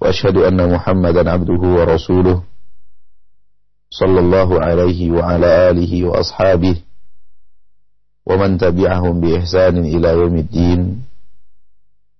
وأشهد 0.00 0.36
أن 0.36 0.58
محمدا 0.74 1.30
عبده 1.30 1.62
ورسوله 1.76 2.42
صلى 3.90 4.20
الله 4.20 4.48
عليه 4.64 5.10
وعلى 5.10 5.48
آله 5.70 5.92
وأصحابه 6.04 6.76
ومن 8.26 8.58
تبعهم 8.58 9.20
بإحسان 9.20 9.76
إلى 9.84 10.08
يوم 10.08 10.36
الدين 10.36 10.80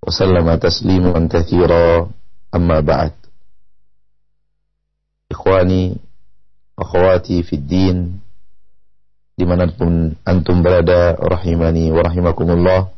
وسلم 0.07 0.55
تسليما 0.55 1.27
كثيرا 1.31 2.09
أما 2.55 2.79
بعد 2.79 3.11
إخواني 5.31 5.97
أخواتي 6.79 7.43
في 7.43 7.55
الدين 7.55 7.97
dimanapun 9.41 10.13
antum 10.21 10.61
berada 10.61 11.17
rahimani 11.17 11.89
wa 11.89 12.03
rahimakumullah 12.05 12.93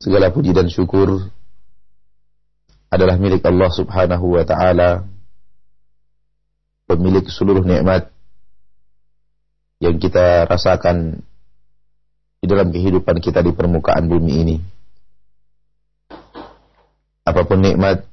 segala 0.00 0.32
puji 0.32 0.56
dan 0.56 0.70
syukur 0.72 1.28
adalah 2.95 3.19
milik 3.19 3.43
Allah 3.43 3.69
Subhanahu 3.71 4.39
wa 4.39 4.43
taala 4.47 5.03
pemilik 6.85 7.25
seluruh 7.27 7.65
nikmat 7.65 8.13
yang 9.83 9.99
kita 9.99 10.47
rasakan 10.47 11.19
di 12.39 12.45
dalam 12.45 12.69
kehidupan 12.69 13.19
kita 13.19 13.41
di 13.41 13.51
permukaan 13.51 14.05
bumi 14.05 14.33
ini. 14.45 14.57
Apa 17.25 17.41
pun 17.43 17.57
nikmat 17.57 18.05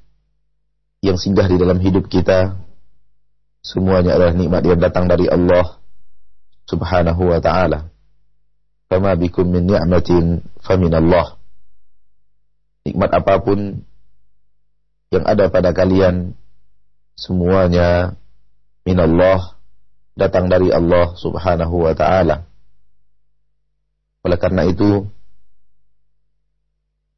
yang 1.05 1.21
singgah 1.21 1.45
di 1.45 1.61
dalam 1.61 1.77
hidup 1.79 2.09
kita, 2.09 2.57
semuanya 3.61 4.17
adalah 4.17 4.33
nikmat 4.33 4.63
yang 4.65 4.81
datang 4.81 5.05
dari 5.05 5.29
Allah 5.29 5.77
Subhanahu 6.65 7.29
wa 7.29 7.39
taala. 7.39 7.93
Bikum 8.93 9.49
min 9.49 9.69
ni'matin. 9.73 10.45
Nikmat 12.83 13.11
apa 13.13 13.35
pun 13.41 13.81
yang 15.13 15.29
ada 15.29 15.53
pada 15.53 15.77
kalian 15.77 16.33
semuanya 17.21 18.17
minallah 18.89 19.61
datang 20.17 20.49
dari 20.49 20.73
Allah 20.73 21.13
Subhanahu 21.21 21.85
wa 21.85 21.93
taala. 21.93 22.49
Oleh 24.25 24.39
karena 24.41 24.65
itu 24.65 25.05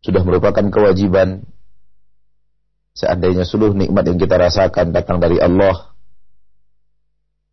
sudah 0.02 0.20
merupakan 0.26 0.66
kewajiban 0.68 1.46
seandainya 2.98 3.46
seluruh 3.46 3.78
nikmat 3.78 4.04
yang 4.10 4.18
kita 4.18 4.36
rasakan 4.36 4.90
datang 4.90 5.22
dari 5.22 5.38
Allah 5.38 5.94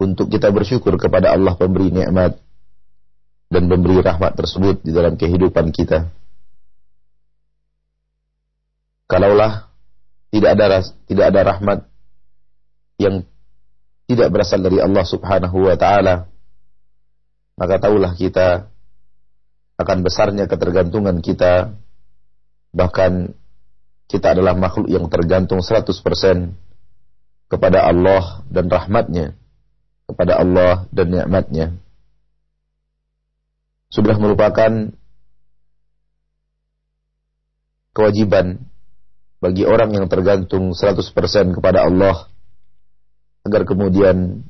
untuk 0.01 0.33
kita 0.33 0.49
bersyukur 0.49 0.97
kepada 0.97 1.31
Allah 1.31 1.53
pemberi 1.53 1.93
nikmat 1.93 2.41
dan 3.53 3.63
memberi 3.69 4.01
rahmat 4.01 4.33
tersebut 4.33 4.81
di 4.81 4.91
dalam 4.91 5.15
kehidupan 5.15 5.69
kita. 5.69 6.09
Kalaulah 9.05 9.70
tidak 10.31 10.51
ada 10.55 10.79
tidak 11.05 11.25
ada 11.27 11.41
rahmat 11.43 11.79
yang 12.97 13.27
tidak 14.07 14.27
berasal 14.31 14.59
dari 14.59 14.79
Allah 14.79 15.05
Subhanahu 15.07 15.57
wa 15.67 15.75
taala. 15.75 16.31
Maka 17.59 17.77
tahulah 17.77 18.15
kita 18.15 18.71
akan 19.77 19.97
besarnya 20.01 20.47
ketergantungan 20.47 21.19
kita. 21.19 21.75
Bahkan 22.71 23.35
kita 24.07 24.35
adalah 24.35 24.55
makhluk 24.55 24.87
yang 24.87 25.07
tergantung 25.11 25.59
100% 25.59 25.91
kepada 27.51 27.83
Allah 27.83 28.43
dan 28.47 28.71
rahmatnya 28.71 29.35
kepada 30.11 30.43
Allah 30.43 30.87
dan 30.91 31.07
nikmatnya. 31.07 31.67
Sudah 33.91 34.15
merupakan 34.19 34.91
kewajiban 37.95 38.70
bagi 39.41 39.65
orang 39.65 39.89
yang 39.97 40.05
tergantung 40.05 40.77
100% 40.77 41.57
kepada 41.57 41.89
Allah 41.89 42.29
agar 43.41 43.65
kemudian 43.65 44.45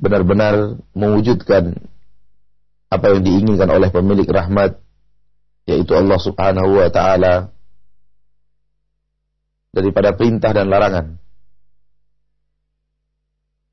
benar-benar 0.00 0.80
mewujudkan 0.96 1.76
apa 2.88 3.06
yang 3.12 3.20
diinginkan 3.20 3.68
oleh 3.68 3.92
pemilik 3.92 4.24
rahmat 4.24 4.80
yaitu 5.68 5.92
Allah 5.92 6.16
Subhanahu 6.16 6.80
wa 6.80 6.88
taala 6.88 7.52
daripada 9.70 10.16
perintah 10.16 10.50
dan 10.56 10.66
larangan. 10.66 11.06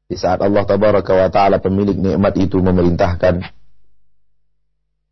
Di 0.07 0.19
saat 0.19 0.43
Allah 0.43 0.67
tabaraka 0.67 1.15
wa 1.15 1.31
taala 1.31 1.63
pemilik 1.63 1.95
nikmat 1.95 2.35
itu 2.35 2.59
memerintahkan 2.59 3.55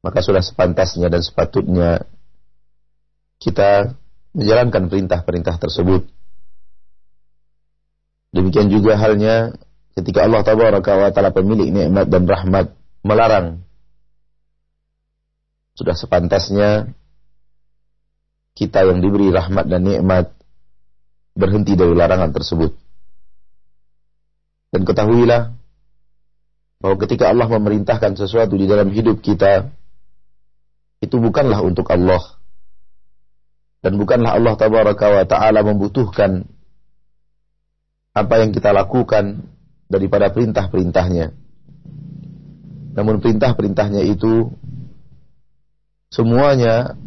maka 0.05 0.21
sudah 0.21 0.43
sepantasnya 0.45 1.09
dan 1.09 1.23
sepatutnya 1.25 2.05
kita 3.41 3.97
menjalankan 4.35 4.91
perintah-perintah 4.91 5.55
tersebut. 5.57 6.03
Demikian 8.35 8.67
juga 8.67 8.99
halnya 8.99 9.55
ketika 9.95 10.27
Allah 10.27 10.43
Tabaraka 10.43 10.91
wa 10.99 11.09
taala 11.15 11.31
pemilik 11.31 11.71
nikmat 11.71 12.11
dan 12.11 12.27
rahmat 12.27 12.75
melarang 12.99 13.63
sudah 15.79 15.95
sepantasnya 15.95 16.91
kita 18.55 18.87
yang 18.87 18.99
diberi 18.99 19.31
rahmat 19.31 19.67
dan 19.71 19.87
nikmat 19.87 20.35
berhenti 21.35 21.75
dari 21.75 21.95
larangan 21.95 22.31
tersebut. 22.31 22.75
Dan 24.71 24.83
ketahuilah 24.83 25.55
bahwa 26.83 26.95
ketika 27.07 27.31
Allah 27.31 27.47
memerintahkan 27.47 28.19
sesuatu 28.19 28.59
di 28.59 28.67
dalam 28.67 28.91
hidup 28.91 29.23
kita 29.23 29.71
itu 30.99 31.15
bukanlah 31.19 31.63
untuk 31.63 31.87
Allah 31.91 32.19
dan 33.85 34.01
bukanlah 34.01 34.33
Allah 34.33 34.57
tabaraka 34.57 35.13
wa 35.13 35.25
taala 35.29 35.61
membutuhkan 35.61 36.49
apa 38.17 38.33
yang 38.41 38.49
kita 38.49 38.73
lakukan 38.73 39.45
daripada 39.85 40.33
perintah-perintahnya. 40.33 41.29
Namun 42.97 43.21
perintah-perintahnya 43.21 44.01
itu 44.09 44.49
semuanya 46.09 46.97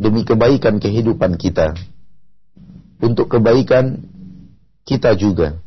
demi 0.00 0.24
kebaikan 0.24 0.80
kehidupan 0.80 1.36
kita. 1.36 1.76
Untuk 3.04 3.28
kebaikan 3.28 4.00
kita 4.88 5.12
juga. 5.20 5.60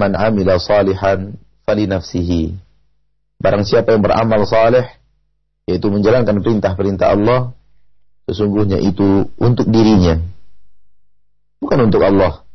Man 0.00 0.16
amila 0.16 0.56
salihan 0.56 1.36
fali 1.68 1.84
nafsihi. 1.84 2.56
Barang 3.36 3.68
siapa 3.68 3.92
yang 3.92 4.00
beramal 4.00 4.48
saleh 4.48 4.88
yaitu 5.68 5.92
menjalankan 5.92 6.40
perintah-perintah 6.40 7.12
Allah 7.12 7.59
sesungguhnya 8.30 8.78
itu 8.78 9.26
untuk 9.36 9.66
dirinya. 9.66 10.22
Bukan 11.58 11.90
untuk 11.90 12.06
Allah. 12.06 12.46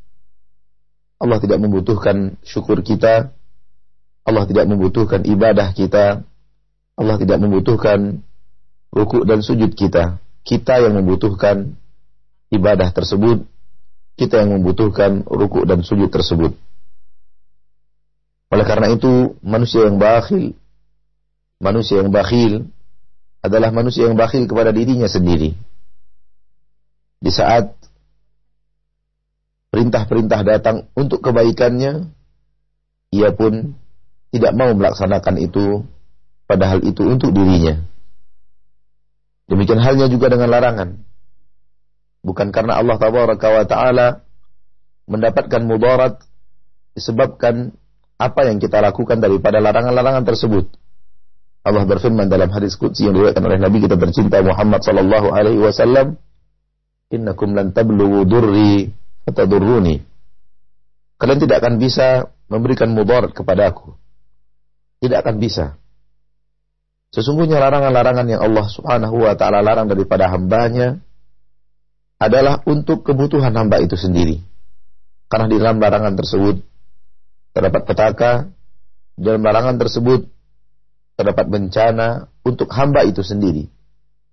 Allah 1.19 1.39
tidak 1.43 1.59
membutuhkan 1.59 2.39
syukur 2.47 2.79
kita. 2.79 3.35
Allah 4.25 4.43
tidak 4.47 4.65
membutuhkan 4.71 5.21
ibadah 5.27 5.75
kita. 5.75 6.23
Allah 6.95 7.15
tidak 7.19 7.37
membutuhkan 7.43 8.23
rukuk 8.95 9.27
dan 9.27 9.43
sujud 9.43 9.75
kita. 9.75 10.23
Kita 10.47 10.79
yang 10.79 10.95
membutuhkan 10.95 11.75
ibadah 12.49 12.89
tersebut. 12.95 13.43
Kita 14.15 14.41
yang 14.41 14.57
membutuhkan 14.57 15.27
rukuk 15.27 15.67
dan 15.67 15.83
sujud 15.83 16.07
tersebut. 16.07 16.55
Oleh 18.49 18.65
karena 18.65 18.87
itu 18.95 19.35
manusia 19.43 19.91
yang 19.91 19.99
bakhil 19.99 20.55
manusia 21.59 22.03
yang 22.03 22.11
bakhil 22.11 22.67
adalah 23.39 23.69
manusia 23.71 24.09
yang 24.09 24.17
bakhil 24.17 24.49
kepada 24.49 24.73
dirinya 24.73 25.05
sendiri. 25.05 25.53
Di 27.25 27.33
saat 27.33 27.73
perintah-perintah 29.73 30.45
datang 30.45 30.85
untuk 30.93 31.25
kebaikannya, 31.25 32.13
ia 33.09 33.29
pun 33.33 33.73
tidak 34.29 34.53
mau 34.53 34.69
melaksanakan 34.77 35.41
itu, 35.41 35.81
padahal 36.45 36.85
itu 36.85 37.01
untuk 37.01 37.33
dirinya. 37.33 37.81
Demikian 39.49 39.81
halnya 39.81 40.05
juga 40.05 40.29
dengan 40.29 40.53
larangan. 40.53 41.01
Bukan 42.21 42.53
karena 42.53 42.77
Allah 42.77 42.97
Taala 43.65 44.07
mendapatkan 45.09 45.61
mudarat 45.65 46.21
disebabkan 46.93 47.73
apa 48.21 48.41
yang 48.45 48.61
kita 48.61 48.85
lakukan 48.85 49.17
daripada 49.17 49.57
larangan-larangan 49.61 50.25
tersebut. 50.29 50.65
Allah 51.65 51.89
berfirman 51.89 52.29
dalam 52.29 52.53
hadis 52.53 52.77
qudsi 52.77 53.09
yang 53.09 53.17
diriwayatkan 53.17 53.41
oleh 53.41 53.57
Nabi 53.57 53.81
kita 53.81 53.97
tercinta 53.97 54.37
Muhammad 54.45 54.85
sallallahu 54.85 55.33
alaihi 55.33 55.57
wasallam, 55.57 56.21
innakum 57.13 57.53
lan 57.53 57.73
tablughu 57.75 58.25
durri 58.25 58.89
fatadurruni. 59.25 60.01
Kalian 61.15 61.39
tidak 61.39 61.63
akan 61.63 61.75
bisa 61.79 62.29
memberikan 62.51 62.91
mudarat 62.91 63.31
kepadaku. 63.31 63.95
Tidak 64.99 65.17
akan 65.21 65.35
bisa. 65.39 65.77
Sesungguhnya 67.15 67.63
larangan-larangan 67.63 68.27
yang 68.27 68.41
Allah 68.43 68.65
Subhanahu 68.67 69.23
wa 69.23 69.33
taala 69.39 69.63
larang 69.63 69.87
daripada 69.87 70.27
hambanya 70.27 70.99
adalah 72.19 72.59
untuk 72.67 73.07
kebutuhan 73.07 73.55
hamba 73.55 73.79
itu 73.79 73.95
sendiri. 73.95 74.43
Karena 75.31 75.47
di 75.47 75.55
dalam 75.55 75.79
larangan 75.79 76.15
tersebut 76.19 76.59
terdapat 77.55 77.81
petaka, 77.87 78.31
di 79.15 79.21
dalam 79.23 79.43
larangan 79.47 79.79
tersebut 79.79 80.27
terdapat 81.15 81.45
bencana 81.47 82.27
untuk 82.43 82.67
hamba 82.75 83.07
itu 83.07 83.23
sendiri. 83.23 83.71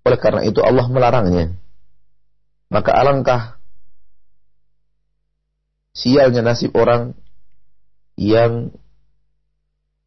Oleh 0.03 0.19
karena 0.19 0.43
itu 0.43 0.59
Allah 0.59 0.83
melarangnya. 0.91 1.55
Maka 2.73 2.89
alangkah 2.89 3.61
sialnya 5.93 6.41
nasib 6.41 6.73
orang 6.73 7.13
yang 8.17 8.73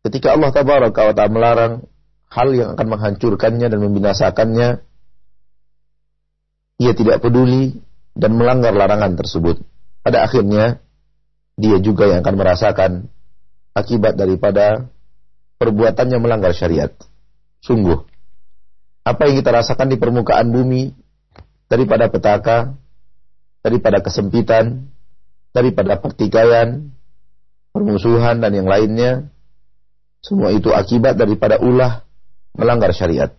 ketika 0.03 0.35
Allah 0.35 0.51
tabaraka 0.51 1.01
wa 1.07 1.15
ta'ala 1.15 1.31
melarang 1.31 1.73
hal 2.27 2.49
yang 2.51 2.75
akan 2.75 2.87
menghancurkannya 2.91 3.71
dan 3.71 3.79
membinasakannya 3.79 4.83
ia 6.83 6.93
tidak 6.93 7.23
peduli 7.23 7.79
dan 8.19 8.35
melanggar 8.35 8.75
larangan 8.75 9.15
tersebut. 9.15 9.63
Pada 10.03 10.27
akhirnya 10.27 10.83
dia 11.55 11.79
juga 11.79 12.11
yang 12.11 12.27
akan 12.27 12.35
merasakan 12.35 12.91
akibat 13.79 14.19
daripada 14.19 14.91
perbuatannya 15.63 16.19
melanggar 16.19 16.51
syariat. 16.51 16.91
Sungguh, 17.63 18.03
apa 19.07 19.23
yang 19.31 19.39
kita 19.39 19.55
rasakan 19.55 19.87
di 19.87 19.97
permukaan 20.03 20.51
bumi 20.51 21.06
daripada 21.67 22.11
petaka, 22.11 22.75
daripada 23.63 23.99
kesempitan, 24.03 24.91
daripada 25.51 25.99
pertikaian, 25.99 26.95
permusuhan 27.75 28.39
dan 28.39 28.53
yang 28.55 28.69
lainnya, 28.69 29.29
semua 30.23 30.51
itu 30.55 30.71
akibat 30.73 31.19
daripada 31.19 31.59
ulah 31.63 32.07
melanggar 32.57 32.91
syariat. 32.95 33.31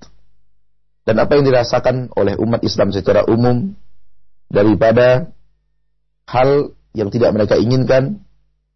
Dan 1.08 1.24
apa 1.24 1.40
yang 1.40 1.48
dirasakan 1.48 2.12
oleh 2.20 2.36
umat 2.36 2.60
Islam 2.68 2.92
secara 2.92 3.24
umum 3.28 3.76
daripada 4.52 5.32
hal 6.28 6.76
yang 6.92 7.08
tidak 7.08 7.32
mereka 7.32 7.56
inginkan, 7.56 8.24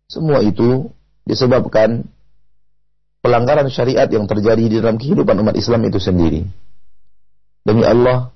semua 0.07 0.39
itu 0.39 0.92
disebabkan 1.27 2.07
pelanggaran 3.19 3.68
syariat 3.68 4.07
yang 4.07 4.25
terjadi 4.25 4.63
di 4.65 4.75
dalam 4.80 4.98
kehidupan 4.98 5.36
umat 5.44 5.56
Islam 5.59 5.83
itu 5.88 6.00
sendiri. 6.00 6.48
Demi 7.62 7.86
Allah, 7.86 8.33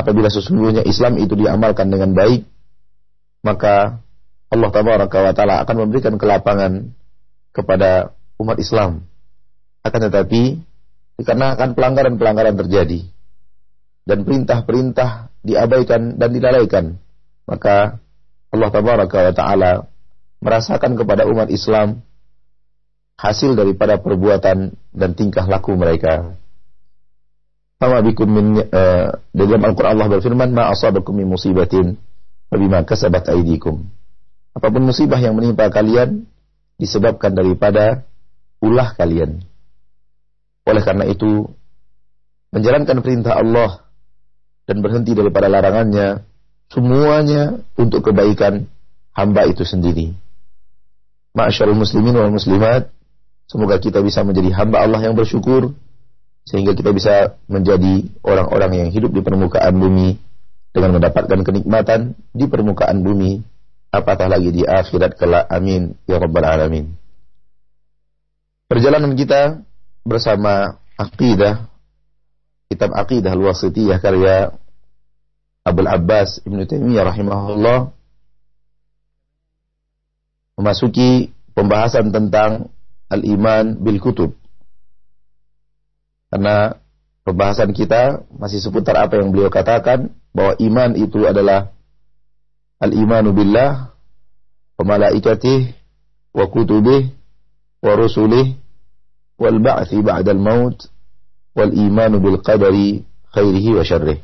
apabila 0.00 0.32
sesungguhnya 0.32 0.82
Islam 0.88 1.20
itu 1.20 1.36
diamalkan 1.36 1.92
dengan 1.92 2.16
baik, 2.16 2.48
maka 3.44 4.00
Allah 4.50 4.70
Taala 4.72 5.62
akan 5.62 5.76
memberikan 5.86 6.18
kelapangan 6.18 6.90
kepada 7.54 8.16
umat 8.40 8.58
Islam. 8.58 9.06
Akan 9.84 10.00
tetapi, 10.02 10.60
dikarenakan 11.20 11.76
pelanggaran-pelanggaran 11.76 12.56
terjadi 12.56 13.06
dan 14.08 14.24
perintah-perintah 14.24 15.30
diabaikan 15.44 16.16
dan 16.18 16.30
dilalaikan, 16.32 16.84
maka 17.46 18.00
Allah 18.50 18.70
Taala 19.36 19.72
merasakan 20.40 20.96
kepada 20.96 21.28
umat 21.28 21.52
Islam 21.52 22.02
hasil 23.20 23.52
daripada 23.52 24.00
perbuatan 24.00 24.72
dan 24.96 25.10
tingkah 25.12 25.44
laku 25.44 25.76
mereka. 25.76 26.39
Sama 27.80 28.04
bikum 28.04 28.28
min 28.28 28.46
uh, 28.60 29.08
dalam 29.32 29.62
Al-Qur'an 29.64 29.96
Allah 29.96 30.20
berfirman, 30.20 30.52
"Ma 30.52 30.68
asabakum 30.68 31.16
min 31.16 31.24
musibatin 31.32 31.96
fabima 32.52 32.84
kasabat 32.84 33.32
aydikum." 33.32 33.88
Apa 34.52 34.68
pun 34.68 34.84
musibah 34.84 35.16
yang 35.16 35.32
menimpa 35.32 35.72
kalian 35.72 36.28
disebabkan 36.76 37.32
daripada 37.32 38.04
ulah 38.60 38.92
kalian. 38.92 39.40
Oleh 40.68 40.82
karena 40.84 41.08
itu, 41.08 41.48
menjalankan 42.52 43.00
perintah 43.00 43.40
Allah 43.40 43.88
dan 44.68 44.84
berhenti 44.84 45.16
daripada 45.16 45.48
larangannya, 45.48 46.20
semuanya 46.68 47.64
untuk 47.80 48.12
kebaikan 48.12 48.68
hamba 49.16 49.48
itu 49.48 49.64
sendiri. 49.64 50.12
Ma'asyarul 51.32 51.80
muslimin 51.80 52.12
wal 52.12 52.34
muslimat, 52.34 52.92
Semoga 53.50 53.82
kita 53.82 53.98
bisa 53.98 54.22
menjadi 54.22 54.54
hamba 54.54 54.86
Allah 54.86 55.02
yang 55.02 55.18
bersyukur 55.18 55.74
sehingga 56.48 56.72
kita 56.72 56.90
bisa 56.90 57.36
menjadi 57.46 58.08
orang-orang 58.24 58.86
yang 58.86 58.88
hidup 58.90 59.12
di 59.12 59.20
permukaan 59.20 59.76
bumi 59.76 60.18
dengan 60.70 60.96
mendapatkan 60.98 61.40
kenikmatan 61.42 62.14
di 62.30 62.46
permukaan 62.46 63.02
bumi 63.02 63.42
apatah 63.90 64.30
lagi 64.30 64.54
di 64.54 64.62
akhirat 64.62 65.18
kelak. 65.18 65.46
Amin. 65.50 65.98
Ya 66.06 66.18
rabbal 66.22 66.46
alamin. 66.46 66.94
Perjalanan 68.70 69.18
kita 69.18 69.66
bersama 70.06 70.78
akidah 70.94 71.66
kitab 72.70 72.94
akidah 72.94 73.34
al-wasitiyah 73.34 73.98
karya 73.98 74.54
Abdul 75.66 75.90
Abbas 75.90 76.40
Ibnu 76.46 76.64
Taimiyah 76.70 77.04
rahimahullah 77.10 77.90
memasuki 80.54 81.34
pembahasan 81.52 82.14
tentang 82.14 82.70
al-iman 83.10 83.74
bil 83.76 83.98
kutub. 83.98 84.39
Karena 86.30 86.78
pembahasan 87.26 87.74
kita 87.74 88.22
masih 88.32 88.62
seputar 88.62 88.96
apa 89.02 89.18
yang 89.18 89.34
beliau 89.34 89.50
katakan 89.50 90.14
bahwa 90.30 90.54
iman 90.62 90.90
itu 90.94 91.26
adalah 91.26 91.74
al-imanu 92.78 93.34
billah 93.34 93.92
wa 94.80 94.84
malaikatih 94.86 95.74
wa 96.32 96.46
kutubih 96.46 97.10
wa 97.82 97.92
rusulih 97.98 98.54
wal 99.36 99.58
ba'thi 99.58 100.00
ba'dal 100.00 100.38
maut 100.38 100.86
wal 101.52 101.72
imanu 101.74 102.22
bil 102.22 102.38
qadari 102.40 103.02
khairihi 103.34 103.70
wa 103.74 103.84
syarrih. 103.84 104.22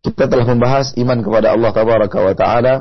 Kita 0.00 0.32
telah 0.32 0.48
membahas 0.48 0.96
iman 0.96 1.20
kepada 1.20 1.52
Allah 1.52 1.70
tabaraka 1.76 2.18
wa 2.24 2.34
taala. 2.34 2.74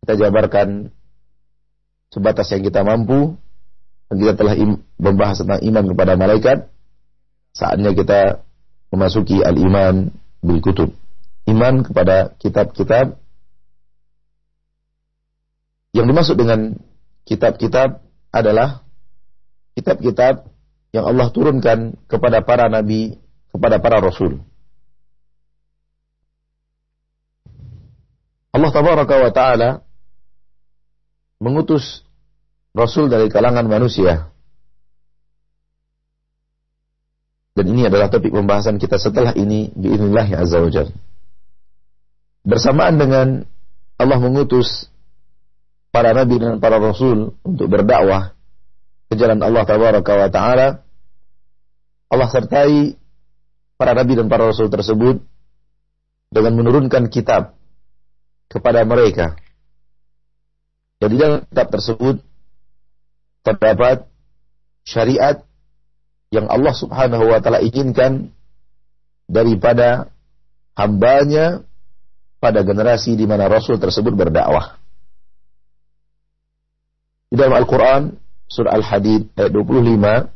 Kita 0.00 0.16
jabarkan 0.16 0.88
sebatas 2.08 2.48
yang 2.52 2.64
kita 2.64 2.80
mampu. 2.80 3.36
Kita 4.12 4.36
telah 4.36 4.54
membahas 5.00 5.40
tentang 5.40 5.60
iman 5.64 5.84
kepada 5.90 6.12
malaikat. 6.14 6.58
Saatnya 7.54 7.94
kita 7.94 8.44
memasuki 8.92 9.40
al-iman 9.40 10.12
bil 10.44 10.60
kutub. 10.60 10.90
Iman 11.48 11.84
kepada 11.84 12.34
kitab-kitab 12.40 13.18
yang 15.94 16.10
dimaksud 16.10 16.34
dengan 16.34 16.74
kitab-kitab 17.22 18.02
adalah 18.34 18.82
kitab-kitab 19.78 20.50
yang 20.90 21.06
Allah 21.06 21.30
turunkan 21.30 21.98
kepada 22.10 22.42
para 22.42 22.66
nabi, 22.66 23.18
kepada 23.50 23.78
para 23.78 24.02
rasul. 24.02 24.42
Allah 28.54 28.70
tabaraka 28.70 29.14
wa 29.18 29.32
taala 29.34 29.70
mengutus 31.42 32.06
rasul 32.74 33.06
dari 33.06 33.30
kalangan 33.30 33.64
manusia. 33.70 34.28
Dan 37.54 37.70
ini 37.70 37.86
adalah 37.86 38.10
topik 38.10 38.34
pembahasan 38.34 38.82
kita 38.82 38.98
setelah 38.98 39.30
ini 39.38 39.70
biidznillah 39.78 40.26
azza 40.42 40.58
wajal. 40.58 40.90
Bersamaan 42.42 42.98
dengan 42.98 43.26
Allah 43.94 44.18
mengutus 44.18 44.90
para 45.94 46.10
nabi 46.10 46.42
dan 46.42 46.58
para 46.58 46.82
rasul 46.82 47.38
untuk 47.46 47.70
berdakwah 47.70 48.34
ke 49.06 49.14
jalan 49.14 49.38
Allah 49.38 49.62
tabaraka 49.62 50.12
wa 50.18 50.28
taala, 50.34 50.68
Allah 52.10 52.28
sertai 52.28 52.98
para 53.78 53.94
nabi 53.94 54.18
dan 54.18 54.26
para 54.26 54.50
rasul 54.50 54.66
tersebut 54.66 55.22
dengan 56.34 56.58
menurunkan 56.58 57.06
kitab 57.06 57.54
kepada 58.50 58.82
mereka. 58.82 59.38
Jadi 60.98 61.14
dalam 61.14 61.46
kitab 61.46 61.70
tersebut 61.70 62.18
terdapat 63.44 64.08
syariat 64.88 65.44
yang 66.32 66.48
Allah 66.48 66.74
Subhanahu 66.74 67.30
wa 67.30 67.38
taala 67.38 67.60
inginkan 67.62 68.32
daripada 69.28 70.10
hambanya 70.74 71.62
pada 72.42 72.60
generasi 72.64 73.16
di 73.16 73.24
mana 73.24 73.48
Rasul 73.48 73.78
tersebut 73.80 74.12
berdakwah. 74.12 74.76
Di 77.32 77.40
dalam 77.40 77.56
Al-Quran, 77.56 78.14
surah 78.46 78.76
Al-Hadid 78.78 79.32
ayat 79.34 79.50
25, 79.50 80.30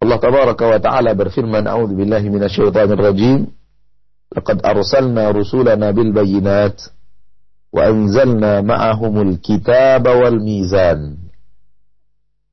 Allah 0.00 0.16
tabaraka 0.16 0.64
wa 0.64 0.80
ta'ala 0.80 1.12
berfirman, 1.12 1.68
A'udhu 1.68 1.92
billahi 1.92 2.32
minasyaitanir 2.32 2.96
rajim, 2.96 3.52
Laqad 4.30 4.62
arsalna 4.62 5.34
rusulana 5.34 5.92
bil 5.92 6.14
bayinat, 6.14 6.80
wa 7.74 7.82
anzalna 7.84 8.62
ma'ahumul 8.64 9.36
kitab 9.42 10.06
wal 10.06 10.38
mizan. 10.40 11.29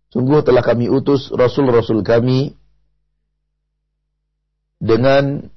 Sungguh 0.08 0.40
telah 0.44 0.64
kami 0.64 0.88
utus 0.88 1.28
rasul-rasul 1.36 2.00
kami 2.04 2.56
dengan 4.80 5.52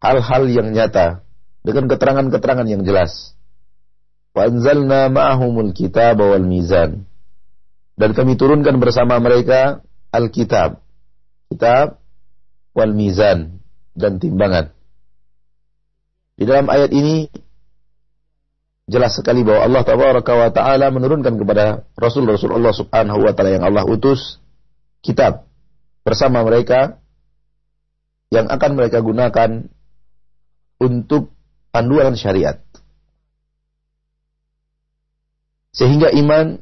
hal-hal 0.00 0.42
yang 0.48 0.72
nyata, 0.72 1.26
dengan 1.60 1.90
keterangan-keterangan 1.90 2.68
yang 2.68 2.82
jelas. 2.86 3.34
Kitab 5.74 6.14
wal 6.22 6.46
mizan. 6.46 7.04
Dan 7.98 8.14
kami 8.14 8.38
turunkan 8.38 8.78
bersama 8.78 9.18
mereka 9.18 9.82
Alkitab, 10.14 10.78
kitab 11.50 11.98
wal 12.72 12.94
mizan 12.94 13.58
dan 13.98 14.22
timbangan. 14.22 14.70
Di 16.38 16.46
dalam 16.46 16.70
ayat 16.70 16.94
ini 16.94 17.26
jelas 18.88 19.20
sekali 19.20 19.44
bahwa 19.44 19.68
Allah 19.68 19.82
wa 20.24 20.50
taala 20.50 20.88
menurunkan 20.88 21.36
kepada 21.36 21.84
Rasul-Rasul 21.94 22.56
Allah 22.56 22.72
Subhanahu 22.72 23.20
wa 23.20 23.32
taala 23.36 23.60
yang 23.60 23.64
Allah 23.68 23.84
utus 23.84 24.40
kitab 25.04 25.44
bersama 26.02 26.40
mereka 26.40 26.96
yang 28.32 28.48
akan 28.48 28.70
mereka 28.76 29.04
gunakan 29.04 29.68
untuk 30.80 31.36
panduan 31.68 32.16
syariat. 32.16 32.64
Sehingga 35.76 36.10
iman 36.10 36.58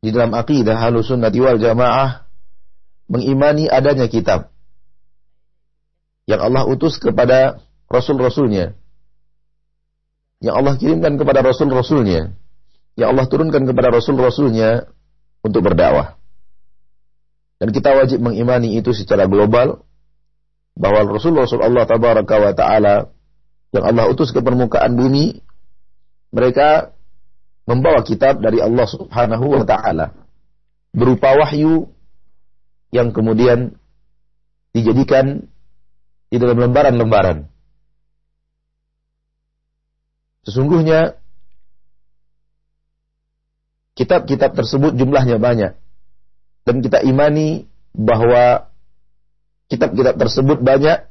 di 0.00 0.08
dalam 0.14 0.32
akidah 0.32 0.78
Ahlussunnah 0.80 1.34
wal 1.34 1.60
Jamaah 1.60 2.24
mengimani 3.10 3.68
adanya 3.68 4.06
kitab 4.06 4.54
yang 6.24 6.40
Allah 6.40 6.64
utus 6.70 6.96
kepada 6.96 7.60
rasul-rasulnya. 7.90 8.79
Yang 10.40 10.54
Allah 10.56 10.74
kirimkan 10.80 11.20
kepada 11.20 11.44
rasul-rasulnya. 11.44 12.32
Yang 12.96 13.08
Allah 13.12 13.26
turunkan 13.28 13.62
kepada 13.68 13.92
rasul-rasulnya 13.92 14.88
untuk 15.44 15.64
berdakwah. 15.64 16.20
Dan 17.60 17.76
kita 17.76 17.92
wajib 17.92 18.24
mengimani 18.24 18.80
itu 18.80 18.96
secara 18.96 19.28
global 19.28 19.84
bahwa 20.80 21.12
Rasul-Rasul 21.12 21.60
Allah 21.60 21.84
tabaraka 21.84 22.34
wa 22.40 22.52
taala 22.56 23.12
yang 23.76 23.84
Allah 23.84 24.08
utus 24.08 24.32
ke 24.32 24.40
permukaan 24.40 24.96
bumi 24.96 25.44
mereka 26.32 26.96
membawa 27.68 28.00
kitab 28.00 28.40
dari 28.40 28.64
Allah 28.64 28.88
Subhanahu 28.88 29.60
wa 29.60 29.64
taala 29.68 30.16
berupa 30.96 31.36
wahyu 31.36 31.92
yang 32.90 33.12
kemudian 33.12 33.76
dijadikan 34.72 35.46
di 36.32 36.36
dalam 36.38 36.58
lembaran-lembaran. 36.58 37.50
Sesungguhnya 40.44 41.20
kitab-kitab 43.98 44.56
tersebut 44.56 44.96
jumlahnya 44.96 45.36
banyak. 45.36 45.76
Dan 46.64 46.80
kita 46.80 47.04
imani 47.04 47.68
bahwa 47.92 48.72
kitab-kitab 49.68 50.16
tersebut 50.16 50.58
banyak. 50.64 51.04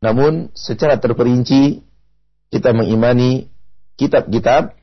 Namun 0.00 0.52
secara 0.56 0.96
terperinci 0.96 1.84
kita 2.48 2.72
mengimani 2.72 3.48
kitab-kitab 4.00 4.76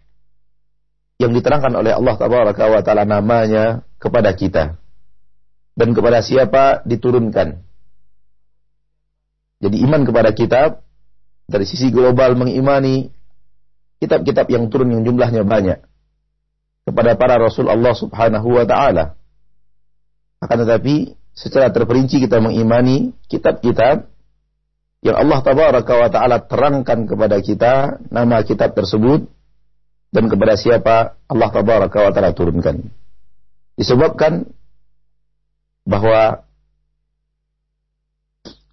yang 1.17 1.34
diterangkan 1.34 1.74
oleh 1.74 1.94
Allah 1.94 2.15
taala 2.17 3.06
namanya 3.06 3.82
kepada 3.98 4.34
kita. 4.34 4.77
Dan 5.77 5.94
kepada 5.94 6.25
siapa 6.25 6.82
diturunkan. 6.86 7.62
Jadi 9.58 9.77
iman 9.86 10.01
kepada 10.06 10.34
kitab 10.34 10.86
dari 11.50 11.65
sisi 11.65 11.89
global 11.89 12.38
mengimani 12.38 13.10
kitab-kitab 13.98 14.48
yang 14.50 14.70
turun 14.70 14.94
yang 14.94 15.04
jumlahnya 15.04 15.44
banyak 15.44 15.82
kepada 16.88 17.20
para 17.20 17.36
rasul 17.36 17.68
Allah 17.68 17.92
Subhanahu 17.92 18.48
wa 18.48 18.63
taala. 18.63 19.20
Akan 20.39 20.63
tetapi 20.63 21.18
secara 21.36 21.68
terperinci 21.74 22.24
kita 22.24 22.39
mengimani 22.39 23.12
kitab-kitab 23.27 24.08
yang 25.04 25.18
Allah 25.20 25.39
tabaraka 25.44 25.94
wa 25.94 26.10
taala 26.10 26.38
terangkan 26.42 27.06
kepada 27.06 27.38
kita 27.44 28.01
nama 28.08 28.42
kitab 28.48 28.74
tersebut 28.74 29.27
dan 30.16 30.25
kepada 30.32 30.56
siapa 30.56 31.20
Allah 31.27 31.50
tabaraka 31.51 32.08
wa 32.08 32.12
taala 32.16 32.32
turunkan. 32.32 32.88
Disebabkan 33.77 34.50
bahwa 35.86 36.47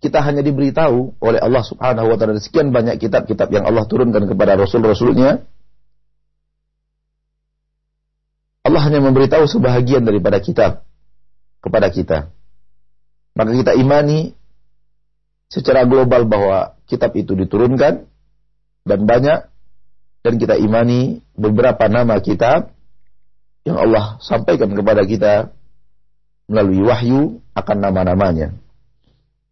kita 0.04 0.20
hanya 0.20 0.44
diberitahu 0.44 1.16
oleh 1.16 1.40
Allah 1.40 1.64
Subhanahu 1.64 2.12
wa 2.12 2.16
taala 2.20 2.36
sekian 2.36 2.76
banyak 2.76 3.00
kitab-kitab 3.00 3.48
yang 3.48 3.64
Allah 3.64 3.88
turunkan 3.88 4.28
kepada 4.28 4.52
rasul-rasulnya 4.60 5.48
Allah 8.64 8.80
hanya 8.84 9.00
memberitahu 9.00 9.48
sebahagian 9.48 10.04
daripada 10.04 10.40
kitab 10.44 10.84
kepada 11.60 11.88
kita. 11.88 12.28
Maka 13.36 13.50
kita 13.56 13.72
imani 13.76 14.32
secara 15.52 15.84
global 15.84 16.24
bahwa 16.28 16.76
kitab 16.88 17.12
itu 17.16 17.36
diturunkan 17.36 18.08
dan 18.84 19.00
banyak 19.04 19.48
dan 20.24 20.34
kita 20.40 20.56
imani 20.56 21.20
beberapa 21.36 21.88
nama 21.88 22.20
kitab 22.24 22.72
yang 23.68 23.80
Allah 23.80 24.20
sampaikan 24.20 24.72
kepada 24.72 25.04
kita 25.04 25.52
melalui 26.48 26.84
wahyu 26.84 27.40
akan 27.56 27.76
nama-namanya. 27.80 28.63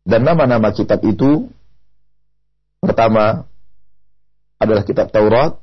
Dan 0.03 0.27
nama-nama 0.27 0.75
kitab 0.75 0.99
itu 1.07 1.47
pertama 2.83 3.47
adalah 4.59 4.83
kitab 4.83 5.15
Taurat 5.15 5.59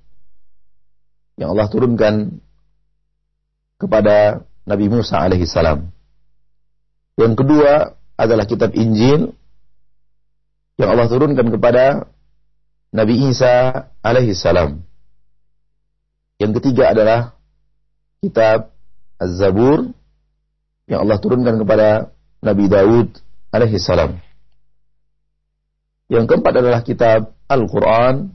yang 1.40 1.56
Allah 1.56 1.68
turunkan 1.72 2.40
kepada 3.80 4.44
Nabi 4.68 4.92
Musa 4.92 5.20
alaihi 5.24 5.48
salam. 5.48 5.92
Yang 7.20 7.34
kedua 7.44 7.96
adalah 8.20 8.48
kitab 8.48 8.76
Injil 8.76 9.32
yang 10.80 10.90
Allah 10.96 11.08
turunkan 11.12 11.48
kepada 11.52 12.08
Nabi 12.96 13.32
Isa 13.32 13.88
alaihi 14.00 14.36
salam. 14.36 14.84
Yang 16.40 16.64
ketiga 16.64 16.96
adalah 16.96 17.36
kitab 18.24 18.72
Az-Zabur 19.20 19.92
yang 20.88 21.04
Allah 21.04 21.20
turunkan 21.20 21.60
kepada 21.60 22.16
Nabi 22.40 22.72
Daud 22.72 23.20
alaihi 23.52 23.80
salam. 23.80 24.29
Yang 26.10 26.26
keempat 26.26 26.54
adalah 26.58 26.82
kitab 26.82 27.38
Al-Quran 27.46 28.34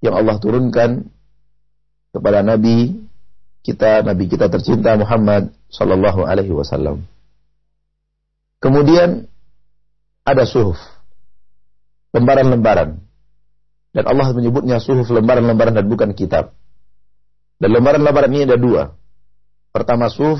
yang 0.00 0.14
Allah 0.14 0.38
turunkan 0.38 1.10
kepada 2.14 2.46
Nabi 2.46 2.94
kita, 3.66 4.06
Nabi 4.06 4.30
kita 4.30 4.46
tercinta 4.46 4.94
Muhammad 4.94 5.50
sallallahu 5.66 6.22
alaihi 6.22 6.54
wasallam. 6.54 7.02
Kemudian 8.62 9.26
ada 10.22 10.46
suhuf, 10.46 10.78
lembaran-lembaran. 12.14 13.02
Dan 13.90 14.04
Allah 14.06 14.30
menyebutnya 14.30 14.78
suhuf 14.78 15.10
lembaran-lembaran 15.10 15.74
dan 15.74 15.86
bukan 15.90 16.14
kitab. 16.14 16.54
Dan 17.58 17.74
lembaran-lembaran 17.74 18.30
ini 18.30 18.46
ada 18.46 18.58
dua. 18.60 18.82
Pertama 19.74 20.06
suhuf 20.06 20.38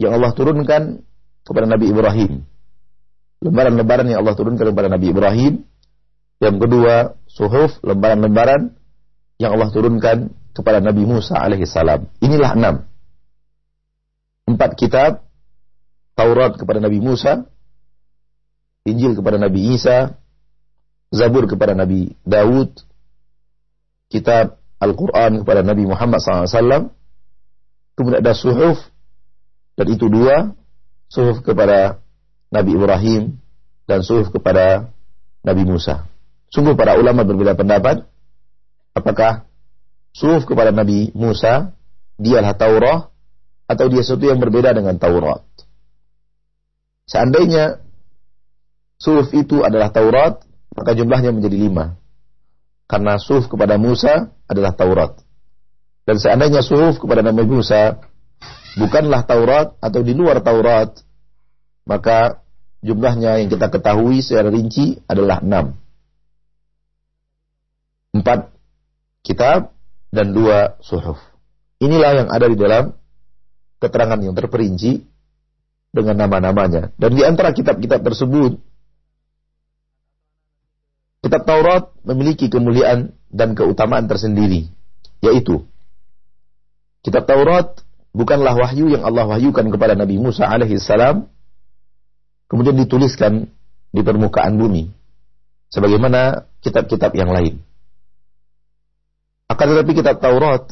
yang 0.00 0.16
Allah 0.16 0.32
turunkan 0.32 1.04
kepada 1.44 1.66
Nabi 1.68 1.92
Ibrahim. 1.92 2.42
Lembaran-lembaran 3.40 4.04
yang 4.08 4.20
Allah 4.20 4.36
turunkan 4.36 4.68
kepada 4.68 4.92
Nabi 4.92 5.12
Ibrahim. 5.12 5.64
Yang 6.40 6.56
kedua, 6.60 6.94
suhuf, 7.28 7.80
lembaran-lembaran 7.84 8.76
yang 9.40 9.56
Allah 9.56 9.68
turunkan 9.72 10.32
kepada 10.52 10.84
Nabi 10.84 11.08
Musa 11.08 11.40
alaihissalam. 11.40 12.08
Inilah 12.20 12.52
enam. 12.56 12.74
Empat 14.44 14.76
kitab, 14.76 15.24
Taurat 16.12 16.52
kepada 16.60 16.84
Nabi 16.84 17.00
Musa, 17.00 17.48
Injil 18.84 19.16
kepada 19.16 19.40
Nabi 19.40 19.72
Isa, 19.72 20.20
Zabur 21.10 21.48
kepada 21.48 21.72
Nabi 21.72 22.12
Daud, 22.22 22.76
kitab 24.12 24.60
Al-Quran 24.78 25.42
kepada 25.42 25.64
Nabi 25.64 25.88
Muhammad 25.88 26.20
SAW, 26.20 26.92
kemudian 27.96 28.20
ada 28.20 28.36
suhuf 28.36 28.78
dan 29.74 29.86
itu 29.88 30.06
dua, 30.12 30.52
suhuf 31.08 31.40
kepada 31.40 32.04
Nabi 32.50 32.74
Ibrahim 32.74 33.38
dan 33.86 34.02
suhuf 34.02 34.34
kepada 34.34 34.90
Nabi 35.46 35.62
Musa. 35.64 36.10
Sungguh 36.50 36.74
para 36.74 36.98
ulama 36.98 37.22
berbeda 37.22 37.54
pendapat 37.54 38.04
apakah 38.94 39.46
suhuf 40.10 40.44
kepada 40.44 40.74
Nabi 40.74 41.14
Musa 41.14 41.74
dialah 42.18 42.54
Taurat 42.58 43.10
atau 43.70 43.86
dia 43.86 44.02
sesuatu 44.02 44.26
yang 44.26 44.42
berbeda 44.42 44.74
dengan 44.74 44.98
Taurat. 44.98 45.46
Seandainya 47.06 47.78
suhuf 48.98 49.30
itu 49.30 49.62
adalah 49.62 49.94
Taurat, 49.94 50.42
maka 50.74 50.90
jumlahnya 50.94 51.30
menjadi 51.30 51.54
lima. 51.54 51.98
Karena 52.90 53.18
suhuf 53.22 53.46
kepada 53.46 53.78
Musa 53.78 54.34
adalah 54.50 54.74
Taurat. 54.74 55.22
Dan 56.02 56.18
seandainya 56.18 56.66
suhuf 56.66 56.98
kepada 56.98 57.22
Nabi 57.22 57.46
Musa 57.46 58.02
bukanlah 58.74 59.22
Taurat 59.22 59.78
atau 59.78 60.02
di 60.02 60.18
luar 60.18 60.42
Taurat, 60.42 60.98
maka 61.88 62.40
jumlahnya 62.80 63.44
yang 63.44 63.48
kita 63.52 63.68
ketahui 63.68 64.24
secara 64.24 64.48
rinci 64.48 65.00
adalah 65.04 65.40
enam. 65.44 65.76
Empat 68.10 68.50
kitab 69.22 69.76
dan 70.10 70.34
dua 70.34 70.80
suhuf. 70.82 71.20
Inilah 71.80 72.24
yang 72.24 72.28
ada 72.28 72.46
di 72.50 72.56
dalam 72.58 72.92
keterangan 73.80 74.20
yang 74.20 74.36
terperinci 74.36 75.06
dengan 75.90 76.26
nama-namanya. 76.26 76.92
Dan 77.00 77.16
di 77.16 77.22
antara 77.24 77.54
kitab-kitab 77.56 78.04
tersebut, 78.04 78.60
kitab 81.24 81.42
Taurat 81.48 81.90
memiliki 82.04 82.52
kemuliaan 82.52 83.14
dan 83.30 83.54
keutamaan 83.54 84.10
tersendiri, 84.10 84.68
yaitu 85.24 85.64
kitab 87.00 87.24
Taurat 87.24 87.80
bukanlah 88.10 88.58
wahyu 88.58 88.90
yang 88.90 89.06
Allah 89.06 89.24
wahyukan 89.30 89.70
kepada 89.70 89.94
Nabi 89.94 90.18
Musa 90.18 90.44
alaihi 90.50 90.76
salam 90.82 91.30
kemudian 92.50 92.74
dituliskan 92.74 93.46
di 93.94 94.02
permukaan 94.02 94.58
bumi 94.58 94.90
sebagaimana 95.70 96.50
kitab-kitab 96.60 97.14
yang 97.14 97.30
lain. 97.30 97.62
Akan 99.46 99.66
tetapi 99.70 99.92
kitab 99.94 100.18
Taurat 100.18 100.66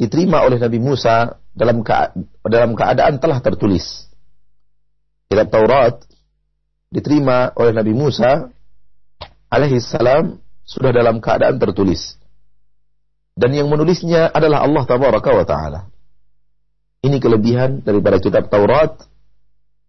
diterima 0.00 0.42
oleh 0.44 0.56
Nabi 0.56 0.80
Musa 0.80 1.36
dalam 1.52 1.84
dalam 2.44 2.70
keadaan 2.72 3.20
telah 3.20 3.38
tertulis. 3.44 4.08
Kitab 5.28 5.52
Taurat 5.52 6.00
diterima 6.88 7.52
oleh 7.56 7.72
Nabi 7.76 7.92
Musa 7.92 8.48
alaihi 9.48 9.80
salam 9.80 10.40
sudah 10.64 10.90
dalam 10.92 11.20
keadaan 11.20 11.60
tertulis. 11.60 12.16
Dan 13.34 13.50
yang 13.52 13.66
menulisnya 13.66 14.30
adalah 14.30 14.62
Allah 14.62 14.84
tabaraka 14.86 15.30
wa 15.34 15.46
taala. 15.46 15.80
Ini 17.04 17.20
kelebihan 17.20 17.84
daripada 17.84 18.16
kitab 18.16 18.48
Taurat 18.48 18.96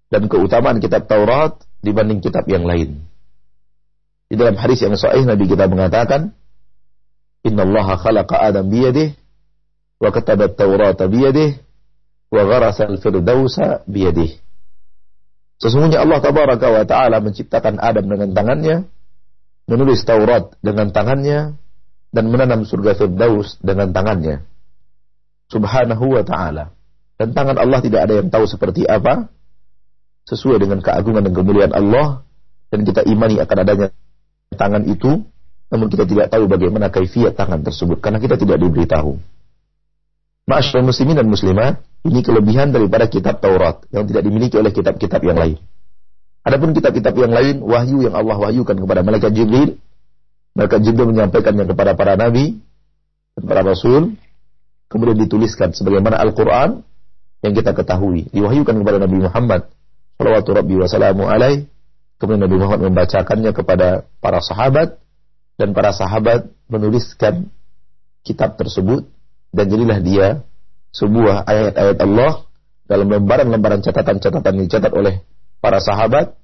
dan 0.10 0.30
keutamaan 0.30 0.78
kitab 0.78 1.10
Taurat 1.10 1.58
dibanding 1.82 2.22
kitab 2.22 2.46
yang 2.50 2.66
lain. 2.66 3.06
Di 4.26 4.36
dalam 4.38 4.58
hadis 4.58 4.82
yang 4.82 4.98
sahih 4.98 5.26
Nabi 5.26 5.46
kita 5.46 5.70
mengatakan, 5.70 6.34
"Inna 7.46 7.62
Allah 7.62 7.88
khalaqa 7.98 8.42
Adam 8.42 8.66
biyadih 8.70 9.14
wa 10.02 10.10
kataba 10.10 10.50
Taurat 10.50 10.98
biyadih 10.98 11.62
wa 12.34 12.42
gharasa 12.42 12.90
al-firdausa 12.90 13.86
biyadih." 13.86 14.42
Sesungguhnya 15.62 16.04
Allah 16.04 16.20
tabaraka 16.20 16.68
wa 16.68 16.84
taala 16.84 17.24
menciptakan 17.24 17.80
Adam 17.80 18.12
dengan 18.12 18.30
tangannya, 18.36 18.76
menulis 19.70 20.04
Taurat 20.04 20.52
dengan 20.60 20.92
tangannya 20.92 21.56
dan 22.12 22.26
menanam 22.28 22.68
surga 22.68 22.98
Firdaus 22.98 23.56
dengan 23.64 23.94
tangannya. 23.96 24.44
Subhanahu 25.48 26.06
wa 26.18 26.24
taala. 26.26 26.74
Dan 27.16 27.32
tangan 27.32 27.56
Allah 27.56 27.80
tidak 27.80 28.10
ada 28.10 28.20
yang 28.20 28.28
tahu 28.28 28.44
seperti 28.50 28.84
apa, 28.84 29.32
sesuai 30.25 30.58
dengan 30.58 30.82
keagungan 30.82 31.22
dan 31.22 31.34
kemuliaan 31.34 31.74
Allah 31.74 32.25
dan 32.74 32.82
kita 32.82 33.05
imani 33.05 33.38
akan 33.38 33.58
adanya 33.62 33.88
tangan 34.58 34.84
itu 34.89 35.22
namun 35.70 35.88
kita 35.89 36.05
tidak 36.05 36.29
tahu 36.29 36.46
bagaimana 36.46 36.94
kaifiat 36.94 37.34
tangan 37.34 37.65
tersebut 37.65 37.98
karena 38.01 38.22
kita 38.22 38.38
tidak 38.38 38.62
diberitahu. 38.62 39.17
Ma'asyiral 40.46 40.86
muslimin 40.86 41.17
dan 41.17 41.25
muslimat, 41.25 41.82
ini 42.05 42.22
kelebihan 42.22 42.70
daripada 42.70 43.10
kitab 43.10 43.41
Taurat 43.41 43.82
yang 43.89 44.05
tidak 44.05 44.22
dimiliki 44.29 44.62
oleh 44.62 44.70
kitab-kitab 44.70 45.25
yang 45.25 45.41
lain. 45.41 45.58
Adapun 46.46 46.77
kitab-kitab 46.77 47.17
yang 47.17 47.34
lain, 47.34 47.65
wahyu 47.65 48.05
yang 48.05 48.13
Allah 48.13 48.38
wahyukan 48.38 48.77
kepada 48.77 49.01
malaikat 49.01 49.34
Jibril, 49.34 49.82
malaikat 50.53 50.86
Jibril 50.86 51.10
menyampaikannya 51.10 51.65
kepada 51.65 51.98
para 51.98 52.13
nabi 52.13 52.62
dan 53.34 53.44
para 53.50 53.65
rasul, 53.65 54.13
kemudian 54.86 55.17
dituliskan 55.17 55.74
sebagaimana 55.74 56.22
Al-Quran 56.22 56.86
yang 57.41 57.53
kita 57.58 57.74
ketahui, 57.74 58.29
diwahyukan 58.29 58.86
kepada 58.86 59.01
Nabi 59.01 59.25
Muhammad 59.25 59.74
salawatu 60.16 60.50
rabbi 60.56 60.76
wa 60.80 60.88
salamu 60.88 61.28
alaih. 61.28 61.68
Kemudian 62.16 62.48
Nabi 62.48 62.56
Muhammad 62.56 62.82
membacakannya 62.92 63.52
kepada 63.52 64.08
para 64.24 64.40
sahabat 64.40 65.00
dan 65.60 65.76
para 65.76 65.92
sahabat 65.92 66.48
menuliskan 66.72 67.52
kitab 68.24 68.56
tersebut 68.56 69.06
dan 69.52 69.66
jadilah 69.68 70.00
dia 70.00 70.28
sebuah 70.96 71.44
ayat-ayat 71.44 72.00
Allah 72.00 72.48
dalam 72.88 73.12
lembaran-lembaran 73.12 73.84
catatan-catatan 73.84 74.52
yang 74.56 74.66
dicatat 74.72 74.94
oleh 74.96 75.28
para 75.60 75.84
sahabat 75.84 76.40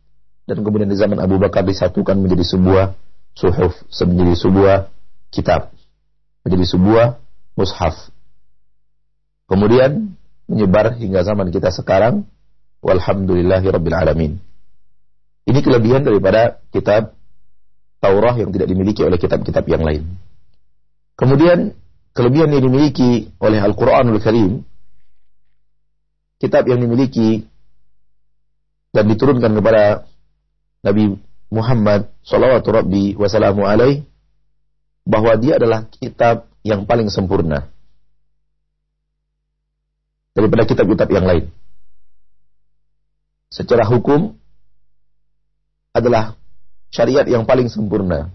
dan 0.49 0.57
kemudian 0.59 0.91
di 0.91 0.97
zaman 0.99 1.21
Abu 1.23 1.39
Bakar 1.39 1.63
disatukan 1.63 2.19
menjadi 2.19 2.43
sebuah 2.43 2.97
suhuf, 3.37 3.73
menjadi 4.03 4.35
sebuah 4.35 4.77
kitab, 5.31 5.71
menjadi 6.43 6.65
sebuah 6.67 7.07
mushaf. 7.55 7.95
Kemudian 9.47 10.19
menyebar 10.51 10.95
hingga 10.99 11.23
zaman 11.23 11.51
kita 11.51 11.71
sekarang 11.71 12.27
Walhamdulillahi 12.81 13.67
Rabbil 13.69 13.97
Alamin. 13.97 14.33
Ini 15.45 15.59
kelebihan 15.61 16.01
daripada 16.01 16.61
kitab 16.73 17.13
Taurah 18.01 18.33
yang 18.33 18.49
tidak 18.49 18.65
dimiliki 18.65 19.05
oleh 19.05 19.21
kitab-kitab 19.21 19.61
yang 19.69 19.85
lain. 19.85 20.17
Kemudian 21.13 21.77
kelebihan 22.17 22.49
yang 22.49 22.65
dimiliki 22.65 23.29
oleh 23.37 23.61
Al-Quranul 23.61 24.17
Karim, 24.17 24.65
kitab 26.41 26.65
yang 26.65 26.81
dimiliki 26.81 27.45
dan 28.89 29.05
diturunkan 29.05 29.53
kepada 29.53 30.09
Nabi 30.81 31.13
Muhammad 31.53 32.09
sallallahu 32.25 32.65
rabbi 32.65 33.13
wasallamu 33.13 33.69
alaih 33.69 34.01
bahwa 35.05 35.37
dia 35.37 35.61
adalah 35.61 35.85
kitab 35.93 36.49
yang 36.65 36.89
paling 36.89 37.11
sempurna 37.13 37.69
daripada 40.33 40.65
kitab-kitab 40.65 41.09
yang 41.13 41.25
lain 41.27 41.45
secara 43.51 43.83
hukum 43.83 44.39
adalah 45.91 46.39
syariat 46.87 47.27
yang 47.27 47.43
paling 47.43 47.67
sempurna. 47.67 48.31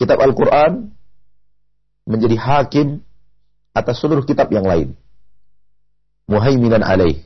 Kitab 0.00 0.16
Al-Quran 0.24 0.96
menjadi 2.08 2.36
hakim 2.40 3.04
atas 3.76 4.00
seluruh 4.00 4.24
kitab 4.24 4.48
yang 4.48 4.64
lain. 4.64 4.96
Muhaiminan 6.24 6.80
alaih. 6.80 7.20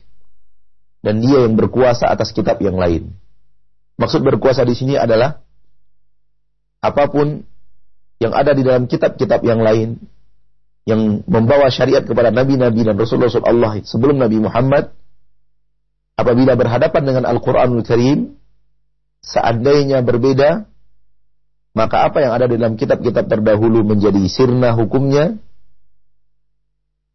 Dan 1.02 1.22
dia 1.22 1.46
yang 1.46 1.54
berkuasa 1.54 2.10
atas 2.10 2.34
kitab 2.34 2.58
yang 2.62 2.78
lain. 2.78 3.14
Maksud 3.98 4.22
berkuasa 4.22 4.66
di 4.66 4.74
sini 4.74 4.94
adalah 4.98 5.42
apa 6.82 7.06
pun 7.10 7.46
yang 8.18 8.34
ada 8.34 8.54
di 8.54 8.62
dalam 8.66 8.86
kitab-kitab 8.86 9.42
yang 9.42 9.62
lain 9.62 9.98
yang 10.82 11.22
membawa 11.30 11.70
syariat 11.70 12.02
kepada 12.02 12.34
nabi-nabi 12.34 12.82
dan 12.82 12.98
rasulullah 12.98 13.30
Allah 13.46 13.72
sebelum 13.86 14.18
Nabi 14.18 14.42
Muhammad 14.42 14.90
apabila 16.18 16.58
berhadapan 16.58 17.02
dengan 17.06 17.24
Al-Qur'anul 17.30 17.86
Karim 17.86 18.34
seandainya 19.22 20.02
berbeda 20.02 20.66
maka 21.72 22.04
apa 22.04 22.18
yang 22.20 22.32
ada 22.34 22.50
dalam 22.50 22.74
kitab-kitab 22.76 23.30
terdahulu 23.30 23.86
menjadi 23.86 24.20
sirna 24.28 24.74
hukumnya 24.76 25.38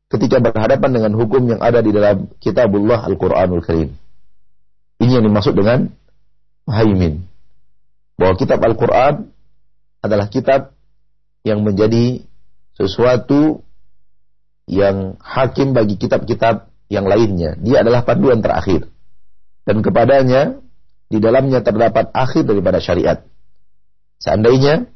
ketika 0.08 0.40
berhadapan 0.40 0.90
dengan 0.98 1.14
hukum 1.20 1.44
yang 1.52 1.62
ada 1.62 1.84
di 1.84 1.92
dalam 1.92 2.32
kitabullah 2.40 3.06
Al-Qur'anul 3.06 3.64
Karim. 3.64 3.92
Ini 4.98 5.22
yang 5.22 5.26
dimaksud 5.30 5.54
dengan 5.54 5.92
muhaimin. 6.66 7.28
Bahwa 8.18 8.34
kitab 8.34 8.64
Al-Qur'an 8.64 9.30
adalah 10.02 10.32
kitab 10.32 10.74
yang 11.46 11.62
menjadi 11.62 12.26
sesuatu 12.78 13.66
yang 14.70 15.18
hakim 15.18 15.74
bagi 15.74 15.98
kitab-kitab 15.98 16.70
yang 16.94 17.10
lainnya. 17.10 17.58
Dia 17.58 17.82
adalah 17.82 18.06
panduan 18.06 18.40
terakhir. 18.40 18.86
Dan 19.66 19.82
kepadanya, 19.82 20.62
di 21.10 21.18
dalamnya 21.18 21.66
terdapat 21.66 22.14
akhir 22.14 22.46
daripada 22.46 22.78
syariat. 22.78 23.26
Seandainya, 24.22 24.88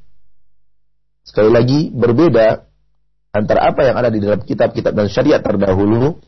sekali 1.25 1.49
lagi, 1.51 1.89
berbeda 1.91 2.69
antara 3.33 3.71
apa 3.71 3.81
yang 3.87 3.95
ada 3.97 4.09
di 4.11 4.19
dalam 4.19 4.43
kitab-kitab 4.43 4.91
dan 4.91 5.07
syariat 5.07 5.41
terdahulu 5.41 6.19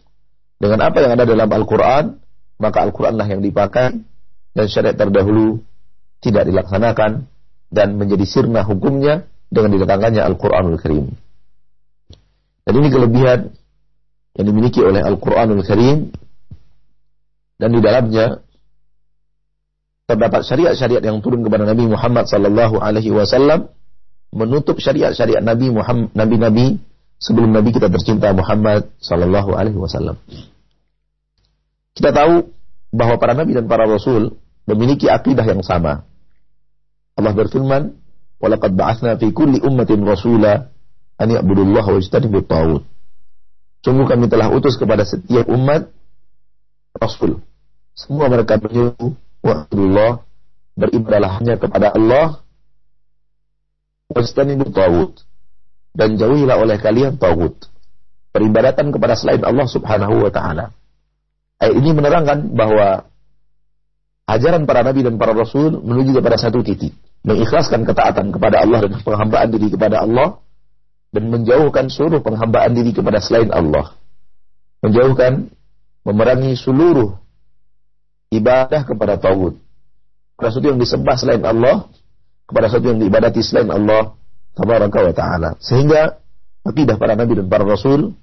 dengan 0.58 0.80
apa 0.88 0.98
yang 1.04 1.12
ada 1.20 1.24
dalam 1.28 1.48
Al-Quran, 1.48 2.20
maka 2.60 2.78
Al-Quranlah 2.84 3.28
yang 3.28 3.44
dipakai 3.44 4.00
dan 4.56 4.66
syariat 4.72 4.96
terdahulu 4.96 5.60
tidak 6.24 6.48
dilaksanakan 6.48 7.28
dan 7.68 7.88
menjadi 8.00 8.24
sirna 8.24 8.64
hukumnya 8.64 9.28
dengan 9.52 9.76
didatangkannya 9.76 10.24
Al-Quranul 10.24 10.80
Karim. 10.80 11.23
Dan 12.64 12.74
ini 12.80 12.88
kelebihan 12.88 13.40
yang 14.40 14.46
dimiliki 14.50 14.80
oleh 14.82 15.04
Al-Quranul 15.04 15.64
Karim 15.68 16.10
dan 17.62 17.70
di 17.70 17.80
dalamnya 17.84 18.42
terdapat 20.10 20.42
syariat-syariat 20.44 21.04
yang 21.06 21.22
turun 21.24 21.46
kepada 21.46 21.64
Nabi 21.64 21.88
Muhammad 21.88 22.26
sallallahu 22.28 22.82
alaihi 22.82 23.14
wasallam 23.14 23.72
menutup 24.34 24.82
syariat-syariat 24.82 25.46
Nabi 25.46 25.70
Muhammad 25.70 26.10
nabi-nabi 26.18 26.82
sebelum 27.22 27.54
Nabi 27.54 27.72
kita 27.72 27.88
tercinta 27.94 28.34
Muhammad 28.34 28.90
sallallahu 29.00 29.54
alaihi 29.54 29.78
wasallam. 29.78 30.18
Kita 31.94 32.10
tahu 32.10 32.50
bahwa 32.90 33.16
para 33.22 33.38
nabi 33.38 33.54
dan 33.54 33.70
para 33.70 33.86
rasul 33.86 34.38
memiliki 34.66 35.06
akidah 35.06 35.46
yang 35.46 35.62
sama. 35.62 36.10
Allah 37.14 37.34
berfirman, 37.38 37.94
"Walaqad 38.42 38.74
ba'atsna 38.74 39.22
fi 39.22 39.30
kulli 39.30 39.62
ummatin 39.62 40.02
rasula 40.02 40.73
an 41.24 41.32
ya'budullah 41.32 41.86
wa 41.88 41.98
yajtanibut 41.98 42.46
tagut. 42.52 42.84
Sungguh 43.84 44.08
kami 44.08 44.28
telah 44.28 44.52
utus 44.52 44.76
kepada 44.76 45.08
setiap 45.08 45.48
umat 45.48 45.88
rasul. 47.00 47.40
Semua 47.96 48.28
mereka 48.28 48.60
menyuruh 48.60 49.16
wa'budullah 49.44 50.24
beribadahlah 50.76 51.32
hanya 51.40 51.56
kepada 51.56 51.96
Allah 51.96 52.44
wa 54.12 54.20
yajtanibut 54.20 54.72
tagut 54.76 55.24
dan 55.96 56.20
jauhilah 56.20 56.60
oleh 56.60 56.76
kalian 56.78 57.16
tagut. 57.16 57.72
peribadatan 58.34 58.90
kepada 58.90 59.14
selain 59.14 59.46
Allah 59.46 59.70
Subhanahu 59.70 60.26
wa 60.26 60.32
taala. 60.34 60.74
Ayat 61.62 61.78
ini 61.78 61.94
menerangkan 61.94 62.50
bahwa 62.58 63.06
ajaran 64.26 64.66
para 64.66 64.82
nabi 64.82 65.06
dan 65.06 65.22
para 65.22 65.38
rasul 65.38 65.80
menuju 65.80 66.18
kepada 66.18 66.42
satu 66.42 66.66
titik, 66.66 66.98
mengikhlaskan 67.22 67.86
ketaatan 67.86 68.34
kepada 68.34 68.66
Allah 68.66 68.90
dan 68.90 68.98
penghambaan 69.06 69.54
diri 69.54 69.70
kepada 69.70 70.02
Allah 70.02 70.43
dan 71.14 71.30
menjauhkan 71.30 71.94
seluruh 71.94 72.26
penghambaan 72.26 72.74
diri 72.74 72.92
kepada 72.92 73.22
selain 73.22 73.54
Allah. 73.54 73.94
Menjauhkan 74.82 75.54
memerangi 76.04 76.58
seluruh 76.58 77.16
ibadah 78.34 78.82
kepada 78.84 79.22
tauhid. 79.22 79.62
Kepada 80.34 80.50
sesuatu 80.50 80.68
yang 80.74 80.82
disembah 80.82 81.16
selain 81.16 81.44
Allah, 81.46 81.88
kepada 82.50 82.66
sesuatu 82.68 82.90
yang 82.90 83.00
diibadati 83.00 83.40
selain 83.46 83.70
Allah 83.70 84.18
tabaraka 84.58 85.00
wa 85.06 85.14
taala. 85.14 85.50
Sehingga 85.62 86.18
akidah 86.66 86.98
para 86.98 87.14
nabi 87.14 87.38
dan 87.38 87.48
para 87.48 87.64
rasul 87.64 88.18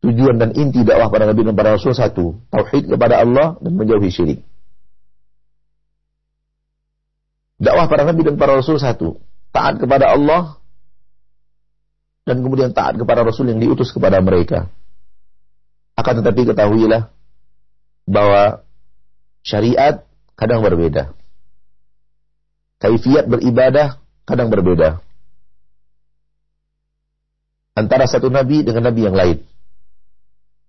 tujuan 0.00 0.40
dan 0.40 0.56
inti 0.56 0.86
dakwah 0.86 1.12
para 1.12 1.28
nabi 1.28 1.44
dan 1.44 1.54
para 1.54 1.76
rasul 1.76 1.92
satu, 1.92 2.40
tauhid 2.48 2.88
kepada 2.88 3.20
Allah 3.20 3.60
dan 3.60 3.72
menjauhi 3.76 4.08
syirik. 4.08 4.40
Dakwah 7.60 7.90
para 7.90 8.08
nabi 8.08 8.22
dan 8.22 8.38
para 8.40 8.56
rasul 8.56 8.78
satu, 8.80 9.18
taat 9.50 9.82
kepada 9.82 10.14
Allah 10.14 10.62
dan 12.28 12.44
kemudian 12.44 12.76
taat 12.76 13.00
kepada 13.00 13.24
rasul 13.24 13.48
yang 13.48 13.56
diutus 13.56 13.88
kepada 13.88 14.20
mereka. 14.20 14.68
Akan 15.96 16.20
tetapi 16.20 16.52
ketahuilah 16.52 17.08
bahwa 18.04 18.60
syariat 19.40 20.04
kadang 20.36 20.60
berbeda. 20.60 21.16
Kaifiat 22.78 23.26
beribadah 23.26 23.96
kadang 24.28 24.52
berbeda. 24.52 25.00
Antara 27.72 28.04
satu 28.04 28.28
nabi 28.28 28.60
dengan 28.60 28.92
nabi 28.92 29.08
yang 29.08 29.16
lain 29.16 29.48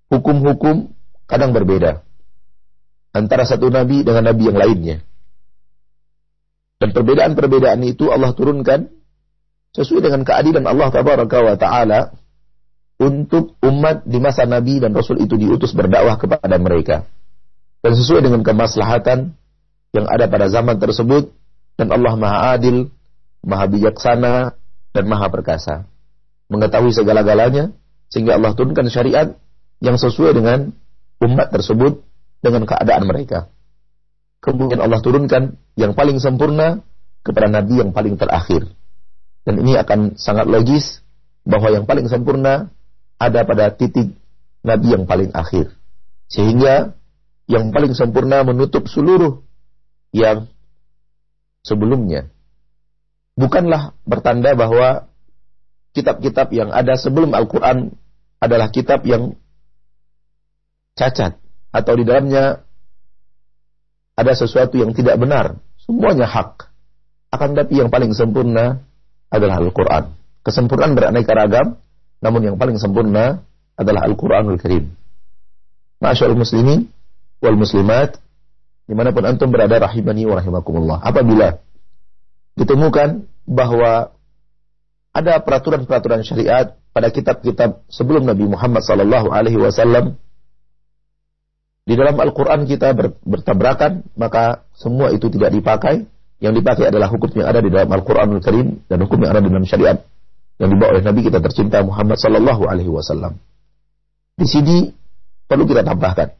hukum-hukum 0.09 0.89
kadang 1.29 1.53
berbeda 1.53 2.01
antara 3.13 3.45
satu 3.45 3.69
nabi 3.69 4.01
dengan 4.01 4.25
nabi 4.25 4.49
yang 4.49 4.57
lainnya. 4.57 4.97
Dan 6.79 6.95
perbedaan-perbedaan 6.95 7.83
itu 7.83 8.07
Allah 8.09 8.31
turunkan 8.31 8.87
sesuai 9.77 10.01
dengan 10.01 10.21
keadilan 10.25 10.65
Allah 10.65 10.89
wa 10.89 11.57
taala 11.57 11.99
untuk 12.99 13.55
umat 13.63 14.03
di 14.03 14.19
masa 14.19 14.43
nabi 14.43 14.83
dan 14.83 14.91
rasul 14.91 15.21
itu 15.23 15.39
diutus 15.39 15.71
berdakwah 15.71 16.19
kepada 16.19 16.57
mereka. 16.59 17.07
Dan 17.79 17.95
sesuai 17.95 18.27
dengan 18.27 18.43
kemaslahatan 18.43 19.39
yang 19.95 20.05
ada 20.11 20.27
pada 20.27 20.51
zaman 20.51 20.75
tersebut 20.75 21.31
dan 21.79 21.95
Allah 21.95 22.13
Maha 22.19 22.59
Adil, 22.59 22.91
Maha 23.39 23.65
Bijaksana 23.71 24.51
dan 24.91 25.03
Maha 25.07 25.31
Perkasa. 25.31 25.87
Mengetahui 26.51 26.91
segala-galanya 26.91 27.71
sehingga 28.11 28.35
Allah 28.35 28.51
turunkan 28.51 28.91
syariat 28.91 29.37
yang 29.79 29.95
sesuai 29.95 30.35
dengan 30.35 30.75
umat 31.23 31.55
tersebut 31.55 32.03
dengan 32.43 32.67
keadaan 32.67 33.07
mereka. 33.07 33.47
Kemudian 34.43 34.83
Allah 34.83 34.99
turunkan 34.99 35.55
yang 35.79 35.95
paling 35.95 36.19
sempurna 36.19 36.83
kepada 37.23 37.47
nabi 37.47 37.79
yang 37.79 37.95
paling 37.95 38.19
terakhir. 38.19 38.67
Dan 39.47 39.63
ini 39.63 39.79
akan 39.79 40.19
sangat 40.19 40.45
logis 40.45 41.01
bahwa 41.47 41.71
yang 41.73 41.85
paling 41.87 42.05
sempurna 42.11 42.69
ada 43.19 43.43
pada 43.43 43.71
titik 43.73 44.15
nabi 44.63 44.93
yang 44.95 45.07
paling 45.09 45.31
akhir. 45.31 45.73
Sehingga 46.29 46.93
yang 47.49 47.73
paling 47.73 47.97
sempurna 47.97 48.45
menutup 48.45 48.85
seluruh 48.85 49.41
yang 50.13 50.45
sebelumnya. 51.65 52.29
Bukanlah 53.39 53.97
bertanda 54.05 54.53
bahwa 54.53 55.09
kitab-kitab 55.97 56.53
yang 56.53 56.69
ada 56.69 56.93
sebelum 56.99 57.33
Al-Quran 57.33 57.97
adalah 58.37 58.69
kitab 58.69 59.03
yang 59.07 59.35
cacat 60.93 61.39
atau 61.71 61.93
di 61.95 62.03
dalamnya 62.05 62.63
ada 64.19 64.33
sesuatu 64.35 64.75
yang 64.75 64.91
tidak 64.91 65.15
benar. 65.15 65.63
Semuanya 65.79 66.27
hak. 66.27 66.67
Akan 67.31 67.55
tapi 67.55 67.79
yang 67.79 67.87
paling 67.87 68.11
sempurna 68.11 68.83
adalah 69.29 69.61
Al-Quran. 69.61 70.13
Kesempurnaan 70.41 70.97
beraneka 70.97 71.31
ragam, 71.33 71.77
namun 72.19 72.41
yang 72.53 72.55
paling 72.57 72.77
sempurna 72.81 73.45
adalah 73.77 74.05
Al-Quranul 74.09 74.59
Karim. 74.59 74.91
Masyaallah 76.01 76.37
muslimin 76.37 76.89
wal 77.39 77.55
muslimat, 77.55 78.19
di 78.89 78.93
mana 78.97 79.13
pun 79.13 79.23
antum 79.23 79.53
berada 79.53 79.85
rahimani 79.85 80.25
wa 80.25 80.41
rahimakumullah. 80.41 80.97
Apabila 81.05 81.61
ditemukan 82.57 83.23
bahwa 83.47 84.11
ada 85.13 85.41
peraturan-peraturan 85.41 86.21
syariat 86.25 86.75
pada 86.91 87.09
kitab-kitab 87.13 87.85
sebelum 87.87 88.25
Nabi 88.25 88.45
Muhammad 88.49 88.83
wasallam 89.57 90.19
di 91.89 91.97
dalam 91.97 92.21
Al-Quran 92.21 92.69
kita 92.69 92.93
bertabrakan, 93.25 94.05
maka 94.13 94.61
semua 94.77 95.09
itu 95.09 95.25
tidak 95.33 95.49
dipakai. 95.49 96.05
Yang 96.39 96.63
dipakai 96.63 96.87
adalah 96.87 97.11
hukum 97.11 97.35
yang 97.35 97.51
ada 97.51 97.59
di 97.59 97.67
dalam 97.67 97.91
Al-Quran 97.91 98.39
Al-Karim 98.39 98.67
dan 98.87 98.97
hukum 99.03 99.19
yang 99.19 99.31
ada 99.35 99.41
di 99.43 99.51
dalam 99.51 99.67
syariat 99.67 99.97
yang 100.59 100.69
dibawa 100.71 100.95
oleh 100.95 101.03
Nabi 101.03 101.19
kita 101.23 101.39
tercinta 101.39 101.83
Muhammad 101.83 102.19
Sallallahu 102.19 102.63
Alaihi 102.67 102.91
Wasallam. 102.91 103.39
Di 104.39 104.47
sini 104.47 104.91
perlu 105.47 105.67
kita 105.67 105.83
tambahkan. 105.83 106.35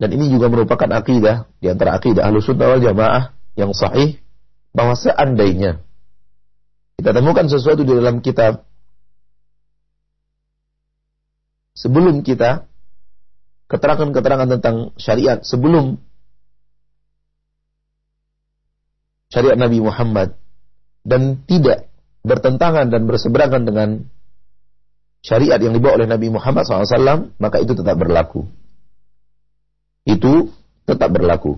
Dan 0.00 0.08
ini 0.16 0.32
juga 0.32 0.48
merupakan 0.48 0.88
akidah 0.88 1.44
di 1.60 1.68
antara 1.68 2.00
akidah 2.00 2.24
ahlu 2.24 2.40
sunnah 2.40 2.72
wal 2.72 2.80
jamaah 2.80 3.36
yang 3.52 3.76
sahih 3.76 4.16
bahwa 4.72 4.96
seandainya 4.96 5.84
kita 6.96 7.12
temukan 7.12 7.44
sesuatu 7.44 7.84
di 7.84 7.92
dalam 7.92 8.24
kitab 8.24 8.64
sebelum 11.76 12.24
kita 12.24 12.64
keterangan-keterangan 13.68 14.48
tentang 14.56 14.76
syariat 14.96 15.40
sebelum 15.44 16.00
syariat 19.30 19.56
Nabi 19.56 19.78
Muhammad 19.78 20.36
dan 21.06 21.40
tidak 21.48 21.88
bertentangan 22.26 22.92
dan 22.92 23.08
berseberangan 23.08 23.62
dengan 23.64 23.88
syariat 25.24 25.56
yang 25.56 25.72
dibawa 25.72 25.96
oleh 25.96 26.08
Nabi 26.10 26.28
Muhammad 26.28 26.68
SAW, 26.68 27.32
maka 27.40 27.56
itu 27.62 27.72
tetap 27.72 27.96
berlaku. 27.96 28.44
Itu 30.04 30.52
tetap 30.84 31.08
berlaku. 31.14 31.56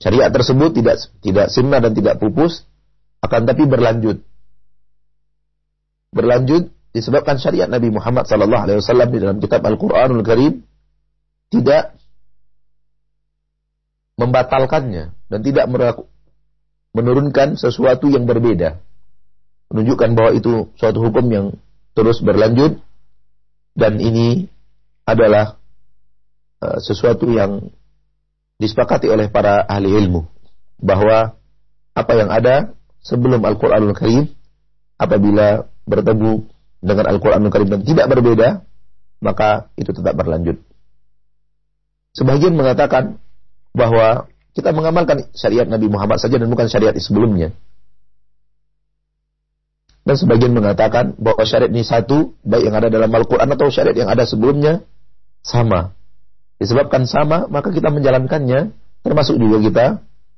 Syariat 0.00 0.32
tersebut 0.32 0.72
tidak 0.80 0.96
tidak 1.20 1.52
sirna 1.52 1.76
dan 1.82 1.92
tidak 1.92 2.16
pupus, 2.16 2.64
akan 3.20 3.44
tapi 3.44 3.68
berlanjut. 3.68 4.24
Berlanjut 6.10 6.72
disebabkan 6.90 7.36
syariat 7.36 7.68
Nabi 7.68 7.92
Muhammad 7.92 8.24
wasallam 8.26 9.10
di 9.12 9.18
dalam 9.20 9.38
kitab 9.38 9.60
Al-Qur'anul 9.62 10.24
Karim 10.24 10.64
tidak 11.52 11.99
membatalkannya 14.20 15.16
dan 15.16 15.40
tidak 15.40 15.64
menurunkan 16.92 17.56
sesuatu 17.56 18.12
yang 18.12 18.28
berbeda. 18.28 18.76
Menunjukkan 19.72 20.10
bahwa 20.12 20.30
itu 20.36 20.68
suatu 20.76 21.00
hukum 21.00 21.24
yang 21.32 21.46
terus 21.96 22.20
berlanjut 22.20 22.76
dan 23.72 23.96
ini 23.96 24.52
adalah 25.08 25.56
uh, 26.60 26.78
sesuatu 26.84 27.24
yang 27.32 27.72
disepakati 28.60 29.08
oleh 29.08 29.32
para 29.32 29.64
ahli 29.64 29.88
ilmu 29.88 30.28
bahwa 30.76 31.40
apa 31.96 32.12
yang 32.12 32.28
ada 32.28 32.76
sebelum 33.00 33.40
Al-Qur'anul 33.40 33.96
Karim 33.96 34.36
apabila 35.00 35.64
bertemu 35.88 36.44
dengan 36.80 37.04
Al-Quran 37.08 37.44
Al 37.44 37.52
Karim 37.52 37.68
dan 37.72 37.80
tidak 37.84 38.06
berbeda, 38.08 38.48
maka 39.20 39.72
itu 39.76 39.92
tetap 39.92 40.16
berlanjut. 40.16 40.60
Sebagian 42.16 42.56
mengatakan 42.56 43.20
bahwa 43.76 44.30
kita 44.56 44.74
mengamalkan 44.74 45.30
syariat 45.32 45.66
Nabi 45.66 45.86
Muhammad 45.86 46.18
saja 46.18 46.36
dan 46.36 46.50
bukan 46.50 46.66
syariat 46.66 46.94
sebelumnya. 46.98 47.54
Dan 50.00 50.16
sebagian 50.16 50.56
mengatakan 50.56 51.14
bahwa 51.20 51.44
syariat 51.46 51.70
ini 51.70 51.86
satu, 51.86 52.34
baik 52.42 52.66
yang 52.66 52.76
ada 52.76 52.88
dalam 52.90 53.12
Al-Quran 53.12 53.46
atau 53.52 53.70
syariat 53.70 53.94
yang 53.94 54.10
ada 54.10 54.26
sebelumnya, 54.26 54.82
sama. 55.44 55.94
Disebabkan 56.58 57.06
sama, 57.06 57.46
maka 57.46 57.70
kita 57.70 57.92
menjalankannya, 57.92 58.74
termasuk 59.06 59.38
juga 59.38 59.62
kita 59.62 59.86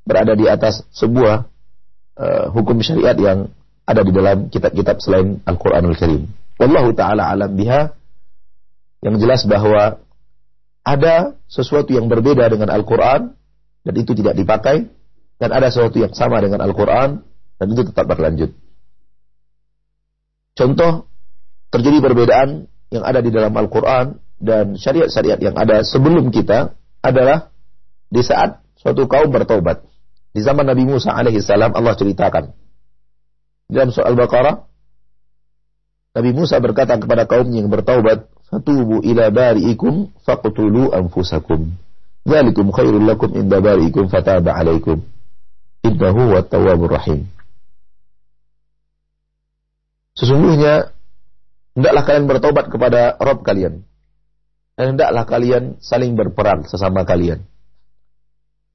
berada 0.02 0.34
di 0.34 0.50
atas 0.50 0.82
sebuah 0.92 1.46
uh, 2.18 2.46
hukum 2.52 2.82
syariat 2.82 3.16
yang 3.16 3.48
ada 3.86 4.02
di 4.04 4.12
dalam 4.14 4.46
kitab-kitab 4.50 5.02
selain 5.02 5.42
Al-Quranul 5.46 5.98
Karim. 5.98 6.28
Wallahu 6.58 6.94
ta'ala 6.94 7.32
alam 7.32 7.50
biha. 7.56 7.96
Yang 9.02 9.14
jelas 9.18 9.40
bahwa 9.50 9.98
ada 10.82 11.38
sesuatu 11.46 11.94
yang 11.94 12.10
berbeda 12.10 12.50
dengan 12.50 12.70
Al-Quran 12.70 13.34
dan 13.86 13.94
itu 13.94 14.12
tidak 14.18 14.34
dipakai 14.34 14.90
dan 15.38 15.50
ada 15.50 15.70
sesuatu 15.70 15.98
yang 15.98 16.14
sama 16.14 16.42
dengan 16.42 16.62
Al-Quran 16.62 17.22
dan 17.58 17.66
itu 17.70 17.82
tetap 17.86 18.06
berlanjut. 18.10 18.54
Contoh 20.58 21.06
terjadi 21.72 21.98
perbedaan 22.02 22.66
yang 22.92 23.02
ada 23.06 23.24
di 23.24 23.30
dalam 23.32 23.54
Al-Quran 23.54 24.20
dan 24.42 24.74
syariat-syariat 24.76 25.38
yang 25.38 25.56
ada 25.56 25.86
sebelum 25.86 26.28
kita 26.34 26.74
adalah 27.00 27.54
di 28.12 28.20
saat 28.20 28.60
suatu 28.76 29.06
kaum 29.06 29.30
bertobat. 29.30 29.86
Di 30.32 30.40
zaman 30.40 30.66
Nabi 30.66 30.88
Musa 30.88 31.12
alaihi 31.12 31.40
salam 31.44 31.72
Allah 31.76 31.94
ceritakan 31.96 32.52
dalam 33.68 33.88
surah 33.92 34.12
Al-Baqarah 34.12 34.56
Nabi 36.12 36.30
Musa 36.36 36.60
berkata 36.60 37.00
kepada 37.00 37.24
kaumnya 37.24 37.64
yang 37.64 37.72
bertaubat, 37.72 38.28
"Fatubu 38.52 39.00
ila 39.00 39.32
bari'ikum 39.32 40.12
faqtulu 40.28 40.92
anfusakum." 40.92 41.72
Dzalikum 42.22 42.70
khairul 42.70 43.02
lakum 43.08 43.32
inda 43.32 43.58
bari'ikum 43.58 44.12
fataba 44.12 44.54
'alaikum. 44.54 45.02
Innahu 45.82 46.30
huwa 46.30 46.46
tawwabur 46.46 46.94
rahim. 46.94 47.26
Sesungguhnya 50.14 50.94
hendaklah 51.74 52.02
kalian 52.06 52.26
bertobat 52.30 52.70
kepada 52.70 53.16
Rabb 53.18 53.42
kalian. 53.42 53.82
Dan 54.76 54.96
hendaklah 54.96 55.24
kalian 55.28 55.82
saling 55.82 56.14
berperang 56.16 56.64
sesama 56.64 57.02
kalian. 57.02 57.44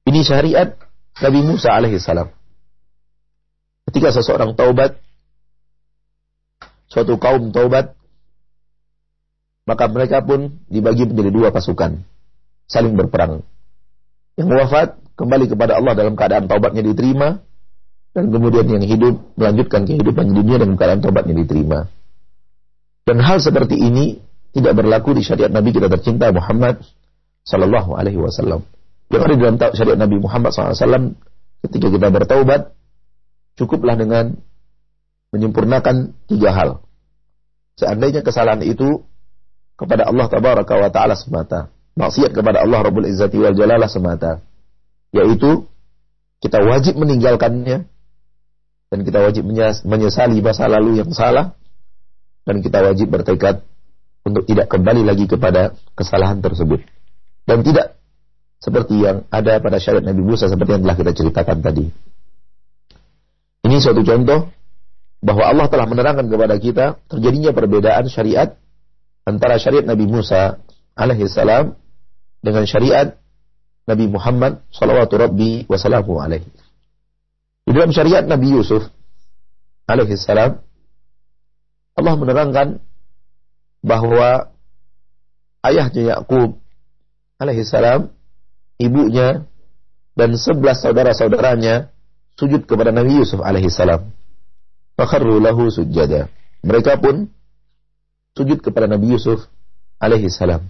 Ini 0.06 0.20
syariat 0.24 0.78
Nabi 1.18 1.40
Musa 1.42 1.74
alaihissalam. 1.74 2.30
Ketika 3.90 4.14
seseorang 4.14 4.54
taubat, 4.54 5.00
suatu 6.86 7.18
kaum 7.18 7.50
taubat, 7.50 7.97
maka 9.68 9.84
mereka 9.92 10.24
pun 10.24 10.64
dibagi 10.72 11.04
menjadi 11.04 11.28
dua 11.28 11.48
pasukan, 11.52 12.00
saling 12.64 12.96
berperang. 12.96 13.44
Yang 14.40 14.48
wafat 14.56 14.88
kembali 15.20 15.44
kepada 15.52 15.76
Allah 15.76 15.92
dalam 15.92 16.16
keadaan 16.16 16.48
taubatnya 16.48 16.80
diterima, 16.80 17.44
dan 18.16 18.32
kemudian 18.32 18.64
yang 18.64 18.80
hidup 18.80 19.36
melanjutkan 19.36 19.84
kehidupan 19.84 20.32
di 20.32 20.34
dunia 20.40 20.56
dengan 20.56 20.80
keadaan 20.80 21.04
taubatnya 21.04 21.36
diterima. 21.36 21.84
Dan 23.04 23.20
hal 23.20 23.44
seperti 23.44 23.76
ini 23.76 24.16
tidak 24.56 24.80
berlaku 24.80 25.12
di 25.12 25.20
syariat 25.20 25.52
Nabi 25.52 25.76
kita 25.76 25.92
tercinta 25.92 26.32
Muhammad 26.32 26.80
Sallallahu 27.44 27.92
Alaihi 27.92 28.16
Wasallam. 28.16 28.64
Yang 29.12 29.20
ada 29.20 29.34
di 29.36 29.42
dalam 29.44 29.56
syariat 29.76 29.98
Nabi 30.00 30.16
Muhammad 30.20 30.50
SAW 30.52 31.16
ketika 31.64 31.88
kita 31.88 32.08
bertaubat 32.12 32.72
cukuplah 33.56 33.96
dengan 33.96 34.36
menyempurnakan 35.32 36.16
tiga 36.28 36.52
hal. 36.52 36.70
Seandainya 37.80 38.20
kesalahan 38.24 38.64
itu 38.64 39.04
kepada 39.78 40.10
Allah 40.10 40.26
Tabaraka 40.26 40.74
wa 40.74 40.90
Ta'ala 40.90 41.14
semata, 41.14 41.70
maksiat 41.94 42.34
kepada 42.34 42.66
Allah 42.66 42.82
Rabbul 42.82 43.06
Izzati 43.06 43.38
wal 43.38 43.54
Jalalah 43.54 43.86
semata, 43.86 44.42
yaitu 45.14 45.64
kita 46.42 46.58
wajib 46.66 46.98
meninggalkannya 46.98 47.86
dan 48.90 48.98
kita 49.06 49.18
wajib 49.22 49.46
menyesali 49.86 50.42
masa 50.42 50.66
lalu 50.66 50.98
yang 50.98 51.10
salah 51.14 51.54
dan 52.42 52.58
kita 52.58 52.82
wajib 52.82 53.06
bertekad 53.12 53.62
untuk 54.26 54.44
tidak 54.44 54.66
kembali 54.66 55.06
lagi 55.06 55.30
kepada 55.30 55.78
kesalahan 55.94 56.42
tersebut. 56.42 56.82
Dan 57.48 57.64
tidak 57.64 57.96
seperti 58.58 59.00
yang 59.06 59.24
ada 59.30 59.62
pada 59.62 59.78
syariat 59.78 60.04
Nabi 60.04 60.22
Musa 60.26 60.50
seperti 60.50 60.76
yang 60.76 60.82
telah 60.84 60.98
kita 60.98 61.12
ceritakan 61.14 61.58
tadi. 61.62 61.86
Ini 63.64 63.76
suatu 63.78 64.02
contoh 64.02 64.50
bahwa 65.18 65.44
Allah 65.44 65.66
telah 65.70 65.86
menerangkan 65.86 66.26
kepada 66.30 66.56
kita 66.58 66.86
terjadinya 67.10 67.50
perbedaan 67.54 68.06
syariat 68.10 68.54
antara 69.28 69.60
syariat 69.60 69.84
Nabi 69.84 70.08
Musa 70.08 70.64
alaihissalam 70.96 71.76
dengan 72.40 72.64
syariat 72.64 73.20
Nabi 73.84 74.08
Muhammad 74.08 74.64
sallallahu 74.72 75.12
rabbi. 75.20 75.68
Di 77.68 77.70
dalam 77.76 77.92
syariat 77.92 78.24
Nabi 78.24 78.56
Yusuf 78.56 78.88
alaihissalam, 79.84 80.64
Allah 81.98 82.14
menerangkan 82.16 82.68
bahwa 83.84 84.48
ayahnya 85.64 86.16
Yakub 86.16 86.56
alaihissalam, 87.36 88.08
ibunya 88.80 89.44
dan 90.16 90.34
sebelas 90.40 90.80
saudara-saudaranya 90.80 91.92
sujud 92.40 92.64
kepada 92.64 92.90
Nabi 92.90 93.20
Yusuf 93.20 93.44
alaihissalam. 93.44 94.08
Sujada. 95.70 96.26
Mereka 96.66 96.98
pun 96.98 97.30
sujud 98.38 98.62
kepada 98.62 98.86
Nabi 98.86 99.18
Yusuf 99.18 99.50
alaihissalam. 99.98 100.62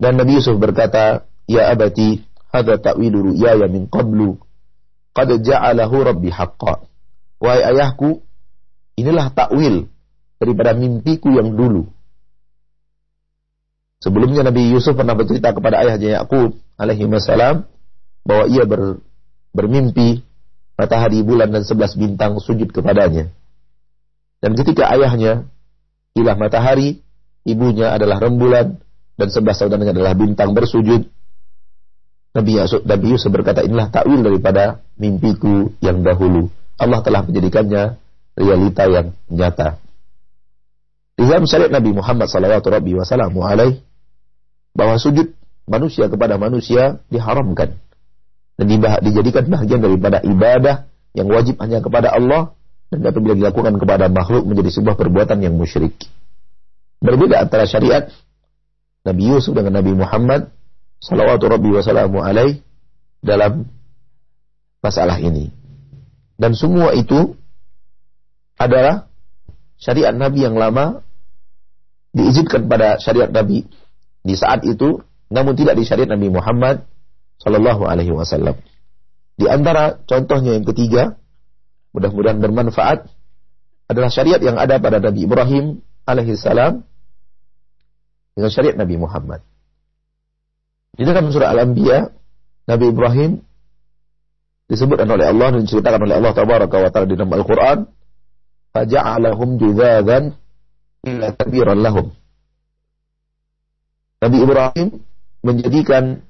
Dan 0.00 0.12
Nabi 0.16 0.40
Yusuf 0.40 0.56
berkata, 0.56 1.28
Ya 1.44 1.68
abati, 1.68 2.24
hadha 2.50 2.80
ta'wilu 2.80 3.32
ru'yaya 3.32 3.68
min 3.68 3.86
qablu 3.86 4.40
Qad 5.16 5.32
ja'alahu 5.40 5.96
rabbi 6.04 6.28
haqqa. 6.28 6.84
Wahai 7.40 7.64
ayahku, 7.72 8.20
inilah 9.00 9.32
takwil 9.32 9.88
daripada 10.36 10.76
mimpiku 10.76 11.32
yang 11.32 11.56
dulu. 11.56 11.88
Sebelumnya 14.04 14.44
Nabi 14.44 14.68
Yusuf 14.76 14.92
pernah 14.92 15.16
bercerita 15.16 15.56
kepada 15.56 15.80
ayahnya 15.80 16.20
Yakub 16.20 16.60
alaihi 16.76 17.08
wasallam 17.08 17.64
bahwa 18.28 18.44
ia 18.52 18.68
ber, 18.68 19.00
bermimpi 19.56 20.20
matahari, 20.76 21.24
bulan 21.24 21.48
dan 21.48 21.64
sebelas 21.64 21.96
bintang 21.96 22.36
sujud 22.36 22.68
kepadanya. 22.68 23.32
Dan 24.44 24.52
ketika 24.52 24.92
ayahnya 24.92 25.48
ilah 26.16 26.34
matahari, 26.34 27.04
ibunya 27.44 27.92
adalah 27.92 28.18
rembulan 28.18 28.80
dan 29.20 29.28
sebelas 29.28 29.60
saudaranya 29.60 29.92
adalah 29.92 30.16
bintang 30.16 30.56
bersujud, 30.56 31.08
Nabi 32.36 32.52
Yusuf, 32.60 32.84
Nabi 32.84 33.06
Yusuf 33.16 33.32
berkata 33.32 33.64
inilah 33.64 33.88
takwil 33.88 34.20
daripada 34.20 34.84
mimpiku 35.00 35.72
yang 35.80 36.04
dahulu. 36.04 36.52
Allah 36.76 37.00
telah 37.00 37.24
menjadikannya 37.24 37.96
realita 38.36 38.84
yang 38.84 39.16
nyata. 39.32 39.80
Di 41.16 41.24
dalam 41.24 41.48
syariat 41.48 41.72
Nabi 41.72 41.96
Muhammad 41.96 42.28
SAW 42.28 43.80
bahwa 44.76 44.94
sujud 45.00 45.32
manusia 45.64 46.12
kepada 46.12 46.36
manusia 46.36 47.00
diharamkan 47.08 47.80
dan 48.60 48.64
dijadikan 49.00 49.48
bagian 49.48 49.80
daripada 49.80 50.20
ibadah 50.20 50.84
yang 51.16 51.32
wajib 51.32 51.56
hanya 51.64 51.80
kepada 51.80 52.12
Allah 52.12 52.52
dan 52.90 53.02
apabila 53.02 53.34
dilakukan 53.34 53.74
kepada 53.82 54.06
makhluk 54.06 54.46
menjadi 54.46 54.70
sebuah 54.78 54.94
perbuatan 54.94 55.42
yang 55.42 55.54
musyrik. 55.58 55.94
Berbeda 57.02 57.42
antara 57.42 57.66
syariat 57.66 58.08
Nabi 59.02 59.22
Yusuf 59.30 59.54
dengan 59.54 59.78
Nabi 59.82 59.92
Muhammad 59.94 60.50
salawatu 61.02 61.46
rabbi 61.50 61.70
wa 61.74 61.82
salamu 61.82 62.22
alaih 62.22 62.62
dalam 63.22 63.66
masalah 64.80 65.18
ini. 65.18 65.50
Dan 66.36 66.54
semua 66.54 66.94
itu 66.94 67.34
adalah 68.56 69.10
syariat 69.76 70.14
Nabi 70.14 70.46
yang 70.46 70.56
lama 70.56 71.04
diizinkan 72.16 72.70
pada 72.70 72.96
syariat 72.96 73.28
Nabi 73.28 73.68
di 74.24 74.34
saat 74.34 74.64
itu, 74.64 75.04
namun 75.28 75.58
tidak 75.58 75.76
di 75.76 75.84
syariat 75.84 76.16
Nabi 76.16 76.32
Muhammad 76.32 76.86
Sallallahu 77.42 77.84
Alaihi 77.84 78.14
Wasallam. 78.14 78.56
Di 79.36 79.44
antara 79.52 80.00
contohnya 80.08 80.56
yang 80.56 80.64
ketiga, 80.64 81.20
mudah-mudahan 81.96 82.36
bermanfaat 82.44 83.08
adalah 83.88 84.12
syariat 84.12 84.36
yang 84.44 84.60
ada 84.60 84.76
pada 84.76 85.00
Nabi 85.00 85.24
Ibrahim 85.24 85.80
alaihissalam 86.04 86.84
dengan 88.36 88.50
syariat 88.52 88.76
Nabi 88.76 89.00
Muhammad. 89.00 89.40
Di 90.92 91.08
dalam 91.08 91.32
surah 91.32 91.56
Al-Anbiya, 91.56 92.12
Nabi 92.68 92.84
Ibrahim 92.92 93.40
disebutkan 94.68 95.08
oleh 95.08 95.24
Allah 95.24 95.56
dan 95.56 95.64
diceritakan 95.64 96.00
oleh 96.04 96.14
Allah 96.20 96.32
tabaraka 96.36 96.76
wa 96.76 96.90
taala 96.92 97.08
di 97.08 97.16
dalam 97.16 97.32
Al-Qur'an, 97.32 97.78
"Faja'alahum 98.76 99.56
judzadan 99.56 100.36
illa 101.00 101.32
kabiran 101.32 101.80
lahum." 101.80 102.12
Nabi 104.20 104.36
Ibrahim 104.44 104.88
menjadikan 105.40 106.20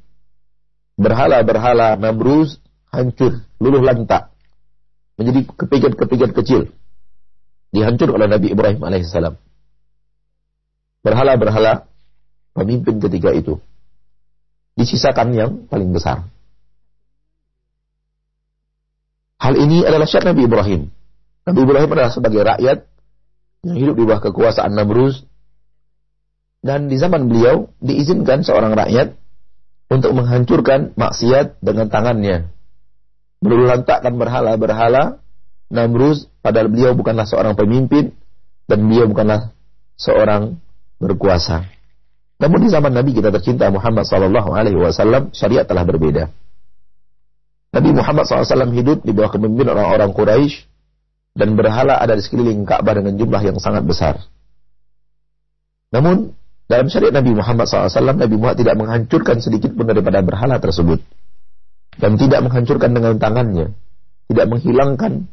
berhala-berhala 0.94 1.98
Namruz 1.98 2.62
hancur, 2.92 3.42
luluh 3.59 3.83
lantak. 3.83 4.36
Menjadi 5.16 5.48
kepikat-kepikat 5.48 6.31
kecil. 6.37 6.72
Dihancur 7.72 8.12
oleh 8.12 8.29
Nabi 8.29 8.52
Ibrahim 8.52 8.81
alaihissalam. 8.85 9.37
Berhala-berhala 11.05 11.88
pemimpin 12.57 12.98
ketika 13.00 13.31
itu 13.33 13.61
disisakan 14.76 15.33
yang 15.33 15.50
paling 15.68 15.90
besar. 15.90 16.29
Hal 19.40 19.55
ini 19.57 19.85
adalah 19.85 20.09
syarat 20.09 20.37
Nabi 20.37 20.48
Ibrahim. 20.48 20.83
Nabi 21.46 21.61
Ibrahim 21.64 21.90
adalah 21.92 22.12
sebagai 22.12 22.42
rakyat 22.44 22.79
yang 23.64 23.76
hidup 23.76 23.94
di 23.96 24.05
bawah 24.05 24.20
kekuasaan 24.20 24.72
Namrus 24.74 25.24
dan 26.66 26.90
di 26.90 26.98
zaman 26.98 27.31
beliau 27.31 27.70
diizinkan 27.79 28.42
seorang 28.42 28.74
rakyat 28.74 29.14
untuk 29.87 30.12
menghancurkan 30.18 30.96
maksiat 30.98 31.62
dengan 31.62 31.87
tangannya. 31.87 32.50
Melulantakkan 33.44 34.16
berhala-berhala 34.16 35.20
Namrus 35.66 36.31
padahal 36.40 36.70
beliau 36.70 36.94
bukanlah 36.94 37.27
seorang 37.27 37.59
pemimpin 37.59 38.14
dan 38.70 38.87
beliau 38.87 39.11
bukanlah 39.11 39.51
seorang 39.99 40.59
berkuasa. 41.03 41.66
Namun 42.37 42.64
di 42.64 42.68
zaman 42.68 42.92
Nabi 42.92 43.16
kita 43.16 43.33
tercinta 43.33 43.66
Muhammad 43.72 44.05
Sallallahu 44.05 44.53
Alaihi 44.53 44.79
Wasallam 44.79 45.33
syariat 45.33 45.64
telah 45.64 45.83
berbeda. 45.83 46.31
Nabi 47.77 47.92
Muhammad 47.92 48.25
SAW 48.25 48.72
hidup 48.72 49.05
di 49.05 49.12
bawah 49.12 49.29
kepemimpinan 49.37 49.77
orang-orang 49.77 50.16
Quraisy 50.16 50.64
dan 51.37 51.53
berhala 51.61 52.01
ada 52.01 52.16
di 52.16 52.25
sekeliling 52.25 52.64
Ka'bah 52.64 52.96
dengan 52.96 53.20
jumlah 53.20 53.42
yang 53.44 53.61
sangat 53.61 53.85
besar. 53.85 54.25
Namun 55.92 56.33
dalam 56.66 56.88
syariat 56.88 57.12
Nabi 57.12 57.37
Muhammad 57.37 57.68
SAW, 57.68 58.16
Nabi 58.16 58.35
Muhammad 58.40 58.59
tidak 58.64 58.81
menghancurkan 58.81 59.44
sedikit 59.44 59.77
pun 59.77 59.85
daripada 59.85 60.25
berhala 60.25 60.57
tersebut. 60.57 61.05
Dan 61.96 62.20
tidak 62.20 62.44
menghancurkan 62.44 62.92
dengan 62.92 63.16
tangannya. 63.16 63.72
Tidak 64.26 64.46
menghilangkan 64.50 65.26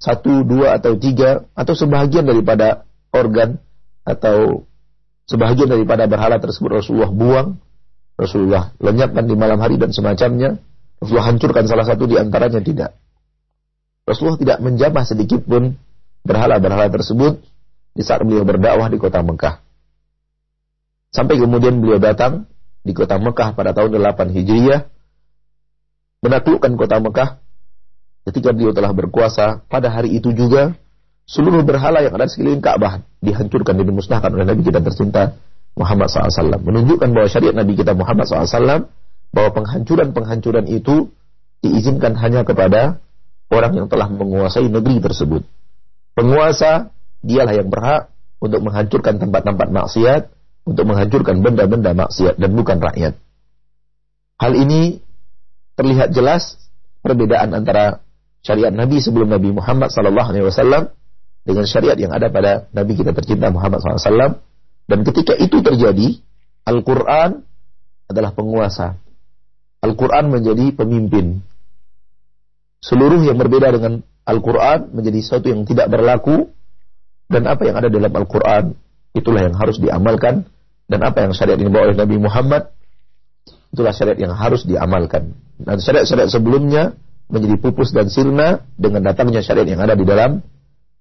satu, 0.00 0.48
dua, 0.48 0.80
atau 0.80 0.96
tiga, 0.96 1.44
atau 1.52 1.76
sebahagian 1.76 2.24
daripada 2.24 2.88
organ 3.12 3.60
atau 4.06 4.64
sebahagian 5.28 5.68
daripada 5.68 6.08
berhala 6.08 6.40
tersebut 6.40 6.80
Rasulullah 6.80 7.12
buang, 7.12 7.48
Rasulullah 8.16 8.72
lenyapkan 8.80 9.28
di 9.28 9.36
malam 9.36 9.60
hari 9.60 9.76
dan 9.76 9.92
semacamnya, 9.92 10.56
Rasulullah 10.98 11.28
hancurkan 11.30 11.64
salah 11.68 11.84
satu 11.84 12.08
di 12.08 12.16
antaranya 12.16 12.64
tidak. 12.64 12.96
Rasulullah 14.08 14.40
tidak 14.40 14.58
menjamah 14.64 15.04
sedikit 15.04 15.44
pun 15.44 15.76
berhala-berhala 16.24 16.88
tersebut 16.88 17.40
di 17.94 18.02
saat 18.02 18.24
beliau 18.24 18.44
berdakwah 18.44 18.88
di 18.88 18.98
kota 19.00 19.20
Mekah. 19.20 19.62
Sampai 21.10 21.36
kemudian 21.38 21.78
beliau 21.82 21.98
datang 21.98 22.46
di 22.82 22.92
kota 22.96 23.18
Mekah 23.18 23.52
pada 23.54 23.76
tahun 23.76 23.98
8 23.98 24.34
Hijriah, 24.34 24.88
menaklukkan 26.20 26.72
kota 26.76 26.96
Mekah. 27.00 27.30
Ketika 28.28 28.52
beliau 28.52 28.76
telah 28.76 28.92
berkuasa, 28.92 29.64
pada 29.66 29.88
hari 29.88 30.12
itu 30.20 30.30
juga 30.36 30.76
seluruh 31.24 31.64
berhala 31.64 32.04
yang 32.04 32.12
ada 32.14 32.28
di 32.28 32.32
sekeliling 32.36 32.60
Ka'bah 32.60 33.00
dihancurkan 33.24 33.80
dan 33.80 33.84
dimusnahkan 33.88 34.30
oleh 34.36 34.44
Nabi 34.44 34.60
kita 34.60 34.84
tercinta 34.84 35.40
Muhammad 35.74 36.12
SAW. 36.12 36.60
Menunjukkan 36.60 37.08
bahwa 37.16 37.28
syariat 37.32 37.56
Nabi 37.56 37.72
kita 37.80 37.96
Muhammad 37.96 38.28
SAW 38.28 38.92
bahwa 39.32 39.50
penghancuran-penghancuran 39.56 40.68
itu 40.68 41.08
diizinkan 41.64 42.12
hanya 42.20 42.44
kepada 42.44 43.00
orang 43.48 43.72
yang 43.72 43.86
telah 43.88 44.12
menguasai 44.12 44.68
negeri 44.68 45.00
tersebut. 45.00 45.42
Penguasa 46.12 46.92
dialah 47.24 47.56
yang 47.56 47.72
berhak 47.72 48.12
untuk 48.40 48.60
menghancurkan 48.60 49.20
tempat-tempat 49.20 49.68
maksiat, 49.72 50.22
untuk 50.68 50.84
menghancurkan 50.88 51.40
benda-benda 51.40 51.96
maksiat 51.96 52.36
dan 52.36 52.50
bukan 52.52 52.78
rakyat. 52.80 53.16
Hal 54.40 54.52
ini 54.56 55.00
terlihat 55.80 56.12
jelas 56.12 56.60
perbedaan 57.00 57.56
antara 57.56 58.04
syariat 58.44 58.68
Nabi 58.68 59.00
sebelum 59.00 59.32
Nabi 59.32 59.56
Muhammad 59.56 59.88
SAW 59.88 60.92
dengan 61.40 61.64
syariat 61.64 61.96
yang 61.96 62.12
ada 62.12 62.28
pada 62.28 62.68
Nabi 62.76 63.00
kita 63.00 63.16
tercinta 63.16 63.48
Muhammad 63.48 63.80
SAW. 63.80 64.44
Dan 64.84 65.00
ketika 65.08 65.32
itu 65.40 65.64
terjadi, 65.64 66.20
Al-Quran 66.68 67.40
adalah 68.12 68.36
penguasa. 68.36 69.00
Al-Quran 69.80 70.28
menjadi 70.28 70.76
pemimpin. 70.76 71.40
Seluruh 72.84 73.24
yang 73.24 73.40
berbeda 73.40 73.72
dengan 73.72 74.04
Al-Quran 74.28 74.92
menjadi 74.92 75.18
sesuatu 75.24 75.48
yang 75.48 75.64
tidak 75.64 75.88
berlaku. 75.88 76.52
Dan 77.30 77.46
apa 77.46 77.62
yang 77.62 77.78
ada 77.78 77.86
dalam 77.86 78.10
Al-Quran, 78.10 78.74
itulah 79.14 79.46
yang 79.46 79.54
harus 79.54 79.78
diamalkan. 79.78 80.44
Dan 80.90 81.00
apa 81.06 81.22
yang 81.22 81.32
syariat 81.32 81.56
ini 81.56 81.70
dibawa 81.70 81.86
oleh 81.88 81.98
Nabi 82.02 82.16
Muhammad, 82.18 82.74
itulah 83.70 83.94
syariat 83.94 84.18
yang 84.18 84.32
harus 84.34 84.66
diamalkan. 84.66 85.34
Dan 85.60 85.78
syariat-syariat 85.78 86.30
sebelumnya 86.30 86.96
menjadi 87.30 87.56
pupus 87.62 87.94
dan 87.94 88.10
sirna 88.10 88.66
dengan 88.74 89.06
datangnya 89.06 89.40
syariat 89.40 89.66
yang 89.66 89.80
ada 89.82 89.94
di 89.94 90.02
dalam 90.02 90.42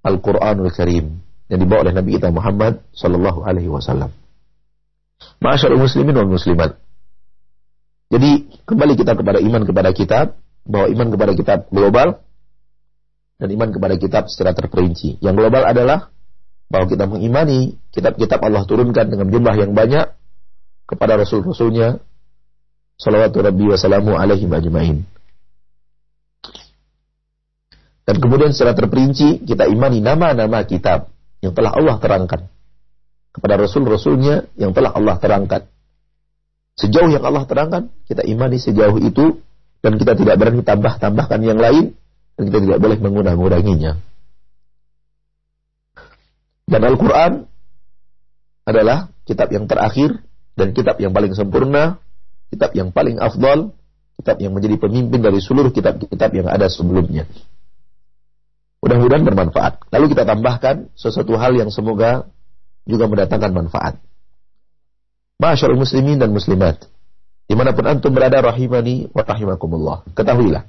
Al-Quranul 0.05 0.69
Karim 0.71 1.19
yang 1.49 1.59
dibawa 1.59 1.89
oleh 1.89 1.93
Nabi 1.97 2.15
kita 2.15 2.29
Muhammad 2.29 2.85
Sallallahu 2.93 3.41
Alaihi 3.41 3.67
Wasallam. 3.67 4.13
Masyaallah 5.41 5.81
muslimin 5.81 6.15
wal 6.15 6.29
muslimat. 6.29 6.77
Jadi 8.09 8.47
kembali 8.65 8.93
kita 8.97 9.17
kepada 9.17 9.41
iman 9.41 9.63
kepada 9.65 9.89
kitab, 9.93 10.39
bahwa 10.69 10.87
iman 10.93 11.07
kepada 11.09 11.31
kitab 11.33 11.59
global 11.73 12.21
dan 13.41 13.47
iman 13.49 13.69
kepada 13.73 13.95
kitab 13.97 14.23
secara 14.29 14.53
terperinci. 14.53 15.17
Yang 15.23 15.35
global 15.41 15.63
adalah 15.65 16.13
bahwa 16.69 16.85
kita 16.85 17.09
mengimani 17.09 17.81
kitab-kitab 17.89 18.37
Allah 18.45 18.63
turunkan 18.69 19.09
dengan 19.09 19.33
jumlah 19.33 19.55
yang 19.57 19.73
banyak 19.73 20.13
kepada 20.85 21.17
rasul-rasulnya 21.17 22.01
salawatu 22.99 23.39
rabbi 23.39 23.71
wa 23.71 23.77
salamu 23.79 24.19
alaihi 24.19 24.45
ajma'in. 24.45 25.07
Dan 28.03 28.15
kemudian 28.19 28.51
secara 28.51 28.75
terperinci 28.75 29.45
kita 29.47 29.69
imani 29.69 30.03
nama-nama 30.03 30.65
kitab 30.65 31.13
yang 31.39 31.55
telah 31.55 31.71
Allah 31.71 31.95
terangkan 32.01 32.49
kepada 33.31 33.55
Rasul-Rasulnya 33.61 34.49
yang 34.59 34.75
telah 34.75 34.91
Allah 34.91 35.15
terangkan. 35.21 35.69
Sejauh 36.75 37.11
yang 37.11 37.23
Allah 37.23 37.45
terangkan, 37.45 37.91
kita 38.07 38.23
imani 38.25 38.57
sejauh 38.57 38.97
itu 39.03 39.39
dan 39.79 39.95
kita 39.95 40.15
tidak 40.15 40.35
berani 40.39 40.63
tambah-tambahkan 40.63 41.39
yang 41.43 41.59
lain 41.59 41.95
dan 42.35 42.43
kita 42.49 42.59
tidak 42.65 42.79
boleh 42.81 42.97
mengurang-uranginya. 42.97 43.99
Dan 46.69 46.81
Al-Quran 46.85 47.49
adalah 48.65 49.09
kitab 49.25 49.49
yang 49.49 49.65
terakhir 49.65 50.21
dan 50.53 50.73
kitab 50.73 50.97
yang 51.01 51.13
paling 51.13 51.33
sempurna, 51.33 52.01
kitab 52.49 52.73
yang 52.73 52.89
paling 52.89 53.17
afdal, 53.21 53.73
kitab 54.19 54.37
yang 54.43 54.51
menjadi 54.51 54.75
pemimpin 54.81 55.23
dari 55.23 55.39
seluruh 55.39 55.71
kitab-kitab 55.71 56.29
yang 56.35 56.47
ada 56.49 56.67
sebelumnya. 56.67 57.29
Mudah-mudahan 58.79 59.23
bermanfaat. 59.27 59.91
Lalu 59.91 60.05
kita 60.15 60.23
tambahkan 60.23 60.91
sesuatu 60.95 61.35
hal 61.35 61.55
yang 61.55 61.69
semoga 61.71 62.27
juga 62.87 63.05
mendatangkan 63.07 63.51
manfaat. 63.51 63.99
Masyarul 65.39 65.79
muslimin 65.79 66.19
dan 66.19 66.31
muslimat. 66.31 66.87
Di 67.49 67.55
mana 67.57 67.73
pun 67.73 67.87
antum 67.87 68.11
berada 68.11 68.39
rahimani 68.43 69.09
wa 69.11 69.23
rahimakumullah. 69.23 70.03
Ketahuilah. 70.15 70.63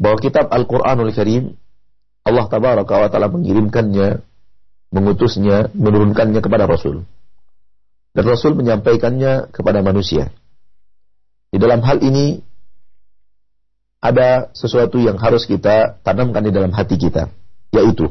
Bahwa 0.00 0.16
kitab 0.18 0.50
Al-Quranul 0.50 1.12
Karim 1.14 1.54
Allah 2.20 2.46
tabaraka 2.52 2.94
wa 3.00 3.08
ta'ala 3.08 3.32
mengirimkannya, 3.32 4.20
mengutusnya, 4.92 5.72
menurunkannya 5.72 6.40
kepada 6.44 6.68
Rasul. 6.68 7.08
Dan 8.10 8.24
Rasul 8.26 8.58
menyampaikannya 8.58 9.54
kepada 9.54 9.86
manusia. 9.86 10.34
Di 11.50 11.58
dalam 11.58 11.82
hal 11.82 12.02
ini 12.02 12.42
ada 14.00 14.50
sesuatu 14.56 14.98
yang 14.98 15.20
harus 15.20 15.44
kita 15.44 16.00
tanamkan 16.02 16.42
di 16.46 16.52
dalam 16.54 16.72
hati 16.72 16.96
kita, 16.96 17.30
yaitu 17.74 18.10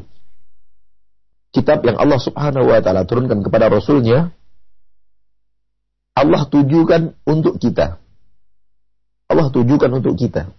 kitab 1.50 1.82
yang 1.82 1.98
Allah 1.98 2.22
Subhanahu 2.22 2.70
wa 2.70 2.80
taala 2.80 3.10
turunkan 3.10 3.42
kepada 3.42 3.74
rasulnya 3.74 4.32
Allah 6.14 6.44
tujukan 6.52 7.16
untuk 7.24 7.58
kita. 7.58 7.96
Allah 9.32 9.48
tujukan 9.56 9.88
untuk 9.94 10.20
kita. 10.20 10.52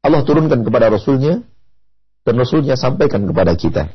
Allah 0.00 0.22
turunkan 0.22 0.62
kepada 0.62 0.88
rasulnya 0.88 1.42
dan 2.22 2.34
rasulnya 2.38 2.78
sampaikan 2.78 3.26
kepada 3.26 3.52
kita. 3.58 3.90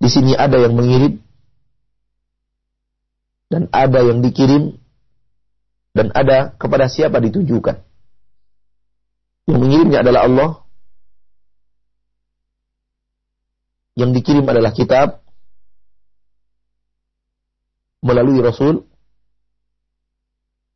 Di 0.00 0.08
sini 0.08 0.32
ada 0.32 0.56
yang 0.56 0.72
mengirim 0.72 1.20
dan 3.48 3.66
ada 3.72 4.04
yang 4.04 4.20
dikirim 4.20 4.76
dan 5.96 6.12
ada 6.12 6.52
kepada 6.60 6.86
siapa 6.86 7.18
ditujukan. 7.18 7.80
Yang 9.48 9.58
mengirimnya 9.58 10.04
adalah 10.04 10.20
Allah. 10.28 10.50
Yang 13.98 14.10
dikirim 14.22 14.46
adalah 14.46 14.70
kitab 14.70 15.24
melalui 17.98 18.38
Rasul 18.38 18.86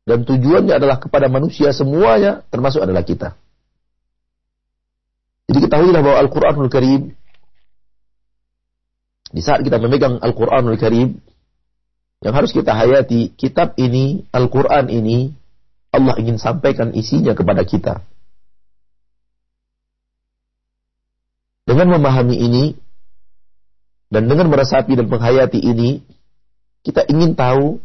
dan 0.03 0.27
tujuannya 0.27 0.75
adalah 0.75 0.99
kepada 0.99 1.31
manusia 1.31 1.71
semuanya 1.71 2.43
termasuk 2.51 2.83
adalah 2.83 3.07
kita. 3.07 3.39
Jadi 5.47 5.59
ketahuilah 5.63 6.01
bahwa 6.03 6.17
Al-Quranul 6.19 6.67
Karim 6.67 7.15
di 9.31 9.41
saat 9.41 9.63
kita 9.63 9.79
memegang 9.79 10.19
Al-Quranul 10.19 10.75
Karim 10.75 11.23
yang 12.23 12.33
harus 12.33 12.55
kita 12.55 12.71
hayati, 12.71 13.35
kitab 13.35 13.75
ini, 13.75 14.23
Al-Quran 14.31 14.87
ini, 14.87 15.35
Allah 15.91 16.15
ingin 16.17 16.39
sampaikan 16.39 16.95
isinya 16.95 17.35
kepada 17.35 17.67
kita. 17.67 17.99
Dengan 21.67 21.99
memahami 21.99 22.39
ini, 22.39 22.65
dan 24.07 24.31
dengan 24.31 24.47
meresapi 24.47 24.95
dan 24.95 25.11
menghayati 25.11 25.59
ini, 25.59 25.99
kita 26.87 27.03
ingin 27.11 27.35
tahu, 27.35 27.83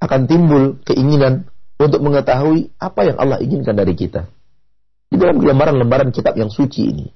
akan 0.00 0.20
timbul 0.30 0.80
keinginan 0.88 1.50
untuk 1.76 2.00
mengetahui 2.00 2.72
apa 2.80 3.00
yang 3.04 3.16
Allah 3.20 3.38
inginkan 3.42 3.76
dari 3.76 3.92
kita. 3.92 4.30
Di 5.08 5.16
dalam 5.16 5.40
lembaran-lembaran 5.40 6.08
kitab 6.14 6.36
yang 6.40 6.48
suci 6.48 6.82
ini. 6.88 7.06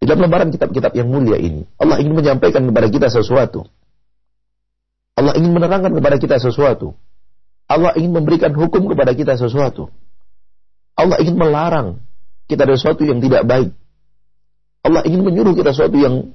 Di 0.00 0.08
dalam 0.08 0.24
lembaran 0.26 0.48
kitab-kitab 0.50 0.96
yang 0.96 1.12
mulia 1.12 1.36
ini. 1.36 1.68
Allah 1.76 2.00
ingin 2.00 2.16
menyampaikan 2.16 2.64
kepada 2.64 2.88
kita 2.88 3.06
sesuatu. 3.12 3.68
Allah 5.20 5.36
ingin 5.36 5.52
menerangkan 5.52 5.92
kepada 5.92 6.16
kita 6.16 6.40
sesuatu. 6.40 6.96
Allah 7.68 7.92
ingin 8.00 8.16
memberikan 8.16 8.56
hukum 8.56 8.88
kepada 8.88 9.12
kita 9.12 9.36
sesuatu. 9.36 9.92
Allah 10.96 11.20
ingin 11.20 11.36
melarang 11.36 12.00
kita 12.48 12.64
dari 12.64 12.80
sesuatu 12.80 13.04
yang 13.04 13.20
tidak 13.20 13.44
baik. 13.44 13.76
Allah 14.80 15.04
ingin 15.04 15.20
menyuruh 15.20 15.52
kita 15.52 15.76
sesuatu 15.76 16.00
yang 16.00 16.32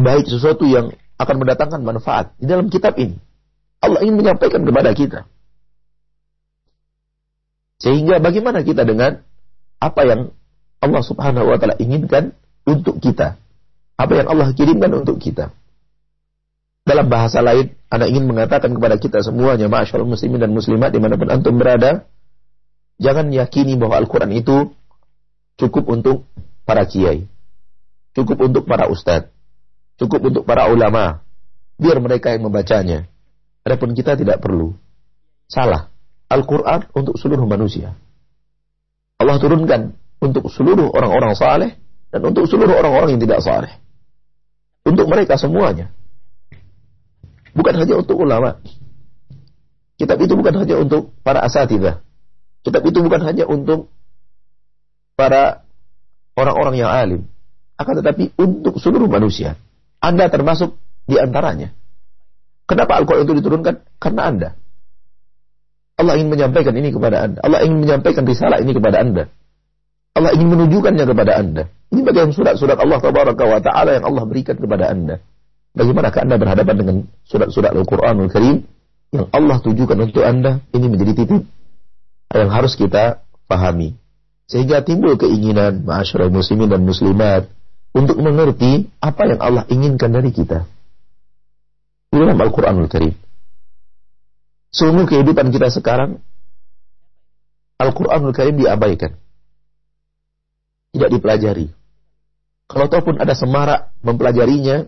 baik, 0.00 0.32
sesuatu 0.32 0.64
yang 0.64 0.96
akan 1.20 1.36
mendatangkan 1.44 1.80
manfaat 1.84 2.32
di 2.40 2.48
dalam 2.48 2.72
kitab 2.72 2.96
ini. 2.96 3.20
Allah 3.84 4.00
ingin 4.00 4.16
menyampaikan 4.24 4.64
kepada 4.64 4.96
kita. 4.96 5.20
Sehingga 7.84 8.16
bagaimana 8.16 8.64
kita 8.64 8.88
dengan 8.88 9.20
apa 9.76 10.00
yang 10.08 10.32
Allah 10.80 11.02
Subhanahu 11.04 11.52
wa 11.52 11.60
taala 11.60 11.76
inginkan 11.76 12.32
untuk 12.64 12.96
kita? 12.96 13.36
Apa 14.00 14.24
yang 14.24 14.32
Allah 14.32 14.56
kirimkan 14.56 15.04
untuk 15.04 15.20
kita? 15.20 15.52
Dalam 16.90 17.06
bahasa 17.06 17.38
lain, 17.38 17.70
Anda 17.86 18.10
ingin 18.10 18.26
mengatakan 18.26 18.74
kepada 18.74 18.98
kita 18.98 19.22
semuanya, 19.22 19.70
masyaallah 19.70 20.10
muslimin 20.10 20.42
dan 20.42 20.50
muslimat 20.50 20.90
di 20.90 20.98
mana 20.98 21.14
pun 21.14 21.30
antum 21.30 21.54
berada, 21.54 22.10
jangan 22.98 23.30
yakini 23.30 23.78
bahwa 23.78 23.94
Al-Quran 24.02 24.34
itu 24.34 24.74
cukup 25.54 25.86
untuk 25.86 26.26
para 26.66 26.82
kiai. 26.90 27.30
cukup 28.10 28.42
untuk 28.42 28.66
para 28.66 28.90
ustadz, 28.90 29.30
cukup 30.02 30.34
untuk 30.34 30.42
para 30.42 30.66
ulama, 30.66 31.22
biar 31.78 32.02
mereka 32.02 32.34
yang 32.34 32.42
membacanya. 32.50 33.06
Adapun 33.62 33.94
kita 33.94 34.18
tidak 34.18 34.42
perlu. 34.42 34.74
Salah. 35.46 35.94
Al-Quran 36.26 36.90
untuk 36.90 37.14
seluruh 37.22 37.46
manusia. 37.46 37.94
Allah 39.22 39.38
turunkan 39.38 39.94
untuk 40.18 40.50
seluruh 40.50 40.90
orang-orang 40.90 41.38
saleh 41.38 41.70
dan 42.10 42.26
untuk 42.26 42.50
seluruh 42.50 42.74
orang-orang 42.74 43.14
yang 43.14 43.22
tidak 43.22 43.46
saleh. 43.46 43.78
Untuk 44.82 45.06
mereka 45.06 45.38
semuanya. 45.38 45.94
Bukan 47.60 47.76
hanya 47.76 47.94
untuk 48.00 48.16
ulama. 48.16 48.56
Kitab 50.00 50.16
itu 50.24 50.32
bukan 50.32 50.64
hanya 50.64 50.80
untuk 50.80 51.12
para 51.20 51.44
asatidah. 51.44 52.00
Kitab 52.64 52.88
itu 52.88 53.04
bukan 53.04 53.20
hanya 53.20 53.44
untuk 53.44 53.92
para 55.12 55.68
orang-orang 56.40 56.80
yang 56.80 56.88
alim. 56.88 57.20
Akan 57.76 58.00
tetapi 58.00 58.32
untuk 58.40 58.80
seluruh 58.80 59.12
manusia. 59.12 59.60
Anda 60.00 60.32
termasuk 60.32 60.80
di 61.04 61.20
antaranya. 61.20 61.76
Kenapa 62.64 62.96
Al-Quran 62.96 63.28
itu 63.28 63.44
diturunkan? 63.44 63.84
Karena 64.00 64.22
Anda. 64.32 64.48
Allah 66.00 66.16
ingin 66.16 66.32
menyampaikan 66.32 66.72
ini 66.72 66.96
kepada 66.96 67.28
Anda. 67.28 67.44
Allah 67.44 67.60
ingin 67.60 67.84
menyampaikan 67.84 68.24
risalah 68.24 68.56
ini 68.64 68.72
kepada 68.72 69.04
Anda. 69.04 69.28
Allah 70.16 70.32
ingin 70.32 70.48
menunjukkannya 70.48 71.04
kepada 71.04 71.32
Anda. 71.36 71.68
Ini 71.92 72.00
bagian 72.08 72.32
surat-surat 72.32 72.80
Allah 72.80 73.04
Ta'ala 73.60 73.90
yang 74.00 74.08
Allah 74.08 74.24
berikan 74.24 74.56
kepada 74.56 74.88
Anda. 74.88 75.20
Bagaimana 75.70 76.10
Anda 76.10 76.36
berhadapan 76.36 76.74
dengan 76.76 76.96
surat-surat 77.26 77.70
Al-Quranul 77.70 78.30
Karim 78.30 78.66
yang 79.14 79.30
Allah 79.30 79.62
tujukan 79.62 79.98
untuk 79.98 80.26
Anda? 80.26 80.62
Ini 80.74 80.86
menjadi 80.90 81.12
titik 81.14 81.46
yang 82.34 82.50
harus 82.50 82.74
kita 82.74 83.22
pahami. 83.46 83.94
Sehingga 84.50 84.82
timbul 84.82 85.14
keinginan 85.14 85.86
masyarakat 85.86 86.30
muslimin 86.30 86.70
dan 86.70 86.82
muslimat 86.82 87.46
untuk 87.94 88.18
mengerti 88.18 88.90
apa 88.98 89.22
yang 89.30 89.38
Allah 89.38 89.64
inginkan 89.70 90.10
dari 90.10 90.34
kita. 90.34 90.66
Di 92.10 92.18
dalam 92.18 92.38
Al-Quranul 92.38 92.90
Karim. 92.90 93.14
Sungguh 94.74 95.06
kehidupan 95.06 95.54
kita 95.54 95.70
sekarang 95.70 96.18
Al-Quranul 97.78 98.34
Karim 98.34 98.58
diabaikan 98.58 99.14
tidak 100.90 101.10
dipelajari. 101.10 101.66
Kalau 102.70 102.86
ataupun 102.86 103.18
ada 103.18 103.34
semarak 103.34 103.90
mempelajarinya, 104.02 104.86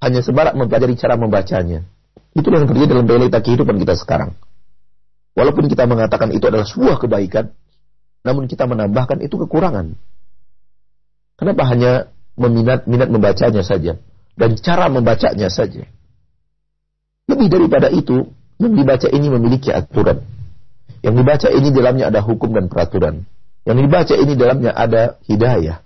hanya 0.00 0.20
semarak 0.24 0.56
mempelajari 0.56 0.96
cara 0.96 1.14
membacanya. 1.20 1.84
Itu 2.32 2.48
yang 2.48 2.64
terjadi 2.64 2.96
dalam 2.96 3.06
realita 3.06 3.38
kehidupan 3.44 3.76
kita 3.76 3.94
sekarang. 4.00 4.32
Walaupun 5.36 5.68
kita 5.68 5.86
mengatakan 5.86 6.32
itu 6.34 6.48
adalah 6.48 6.66
sebuah 6.66 6.96
kebaikan, 6.98 7.52
namun 8.24 8.48
kita 8.48 8.64
menambahkan 8.66 9.20
itu 9.22 9.36
kekurangan. 9.46 9.94
Kenapa 11.36 11.62
hanya 11.72 12.12
meminat 12.36 12.84
minat 12.84 13.08
membacanya 13.08 13.64
saja 13.64 13.96
dan 14.36 14.56
cara 14.60 14.92
membacanya 14.92 15.48
saja? 15.48 15.88
Lebih 17.30 17.46
daripada 17.46 17.88
itu, 17.88 18.26
yang 18.58 18.74
dibaca 18.74 19.08
ini 19.08 19.26
memiliki 19.30 19.70
aturan. 19.70 20.20
Yang 21.00 21.14
dibaca 21.24 21.48
ini 21.48 21.68
dalamnya 21.72 22.12
ada 22.12 22.20
hukum 22.20 22.52
dan 22.52 22.68
peraturan. 22.68 23.24
Yang 23.64 23.78
dibaca 23.86 24.14
ini 24.18 24.32
dalamnya 24.36 24.72
ada 24.74 25.16
hidayah, 25.24 25.80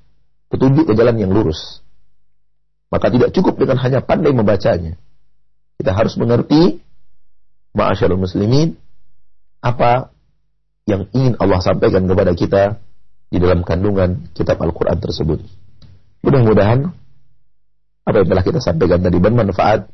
petunjuk 0.51 0.91
ke 0.91 0.93
jalan 0.97 1.21
yang 1.21 1.31
lurus. 1.31 1.84
Maka 2.93 3.11
tidak 3.11 3.35
cukup 3.35 3.59
dengan 3.59 3.80
hanya 3.80 4.01
pandai 4.05 4.32
membacanya. 4.32 4.97
Kita 5.80 5.91
harus 5.91 6.14
mengerti, 6.14 6.78
ma'asyarul 7.74 8.20
muslimin, 8.20 8.78
apa 9.64 10.14
yang 10.85 11.09
ingin 11.16 11.35
Allah 11.41 11.64
sampaikan 11.64 12.05
kepada 12.05 12.37
kita 12.37 12.62
di 13.32 13.41
dalam 13.41 13.64
kandungan 13.64 14.30
kitab 14.37 14.61
Al-Quran 14.61 15.01
tersebut. 15.01 15.41
Mudah-mudahan 16.22 16.93
apa 18.05 18.16
yang 18.20 18.28
telah 18.28 18.45
kita 18.45 18.61
sampaikan 18.61 19.01
tadi 19.01 19.16
bermanfaat 19.16 19.89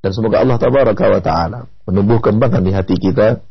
dan 0.00 0.10
semoga 0.12 0.40
Allah 0.40 0.56
tabaraka 0.56 1.04
wa 1.12 1.20
taala 1.20 1.60
menumbuh 1.84 2.24
kembangkan 2.24 2.64
di 2.64 2.72
hati 2.72 2.96
kita 2.96 3.44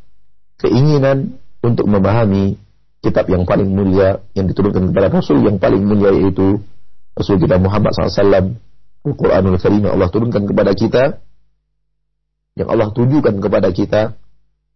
keinginan 0.58 1.38
untuk 1.62 1.86
memahami 1.86 2.58
kitab 3.02 3.30
yang 3.30 3.46
paling 3.46 3.70
mulia 3.70 4.18
yang 4.34 4.50
diturunkan 4.50 4.90
kepada 4.90 5.14
Rasul 5.14 5.46
yang 5.46 5.62
paling 5.62 5.82
mulia 5.82 6.10
yaitu 6.10 6.58
Rasul 7.14 7.38
kita 7.38 7.62
Muhammad 7.62 7.94
SAW 7.94 8.58
Al-Quranul 9.04 9.58
Karim 9.60 9.82
yang 9.86 9.94
Allah 9.94 10.10
turunkan 10.10 10.42
kepada 10.48 10.72
kita 10.74 11.22
yang 12.54 12.68
Allah 12.70 12.90
tujukan 12.94 13.34
kepada 13.42 13.68
kita 13.74 14.14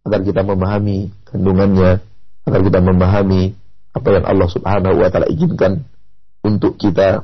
agar 0.03 0.19
kita 0.23 0.41
memahami 0.43 1.11
kandungannya 1.27 2.03
agar 2.47 2.61
kita 2.63 2.79
memahami 2.83 3.55
apa 3.95 4.07
yang 4.15 4.25
Allah 4.27 4.47
Subhanahu 4.51 4.95
wa 4.99 5.09
taala 5.11 5.27
inginkan 5.31 5.87
untuk 6.43 6.75
kita 6.75 7.23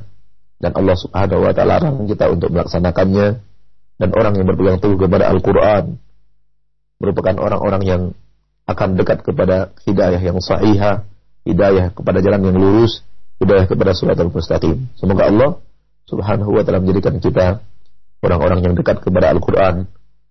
dan 0.60 0.72
Allah 0.72 0.96
Subhanahu 0.96 1.44
wa 1.44 1.52
taala 1.52 1.80
larang 1.80 2.08
kita 2.08 2.32
untuk 2.32 2.52
melaksanakannya 2.52 3.26
dan 3.96 4.08
orang 4.12 4.32
yang 4.36 4.46
berpegang 4.48 4.80
teguh 4.80 5.00
kepada 5.00 5.28
Al-Qur'an 5.32 5.96
merupakan 7.00 7.36
orang-orang 7.36 7.82
yang 7.84 8.02
akan 8.66 8.98
dekat 8.98 9.22
kepada 9.22 9.70
hidayah 9.86 10.18
yang 10.18 10.42
sahihah, 10.42 11.06
hidayah 11.46 11.94
kepada 11.94 12.18
jalan 12.18 12.50
yang 12.50 12.56
lurus, 12.58 13.06
hidayah 13.42 13.66
kepada 13.68 13.92
surat 13.92 14.16
al-mustaqim. 14.16 14.88
Semoga 14.96 15.28
Allah 15.28 15.50
subhanahu 16.08 16.56
wa 16.56 16.62
ta'ala 16.62 16.80
menjadikan 16.80 17.18
kita 17.20 17.60
orang-orang 18.24 18.64
yang 18.64 18.74
dekat 18.74 19.02
kepada 19.02 19.30
Al-Quran, 19.34 19.90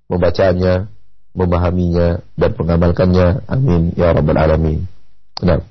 membacanya, 0.09 0.89
memahaminya, 1.35 2.23
dan 2.39 2.51
mengamalkannya. 2.55 3.27
Amin. 3.45 3.91
Ya 3.93 4.15
Rabbal 4.15 4.39
Alamin. 4.39 4.87
Nah. 5.43 5.61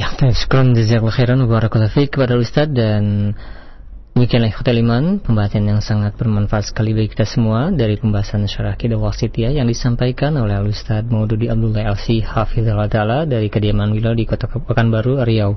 Ya, 0.00 0.08
terima 0.16 0.34
kasih. 0.34 0.74
Jazakallah 0.74 1.14
khairan. 1.14 1.38
Barakallahu 1.46 2.08
kepada 2.10 2.34
Ustaz 2.40 2.66
dan 2.72 3.34
Demikianlah 4.12 4.52
ikhwatal 4.52 4.76
iman, 4.84 5.04
pembahasan 5.24 5.64
yang 5.64 5.80
sangat 5.80 6.12
bermanfaat 6.20 6.68
sekali 6.68 6.92
bagi 6.92 7.16
kita 7.16 7.24
semua 7.24 7.72
dari 7.72 7.96
pembahasan 7.96 8.44
syarah 8.44 8.76
Kidah 8.76 9.00
Wasitiyah 9.00 9.56
yang 9.56 9.64
disampaikan 9.64 10.36
oleh 10.36 10.52
Al-Ustaz 10.52 11.08
Maududi 11.08 11.48
Abdullah 11.48 11.96
LC 11.96 12.20
Hafizullah 12.20 12.92
Ta'ala 12.92 13.24
dari 13.24 13.48
kediaman 13.48 13.88
beliau 13.88 14.12
di 14.12 14.28
Kota 14.28 14.52
Pekanbaru, 14.52 15.24
Riau. 15.24 15.56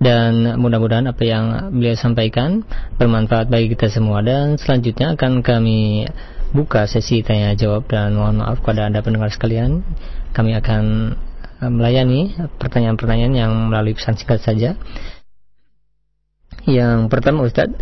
Dan 0.00 0.56
mudah-mudahan 0.56 1.12
apa 1.12 1.20
yang 1.28 1.76
beliau 1.76 1.92
sampaikan 1.92 2.64
bermanfaat 2.96 3.52
bagi 3.52 3.76
kita 3.76 3.92
semua 3.92 4.24
dan 4.24 4.56
selanjutnya 4.56 5.12
akan 5.12 5.44
kami 5.44 6.08
buka 6.56 6.88
sesi 6.88 7.20
tanya 7.20 7.52
jawab 7.52 7.84
dan 7.84 8.16
mohon 8.16 8.40
maaf 8.40 8.64
kepada 8.64 8.88
Anda 8.88 9.04
pendengar 9.04 9.28
sekalian. 9.28 9.84
Kami 10.32 10.56
akan 10.56 10.82
melayani 11.68 12.32
pertanyaan-pertanyaan 12.56 13.34
yang 13.36 13.52
melalui 13.68 13.92
pesan 13.92 14.16
singkat 14.16 14.40
saja 14.40 14.80
yang 16.68 17.08
pertama 17.08 17.46
Ustaz 17.46 17.72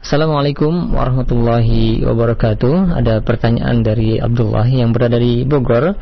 Assalamualaikum 0.00 0.96
warahmatullahi 0.96 2.02
wabarakatuh 2.02 2.96
Ada 2.98 3.20
pertanyaan 3.20 3.84
dari 3.84 4.16
Abdullah 4.16 4.64
yang 4.66 4.94
berada 4.96 5.20
di 5.20 5.44
Bogor 5.44 5.94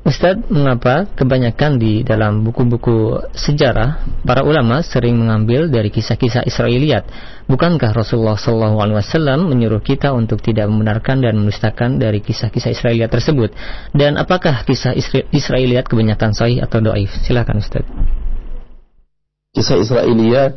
Ustadz, 0.00 0.48
mengapa 0.48 1.12
kebanyakan 1.12 1.76
di 1.76 2.00
dalam 2.00 2.40
buku-buku 2.40 3.20
sejarah 3.36 4.00
para 4.24 4.40
ulama 4.40 4.80
sering 4.80 5.12
mengambil 5.12 5.68
dari 5.68 5.92
kisah-kisah 5.92 6.48
Israeliat? 6.48 7.04
Bukankah 7.44 7.92
Rasulullah 7.92 8.40
SAW 8.40 8.80
menyuruh 9.44 9.84
kita 9.84 10.16
untuk 10.16 10.40
tidak 10.40 10.72
membenarkan 10.72 11.20
dan 11.20 11.36
mendustakan 11.36 12.00
dari 12.00 12.24
kisah-kisah 12.24 12.72
Israeliat 12.72 13.12
tersebut? 13.12 13.52
Dan 13.92 14.16
apakah 14.16 14.64
kisah 14.64 14.96
Israeliat 15.36 15.84
kebanyakan 15.84 16.32
sahih 16.32 16.64
atau 16.64 16.80
doif? 16.80 17.12
Silakan 17.20 17.60
Ustadz 17.60 18.09
kisah 19.60 19.76
Israiliyat 19.76 20.56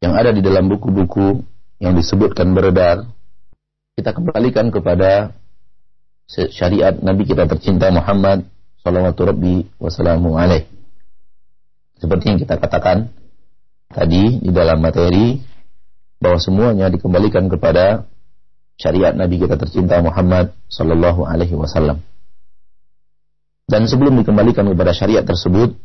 yang 0.00 0.16
ada 0.16 0.32
di 0.32 0.40
dalam 0.40 0.72
buku-buku 0.72 1.44
yang 1.84 1.92
disebutkan 1.92 2.56
beredar, 2.56 3.04
kita 3.92 4.16
kembalikan 4.16 4.72
kepada 4.72 5.36
syariat 6.24 6.96
Nabi 6.96 7.28
kita 7.28 7.44
tercinta 7.44 7.92
Muhammad 7.92 8.48
sallallahu 8.80 9.20
rabbi 9.20 9.68
wasallamu 9.76 10.32
alaih. 10.40 10.64
Seperti 12.00 12.32
yang 12.32 12.38
kita 12.40 12.56
katakan 12.56 13.12
tadi 13.92 14.40
di 14.40 14.48
dalam 14.48 14.80
materi 14.80 15.36
bahwa 16.24 16.40
semuanya 16.40 16.88
dikembalikan 16.88 17.52
kepada 17.52 18.08
syariat 18.80 19.12
Nabi 19.12 19.44
kita 19.44 19.60
tercinta 19.60 20.00
Muhammad 20.00 20.56
sallallahu 20.72 21.28
alaihi 21.28 21.52
wasallam. 21.52 22.00
Dan 23.68 23.84
sebelum 23.84 24.16
dikembalikan 24.24 24.64
kepada 24.72 24.96
syariat 24.96 25.20
tersebut, 25.20 25.76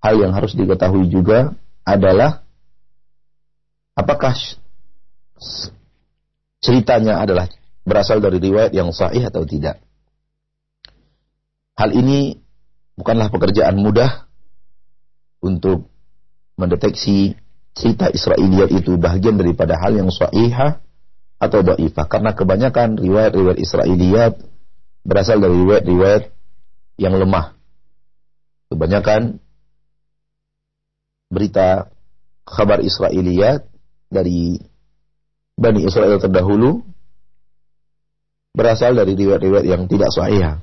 hal 0.00 0.14
yang 0.16 0.32
harus 0.32 0.56
diketahui 0.56 1.08
juga 1.12 1.52
adalah 1.84 2.44
apakah 3.96 4.32
ceritanya 6.60 7.20
adalah 7.20 7.48
berasal 7.84 8.20
dari 8.20 8.40
riwayat 8.40 8.72
yang 8.76 8.92
sahih 8.92 9.24
atau 9.28 9.44
tidak. 9.44 9.80
Hal 11.76 11.96
ini 11.96 12.36
bukanlah 12.96 13.32
pekerjaan 13.32 13.80
mudah 13.80 14.28
untuk 15.40 15.88
mendeteksi 16.60 17.40
cerita 17.72 18.12
Israiliyat 18.12 18.68
itu 18.76 19.00
bagian 19.00 19.40
daripada 19.40 19.80
hal 19.80 19.96
yang 19.96 20.12
sahihah 20.12 20.84
atau 21.40 21.64
dhaifah 21.64 22.04
karena 22.04 22.36
kebanyakan 22.36 23.00
riwayat-riwayat 23.00 23.56
Israiliyat 23.56 24.36
berasal 25.08 25.40
dari 25.40 25.56
riwayat-riwayat 25.56 26.28
yang 27.00 27.16
lemah. 27.16 27.56
Kebanyakan 28.68 29.40
berita 31.30 31.88
kabar 32.42 32.82
Israiliyat 32.82 33.64
dari 34.10 34.58
Bani 35.54 35.86
Israel 35.86 36.18
terdahulu 36.18 36.82
berasal 38.50 38.98
dari 38.98 39.14
riwayat-riwayat 39.14 39.66
yang 39.66 39.86
tidak 39.86 40.10
sahih. 40.10 40.58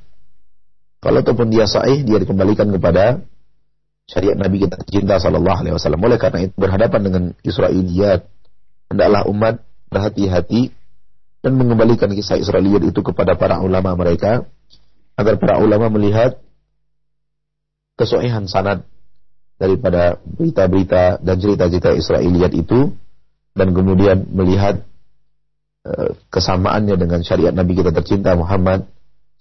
Kalau 1.00 1.24
ataupun 1.24 1.48
dia 1.48 1.64
sahih, 1.70 2.04
dia 2.04 2.20
dikembalikan 2.20 2.68
kepada 2.68 3.24
syariat 4.10 4.36
Nabi 4.36 4.68
kita 4.68 4.76
tercinta 4.84 5.22
sallallahu 5.24 5.60
alaihi 5.64 5.76
wasallam. 5.78 6.04
Oleh 6.04 6.20
karena 6.20 6.50
itu 6.50 6.54
berhadapan 6.60 7.02
dengan 7.06 7.24
Israiliyat, 7.48 8.28
hendaklah 8.92 9.24
umat 9.32 9.64
berhati-hati 9.88 10.76
dan 11.46 11.54
mengembalikan 11.56 12.12
kisah 12.12 12.36
Israiliyat 12.42 12.84
itu 12.92 13.00
kepada 13.00 13.40
para 13.40 13.64
ulama 13.64 13.96
mereka 13.96 14.50
agar 15.16 15.40
para 15.40 15.64
ulama 15.64 15.88
melihat 15.88 16.42
kesohihan 17.96 18.50
sanad 18.50 18.84
daripada 19.58 20.22
berita-berita 20.22 21.22
dan 21.22 21.36
cerita-cerita 21.42 21.98
Israiliyat 21.98 22.54
itu 22.54 22.94
dan 23.58 23.74
kemudian 23.74 24.30
melihat 24.30 24.86
uh, 25.86 26.14
kesamaannya 26.30 26.94
dengan 26.94 27.26
syariat 27.26 27.54
Nabi 27.54 27.74
kita 27.74 27.90
tercinta 27.90 28.38
Muhammad 28.38 28.86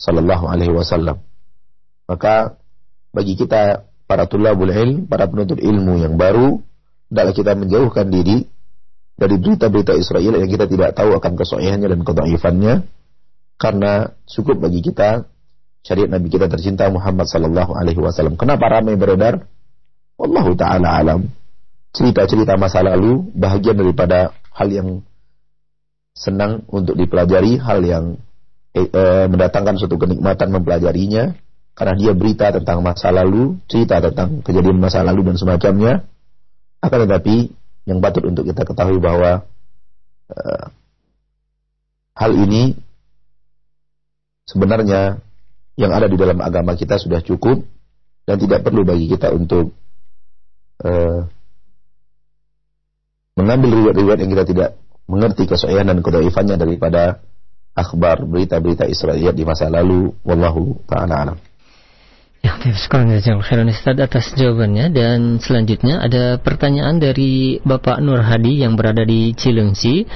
sallallahu 0.01 0.49
alaihi 0.49 0.73
wasallam. 0.73 1.21
Maka 2.09 2.57
bagi 3.12 3.37
kita 3.37 3.85
para 4.09 4.25
tulabul 4.25 4.73
ilm, 4.73 5.05
para 5.05 5.29
penuntut 5.29 5.61
ilmu 5.61 6.01
yang 6.01 6.17
baru, 6.17 6.64
hendaklah 7.12 7.35
kita 7.37 7.53
menjauhkan 7.53 8.09
diri 8.09 8.49
dari 9.17 9.37
berita-berita 9.41 9.97
Israel 9.97 10.37
yang 10.41 10.49
kita 10.49 10.69
tidak 10.69 10.93
tahu 10.93 11.17
akan 11.17 11.33
kesohihannya 11.41 11.89
dan 11.89 12.01
kedaifannya 12.05 12.75
karena 13.57 14.12
cukup 14.29 14.61
bagi 14.61 14.85
kita 14.85 15.25
syariat 15.81 16.12
Nabi 16.12 16.29
kita 16.29 16.53
tercinta 16.53 16.89
Muhammad 16.93 17.25
sallallahu 17.25 17.73
alaihi 17.73 18.01
wasallam. 18.01 18.37
Kenapa 18.37 18.69
ramai 18.69 18.97
beredar? 19.01 19.49
Wallahu 20.17 20.57
taala 20.57 21.01
alam. 21.01 21.29
Cerita-cerita 21.93 22.57
masa 22.61 22.85
lalu 22.85 23.25
bahagian 23.33 23.77
daripada 23.77 24.37
hal 24.53 24.69
yang 24.69 24.89
senang 26.17 26.64
untuk 26.73 26.97
dipelajari, 26.97 27.61
hal 27.61 27.81
yang 27.85 28.05
eh, 28.73 28.89
eh, 28.89 29.27
mendatangkan 29.29 29.77
suatu 29.81 29.97
kenikmatan 30.01 30.53
mempelajarinya 30.53 31.37
karena 31.77 31.95
dia 31.97 32.12
berita 32.17 32.53
tentang 32.53 32.81
masa 32.81 33.12
lalu, 33.12 33.61
cerita 33.69 34.01
tentang 34.01 34.41
kejadian 34.41 34.81
masa 34.81 35.05
lalu 35.05 35.29
dan 35.33 35.37
semacamnya. 35.37 35.95
Akan 36.81 37.05
tetapi 37.05 37.53
yang 37.85 38.01
patut 38.01 38.25
untuk 38.25 38.49
kita 38.49 38.64
ketahui 38.64 38.97
bahwa 39.01 39.45
eh, 40.33 40.64
hal 42.17 42.33
ini 42.33 42.77
sebenarnya 44.49 45.21
yang 45.77 45.93
ada 45.93 46.09
di 46.09 46.17
dalam 46.17 46.41
agama 46.41 46.73
kita 46.73 46.97
sudah 46.97 47.21
cukup 47.21 47.61
dan 48.25 48.41
tidak 48.41 48.64
perlu 48.64 48.85
bagi 48.85 49.12
kita 49.12 49.29
untuk 49.37 49.77
uh, 50.85 51.29
mengambil 53.37 53.70
riwayat-riwayat 53.85 54.20
yang 54.24 54.33
kita 54.33 54.45
tidak 54.49 54.70
mengerti 55.07 55.47
kesahihan 55.47 55.87
dan 55.87 56.03
kedaifannya 56.03 56.57
daripada 56.59 57.22
akhbar 57.77 58.24
berita-berita 58.24 58.89
Israel 58.89 59.31
di 59.37 59.45
masa 59.45 59.68
lalu 59.68 60.16
wallahu 60.24 60.81
taala 60.89 61.14
alam. 61.29 61.39
Ya, 62.47 62.55
kasih 62.62 63.43
khairan 63.43 63.74
Ustaz 63.74 63.99
atas 63.99 64.31
jawabannya 64.39 64.95
dan 64.95 65.43
selanjutnya 65.43 65.99
ada 65.99 66.39
pertanyaan 66.39 67.03
dari 67.03 67.59
Bapak 67.59 67.99
Nur 67.99 68.22
Hadi 68.22 68.62
yang 68.62 68.79
berada 68.79 69.03
di 69.03 69.35
Cilengsi. 69.35 70.07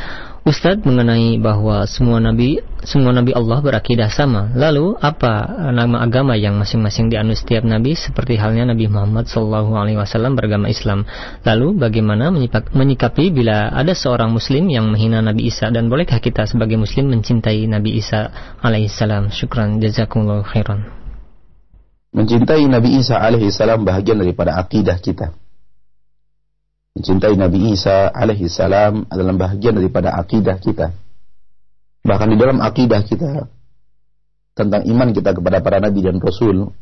Ustadz 0.40 0.88
mengenai 0.88 1.36
bahwa 1.36 1.84
semua 1.84 2.16
nabi 2.16 2.64
semua 2.80 3.12
nabi 3.12 3.36
Allah 3.36 3.60
berakidah 3.60 4.08
sama. 4.08 4.48
Lalu 4.56 4.96
apa 4.96 5.44
nama 5.68 6.00
agama 6.00 6.32
yang 6.32 6.56
masing-masing 6.56 7.12
dianut 7.12 7.36
setiap 7.36 7.60
nabi 7.60 7.92
seperti 7.92 8.40
halnya 8.40 8.72
Nabi 8.72 8.88
Muhammad 8.88 9.28
SAW 9.28 9.68
beragama 10.32 10.72
Islam. 10.72 11.04
Lalu 11.44 11.76
bagaimana 11.76 12.32
menyikapi 12.72 13.36
bila 13.36 13.68
ada 13.68 13.92
seorang 13.92 14.32
muslim 14.32 14.72
yang 14.72 14.88
menghina 14.88 15.20
Nabi 15.20 15.52
Isa 15.52 15.68
dan 15.68 15.92
bolehkah 15.92 16.24
kita 16.24 16.48
sebagai 16.48 16.80
muslim 16.80 17.12
mencintai 17.12 17.68
Nabi 17.68 18.00
Isa 18.00 18.32
alaihissalam? 18.64 19.28
Syukran 19.28 19.76
jazakumullah 19.76 20.40
khairan. 20.40 20.88
Mencintai 22.16 22.64
Nabi 22.64 22.96
Isa 22.96 23.20
alaihissalam 23.20 23.84
bahagian 23.84 24.16
daripada 24.16 24.56
akidah 24.56 24.96
kita 25.04 25.36
mencintai 26.98 27.34
Nabi 27.38 27.74
Isa 27.74 28.10
alaihi 28.10 28.50
salam 28.50 29.06
adalah 29.06 29.34
bahagian 29.36 29.78
daripada 29.78 30.14
akidah 30.18 30.58
kita. 30.58 30.90
Bahkan 32.02 32.28
di 32.32 32.36
dalam 32.40 32.58
akidah 32.58 33.00
kita 33.04 33.46
tentang 34.56 34.82
iman 34.88 35.08
kita 35.14 35.30
kepada 35.36 35.62
para 35.62 35.78
nabi 35.78 36.02
dan 36.02 36.18
rasul 36.18 36.74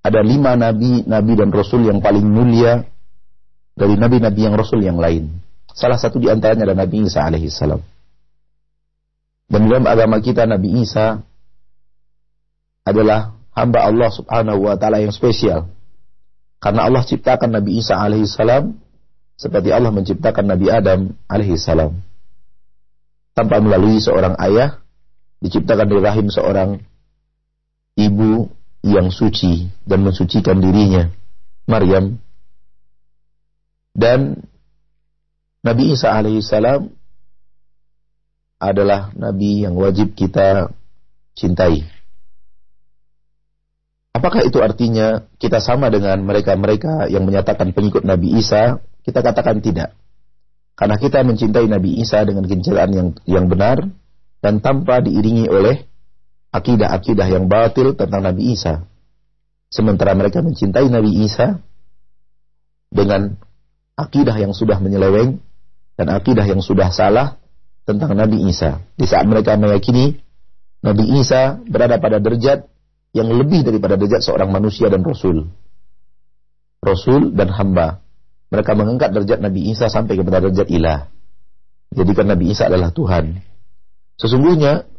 ada 0.00 0.20
lima 0.24 0.56
nabi, 0.56 1.04
nabi 1.04 1.32
dan 1.36 1.52
rasul 1.52 1.84
yang 1.84 2.00
paling 2.00 2.24
mulia 2.24 2.88
dari 3.76 3.94
nabi-nabi 4.00 4.40
yang 4.48 4.56
rasul 4.56 4.80
yang 4.80 4.96
lain. 4.96 5.28
Salah 5.76 6.00
satu 6.00 6.18
di 6.18 6.26
antaranya 6.26 6.66
adalah 6.66 6.84
Nabi 6.84 7.06
Isa 7.06 7.22
alaihi 7.22 7.46
salam. 7.46 7.80
Dan 9.46 9.70
dalam 9.70 9.86
agama 9.86 10.18
kita 10.18 10.46
Nabi 10.46 10.82
Isa 10.82 11.22
adalah 12.82 13.38
hamba 13.54 13.86
Allah 13.86 14.10
subhanahu 14.10 14.66
wa 14.66 14.74
ta'ala 14.74 14.98
yang 15.02 15.14
spesial. 15.14 15.70
Karena 16.60 16.90
Allah 16.90 17.06
ciptakan 17.06 17.54
Nabi 17.54 17.78
Isa 17.78 17.96
alaihi 17.96 18.26
salam 18.26 18.76
seperti 19.40 19.72
Allah 19.72 19.88
menciptakan 19.88 20.52
Nabi 20.52 20.68
Adam 20.68 21.16
alaihi 21.24 21.56
salam. 21.56 21.96
Tanpa 23.32 23.56
melalui 23.64 23.96
seorang 23.96 24.36
ayah 24.36 24.84
diciptakan 25.40 25.88
dari 25.88 26.02
rahim 26.04 26.28
seorang 26.28 26.76
ibu 27.96 28.52
yang 28.84 29.08
suci 29.08 29.72
dan 29.88 30.04
mensucikan 30.04 30.60
dirinya 30.60 31.08
Maryam. 31.64 32.20
Dan 33.96 34.44
Nabi 35.64 35.96
Isa 35.96 36.12
alaihi 36.12 36.44
salam 36.44 36.92
adalah 38.60 39.08
nabi 39.16 39.64
yang 39.64 39.72
wajib 39.72 40.12
kita 40.12 40.68
cintai. 41.32 41.88
Apakah 44.12 44.44
itu 44.44 44.60
artinya 44.60 45.24
kita 45.40 45.64
sama 45.64 45.88
dengan 45.88 46.20
mereka-mereka 46.28 47.08
yang 47.08 47.24
menyatakan 47.24 47.72
pengikut 47.72 48.04
Nabi 48.04 48.36
Isa 48.36 48.84
kita 49.04 49.20
katakan 49.24 49.60
tidak. 49.64 49.96
Karena 50.76 50.96
kita 50.96 51.20
mencintai 51.20 51.68
Nabi 51.68 52.00
Isa 52.00 52.24
dengan 52.24 52.48
kecintaan 52.48 52.90
yang 52.96 53.08
yang 53.28 53.46
benar 53.52 53.84
dan 54.40 54.64
tanpa 54.64 55.04
diiringi 55.04 55.44
oleh 55.48 55.84
akidah-akidah 56.56 57.28
yang 57.28 57.52
batil 57.52 57.92
tentang 57.92 58.24
Nabi 58.24 58.56
Isa. 58.56 58.88
Sementara 59.70 60.16
mereka 60.16 60.40
mencintai 60.40 60.88
Nabi 60.88 61.20
Isa 61.22 61.60
dengan 62.90 63.38
akidah 63.94 64.34
yang 64.34 64.56
sudah 64.56 64.80
menyeleweng 64.82 65.38
dan 65.94 66.06
akidah 66.10 66.48
yang 66.48 66.64
sudah 66.64 66.88
salah 66.90 67.36
tentang 67.84 68.16
Nabi 68.16 68.40
Isa. 68.48 68.80
Di 68.96 69.04
saat 69.04 69.28
mereka 69.28 69.54
meyakini 69.60 70.16
Nabi 70.80 71.20
Isa 71.20 71.60
berada 71.68 72.00
pada 72.00 72.18
derajat 72.18 72.66
yang 73.12 73.28
lebih 73.30 73.68
daripada 73.68 74.00
derajat 74.00 74.24
seorang 74.24 74.48
manusia 74.48 74.88
dan 74.88 75.04
rasul. 75.04 75.52
Rasul 76.80 77.36
dan 77.36 77.52
hamba 77.52 78.00
mereka 78.50 78.74
mengangkat 78.74 79.14
derajat 79.14 79.38
Nabi 79.38 79.70
Isa 79.70 79.86
sampai 79.86 80.18
kepada 80.18 80.42
derajat 80.42 80.66
ilah. 80.66 81.06
Jadikan 81.94 82.26
Nabi 82.26 82.50
Isa 82.50 82.66
adalah 82.66 82.90
Tuhan. 82.90 83.42
Sesungguhnya 84.18 84.90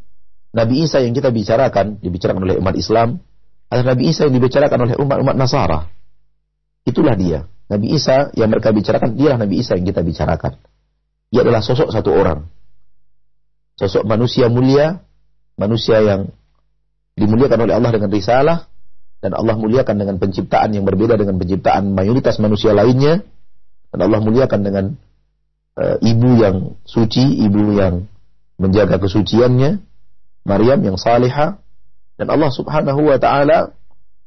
Nabi 0.51 0.83
Isa 0.83 1.03
yang 1.03 1.15
kita 1.15 1.31
bicarakan, 1.31 1.99
dibicarakan 1.99 2.43
oleh 2.47 2.55
umat 2.59 2.75
Islam, 2.75 3.23
adalah 3.71 3.95
Nabi 3.95 4.11
Isa 4.11 4.27
yang 4.27 4.35
dibicarakan 4.35 4.79
oleh 4.87 4.95
umat-umat 4.99 5.35
Nasara. 5.39 5.87
Itulah 6.83 7.15
dia. 7.15 7.47
Nabi 7.71 7.95
Isa 7.95 8.35
yang 8.35 8.51
mereka 8.51 8.75
bicarakan, 8.75 9.15
dialah 9.15 9.39
Nabi 9.39 9.63
Isa 9.63 9.79
yang 9.79 9.87
kita 9.87 10.03
bicarakan. 10.03 10.59
Dia 11.31 11.47
adalah 11.47 11.63
sosok 11.63 11.87
satu 11.87 12.11
orang. 12.11 12.51
Sosok 13.79 14.03
manusia 14.03 14.51
mulia, 14.51 14.99
manusia 15.55 16.03
yang 16.03 16.27
dimuliakan 17.15 17.63
oleh 17.63 17.73
Allah 17.79 17.91
dengan 17.95 18.11
risalah, 18.11 18.67
dan 19.23 19.31
Allah 19.39 19.55
muliakan 19.55 19.95
dengan 19.95 20.19
penciptaan 20.19 20.75
yang 20.75 20.83
berbeda 20.83 21.15
dengan 21.15 21.39
penciptaan 21.39 21.95
mayoritas 21.95 22.43
manusia 22.43 22.75
lainnya, 22.75 23.23
dan 23.91 23.99
Allah 24.07 24.19
muliakan 24.23 24.59
dengan 24.63 24.85
uh, 25.75 25.97
ibu 25.99 26.29
yang 26.39 26.79
suci, 26.87 27.43
ibu 27.43 27.75
yang 27.75 28.07
menjaga 28.55 28.97
kesuciannya, 28.97 29.83
Maryam 30.47 30.79
yang 30.81 30.97
salihah, 30.97 31.59
dan 32.15 32.27
Allah 32.31 32.49
Subhanahu 32.49 33.11
wa 33.11 33.17
taala 33.19 33.75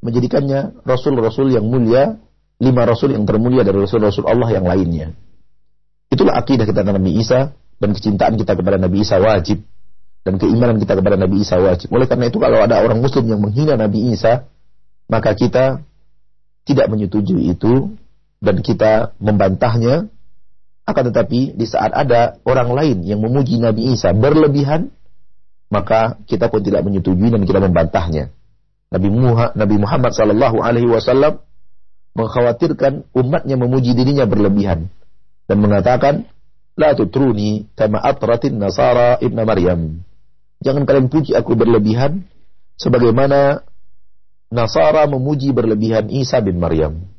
menjadikannya 0.05 0.85
rasul-rasul 0.85 1.49
yang 1.49 1.65
mulia, 1.65 2.21
lima 2.61 2.83
rasul 2.85 3.17
yang 3.17 3.25
termulia 3.25 3.65
dari 3.65 3.81
rasul-rasul 3.81 4.29
Allah 4.29 4.53
yang 4.53 4.69
lainnya. 4.69 5.17
Itulah 6.13 6.37
akidah 6.37 6.69
kita 6.69 6.85
tentang 6.85 7.01
Nabi 7.01 7.17
Isa 7.19 7.57
dan 7.81 7.91
kecintaan 7.97 8.37
kita 8.37 8.53
kepada 8.55 8.77
Nabi 8.77 9.03
Isa 9.03 9.17
wajib 9.19 9.65
dan 10.25 10.37
keimanan 10.37 10.77
kita 10.77 10.95
kepada 10.97 11.17
Nabi 11.17 11.41
Isa 11.41 11.57
wajib. 11.57 11.89
Oleh 11.93 12.05
karena 12.05 12.29
itu 12.29 12.37
kalau 12.37 12.61
ada 12.61 12.85
orang 12.85 13.01
muslim 13.01 13.25
yang 13.29 13.41
menghina 13.41 13.81
Nabi 13.81 14.13
Isa, 14.13 14.45
maka 15.09 15.33
kita 15.33 15.81
tidak 16.65 16.87
menyetujui 16.89 17.53
itu 17.53 17.93
dan 18.43 18.63
kita 18.63 19.15
membantahnya. 19.23 20.09
Akan 20.85 21.09
tetapi 21.09 21.57
di 21.57 21.65
saat 21.65 21.97
ada 21.97 22.37
orang 22.45 22.69
lain 22.77 22.99
yang 23.09 23.25
memuji 23.25 23.57
Nabi 23.57 23.97
Isa 23.97 24.13
berlebihan 24.13 24.93
maka 25.73 26.21
kita 26.29 26.53
pun 26.53 26.61
tidak 26.61 26.85
menyetujui 26.85 27.33
dan 27.33 27.43
kita 27.49 27.57
membantahnya. 27.57 28.29
Nabi 28.93 29.09
Muhammad, 29.11 29.57
Nabi 29.57 29.75
sallallahu 30.15 30.61
alaihi 30.61 30.87
wasallam 30.87 31.41
mengkhawatirkan 32.15 33.11
umatnya 33.17 33.57
memuji 33.57 33.97
dirinya 33.97 34.29
berlebihan 34.29 34.93
dan 35.49 35.57
mengatakan 35.59 36.29
la 36.77 36.93
tutruni 36.95 37.67
kama 37.75 37.99
atratin 37.99 38.61
nasara 38.61 39.19
ibnu 39.19 39.41
maryam. 39.43 40.05
Jangan 40.63 40.85
kalian 40.85 41.09
puji 41.09 41.33
aku 41.35 41.57
berlebihan 41.59 42.29
sebagaimana 42.79 43.65
Nasara 44.55 45.11
memuji 45.11 45.51
berlebihan 45.51 46.07
Isa 46.15 46.39
bin 46.39 46.63
Maryam. 46.63 47.11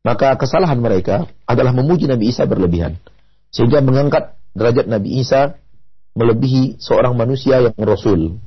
Maka 0.00 0.32
kesalahan 0.40 0.80
mereka 0.80 1.28
adalah 1.44 1.76
memuji 1.76 2.08
Nabi 2.08 2.32
Isa 2.32 2.48
berlebihan. 2.48 2.96
Sehingga 3.52 3.84
mengangkat 3.84 4.38
derajat 4.56 4.88
Nabi 4.88 5.20
Isa 5.20 5.60
melebihi 6.16 6.80
seorang 6.80 7.14
manusia 7.14 7.60
yang 7.60 7.76
rasul. 7.84 8.40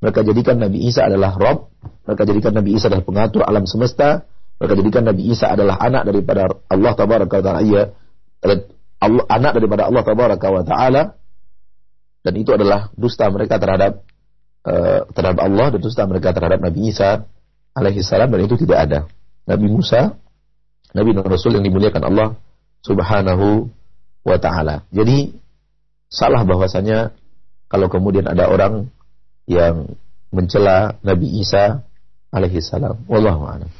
Mereka 0.00 0.24
jadikan 0.24 0.56
Nabi 0.60 0.88
Isa 0.88 1.04
adalah 1.04 1.36
Rob, 1.36 1.72
mereka 2.08 2.22
jadikan 2.24 2.52
Nabi 2.56 2.76
Isa 2.76 2.88
adalah 2.88 3.04
pengatur 3.04 3.44
alam 3.44 3.68
semesta, 3.68 4.24
mereka 4.56 4.74
jadikan 4.80 5.04
Nabi 5.04 5.22
Isa 5.28 5.46
adalah 5.52 5.76
anak 5.76 6.08
daripada 6.08 6.48
Allah 6.68 6.92
tabaraka 6.96 7.34
wa 7.36 7.44
taala, 7.44 7.60
iya, 7.64 7.82
Allah, 9.00 9.24
anak 9.28 9.52
daripada 9.56 9.88
Allah 9.88 10.02
tabaraka 10.04 10.46
wa 10.48 10.62
taala 10.64 11.02
dan 12.20 12.34
itu 12.36 12.52
adalah 12.52 12.92
dusta 12.92 13.28
mereka 13.32 13.56
terhadap 13.56 14.04
uh, 14.68 15.08
terhadap 15.16 15.40
Allah 15.40 15.66
dan 15.72 15.80
dusta 15.80 16.04
mereka 16.04 16.36
terhadap 16.36 16.60
Nabi 16.60 16.92
Isa 16.92 17.24
alaihi 17.72 18.04
salam 18.04 18.28
dan 18.28 18.44
itu 18.44 18.60
tidak 18.60 18.78
ada. 18.88 18.98
Nabi 19.48 19.66
Musa, 19.72 20.19
Nabi 20.90 21.14
dan 21.14 21.24
Rasul 21.26 21.58
yang 21.58 21.64
dimuliakan 21.64 22.02
Allah 22.02 22.28
subhanahu 22.82 23.70
wa 24.26 24.36
ta'ala. 24.36 24.84
Jadi 24.90 25.32
salah 26.10 26.42
bahwasanya 26.42 27.14
kalau 27.70 27.86
kemudian 27.86 28.26
ada 28.26 28.50
orang 28.50 28.90
yang 29.46 29.94
mencela 30.34 30.98
Nabi 31.06 31.40
Isa 31.42 31.86
alaihi 32.34 32.62
salam. 32.62 33.02
Wallahu 33.06 33.46
a'lam. 33.46 33.70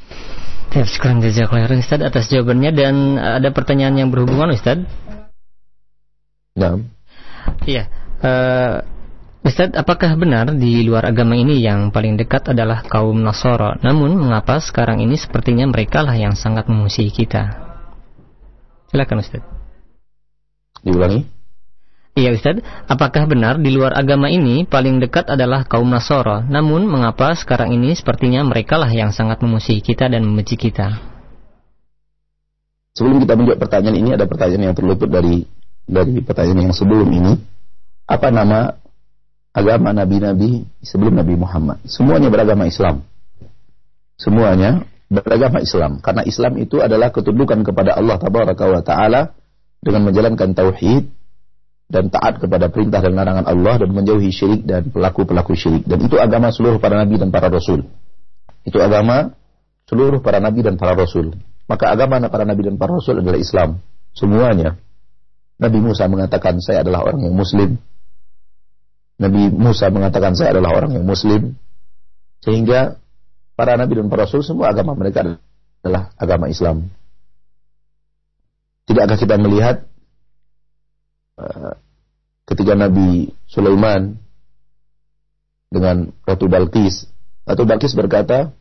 Ya, 0.71 0.87
sekarang 0.87 1.19
jazakallahu 1.19 1.83
Ustaz 1.83 1.99
atas 1.99 2.31
jawabannya 2.31 2.71
dan 2.71 2.95
ada 3.19 3.51
pertanyaan 3.51 3.99
yang 3.99 4.09
berhubungan 4.11 4.55
Ustaz. 4.55 4.87
Nah. 6.55 6.79
Iya. 7.67 7.91
Uh, 8.21 8.85
Ustaz, 9.41 9.73
apakah 9.73 10.13
benar 10.21 10.53
di 10.53 10.85
luar 10.85 11.09
agama 11.09 11.33
ini 11.33 11.65
yang 11.65 11.89
paling 11.89 12.13
dekat 12.13 12.53
adalah 12.53 12.85
kaum 12.85 13.25
Nasoro? 13.25 13.73
Namun, 13.81 14.13
mengapa 14.13 14.61
sekarang 14.61 15.01
ini 15.01 15.17
sepertinya 15.17 15.65
mereka 15.65 16.05
lah 16.05 16.13
yang 16.13 16.37
sangat 16.37 16.69
memusuhi 16.69 17.09
kita? 17.09 17.49
Silakan 18.93 19.17
Ustaz. 19.25 19.41
Diulangi? 20.85 21.25
Iya 22.13 22.37
Ustaz, 22.37 22.61
apakah 22.85 23.25
benar 23.25 23.57
di 23.57 23.73
luar 23.73 23.97
agama 23.97 24.29
ini 24.29 24.67
paling 24.67 25.01
dekat 25.01 25.31
adalah 25.31 25.65
kaum 25.65 25.89
Nasoro? 25.89 26.45
Namun 26.45 26.85
mengapa 26.85 27.33
sekarang 27.33 27.73
ini 27.73 27.97
sepertinya 27.97 28.45
mereka 28.45 28.77
lah 28.77 28.93
yang 28.93 29.09
sangat 29.09 29.41
memusuhi 29.41 29.81
kita 29.81 30.05
dan 30.05 30.21
membenci 30.21 30.53
kita? 30.53 31.01
Sebelum 32.93 33.23
kita 33.23 33.33
menjawab 33.39 33.57
pertanyaan 33.63 33.97
ini 33.97 34.09
ada 34.13 34.27
pertanyaan 34.27 34.69
yang 34.69 34.75
terluput 34.75 35.07
dari 35.07 35.47
dari 35.87 36.19
pertanyaan 36.19 36.69
yang 36.69 36.75
sebelum 36.75 37.09
ini. 37.09 37.39
Apa 38.11 38.27
nama 38.27 38.80
agama 39.51 39.91
nabi-nabi 39.91 40.67
sebelum 40.83 41.15
Nabi 41.15 41.35
Muhammad? 41.35 41.83
Semuanya 41.87 42.31
beragama 42.31 42.67
Islam. 42.67 43.03
Semuanya 44.15 44.87
beragama 45.11 45.59
Islam 45.59 45.99
karena 45.99 46.23
Islam 46.23 46.55
itu 46.61 46.79
adalah 46.79 47.11
ketundukan 47.11 47.67
kepada 47.67 47.99
Allah 47.99 48.15
tabaraka 48.15 48.63
wa 48.63 48.81
taala 48.85 49.21
dengan 49.83 50.07
menjalankan 50.07 50.55
tauhid 50.55 51.09
dan 51.91 52.07
taat 52.07 52.39
kepada 52.39 52.71
perintah 52.71 53.03
dan 53.03 53.19
larangan 53.19 53.43
Allah 53.43 53.83
dan 53.83 53.91
menjauhi 53.91 54.31
syirik 54.31 54.63
dan 54.63 54.87
pelaku-pelaku 54.87 55.51
syirik. 55.59 55.83
Dan 55.83 55.99
itu 56.07 56.15
agama 56.15 56.47
seluruh 56.55 56.79
para 56.79 56.95
nabi 56.95 57.19
dan 57.19 57.35
para 57.35 57.51
rasul. 57.51 57.83
Itu 58.63 58.79
agama 58.79 59.35
seluruh 59.91 60.23
para 60.23 60.39
nabi 60.39 60.63
dan 60.63 60.79
para 60.79 60.95
rasul. 60.95 61.35
Maka 61.67 61.91
agama 61.91 62.23
para 62.31 62.47
nabi 62.47 62.63
dan 62.63 62.79
para 62.79 62.95
rasul 62.95 63.19
adalah 63.19 63.35
Islam. 63.35 63.83
Semuanya. 64.15 64.79
Nabi 65.59 65.77
Musa 65.83 66.07
mengatakan 66.07 66.63
saya 66.63 66.87
adalah 66.87 67.03
orang 67.03 67.27
yang 67.27 67.35
muslim. 67.35 67.75
Nabi 69.21 69.53
Musa 69.53 69.93
mengatakan 69.93 70.33
saya 70.33 70.57
adalah 70.57 70.73
orang 70.73 70.97
yang 70.97 71.05
muslim. 71.05 71.53
Sehingga 72.41 72.97
para 73.53 73.77
nabi 73.77 74.01
dan 74.01 74.09
para 74.09 74.25
rasul 74.25 74.41
semua 74.41 74.73
agama 74.73 74.97
mereka 74.97 75.37
adalah 75.85 76.09
agama 76.17 76.49
Islam. 76.49 76.89
Tidakkah 78.89 79.21
kita 79.21 79.37
melihat 79.37 79.85
Eh, 81.41 81.73
ketika 82.45 82.77
Nabi 82.77 83.33
Sulaiman 83.49 84.19
dengan 85.71 86.11
Ratu 86.27 86.51
Balkis, 86.51 87.09
Ratu 87.47 87.63
Balkis 87.65 87.95
berkata, 87.97 88.53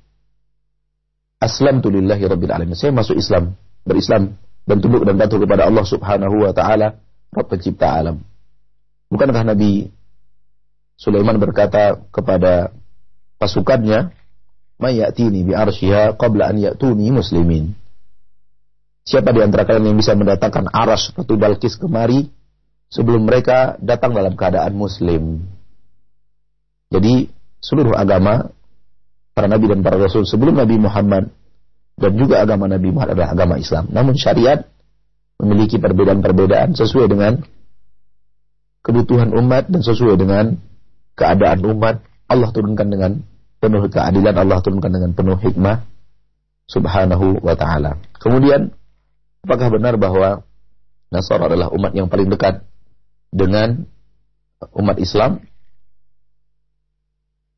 Aslam 1.40 1.80
tulillahi 1.80 2.24
rabbil 2.28 2.52
alamin. 2.52 2.76
Saya 2.76 2.92
masuk 2.92 3.16
Islam, 3.16 3.56
berislam 3.84 4.36
dan 4.68 4.76
tunduk 4.78 5.08
dan 5.08 5.16
patuh 5.16 5.40
kepada 5.40 5.66
Allah 5.66 5.84
Subhanahu 5.88 6.44
wa 6.44 6.52
taala, 6.52 7.00
Rabb 7.32 7.48
pencipta 7.48 7.96
alam. 7.96 8.20
Bukankah 9.08 9.42
Nabi 9.42 9.88
Sulaiman 11.00 11.40
berkata 11.40 11.96
kepada 12.12 12.76
pasukannya, 13.40 14.12
"Mayatini 14.76 15.48
bi 15.48 15.56
arsyiha 15.56 16.20
qabla 16.20 16.52
an 16.52 16.60
ya'tuni 16.60 17.08
muslimin." 17.08 17.72
Siapa 19.08 19.32
di 19.32 19.40
antara 19.40 19.64
kalian 19.64 19.96
yang 19.96 19.98
bisa 19.98 20.12
mendatangkan 20.12 20.68
aras 20.68 21.16
Ratu 21.16 21.40
Balkis 21.40 21.80
kemari 21.80 22.28
sebelum 22.92 23.24
mereka 23.24 23.80
datang 23.80 24.12
dalam 24.12 24.36
keadaan 24.36 24.76
muslim. 24.76 25.40
Jadi 26.92 27.32
seluruh 27.64 27.96
agama 27.96 28.52
para 29.32 29.48
nabi 29.48 29.72
dan 29.72 29.80
para 29.80 29.96
rasul 29.96 30.28
sebelum 30.28 30.58
Nabi 30.58 30.76
Muhammad 30.76 31.32
dan 31.96 32.12
juga 32.12 32.44
agama 32.44 32.68
Nabi 32.68 32.92
Muhammad 32.92 33.16
adalah 33.16 33.32
agama 33.32 33.54
Islam. 33.56 33.88
Namun 33.88 34.20
syariat 34.20 34.68
memiliki 35.40 35.80
perbedaan-perbedaan 35.80 36.76
sesuai 36.76 37.08
dengan 37.08 37.40
kebutuhan 38.84 39.32
umat 39.32 39.72
dan 39.72 39.80
sesuai 39.80 40.20
dengan 40.20 40.60
keadaan 41.18 41.62
umat. 41.64 42.02
Allah 42.30 42.50
turunkan 42.54 42.86
dengan 42.86 43.12
penuh 43.58 43.90
keadilan, 43.90 44.34
Allah 44.38 44.62
turunkan 44.62 44.90
dengan 44.94 45.10
penuh 45.12 45.34
hikmah 45.34 45.82
subhanahu 46.70 47.42
wa 47.42 47.58
ta'ala. 47.58 47.98
Kemudian, 48.22 48.70
apakah 49.42 49.68
benar 49.74 49.98
bahwa 49.98 50.46
Nasara 51.10 51.50
adalah 51.50 51.74
umat 51.74 51.90
yang 51.90 52.06
paling 52.06 52.30
dekat 52.30 52.62
dengan 53.34 53.82
umat 54.78 54.94
Islam. 55.02 55.42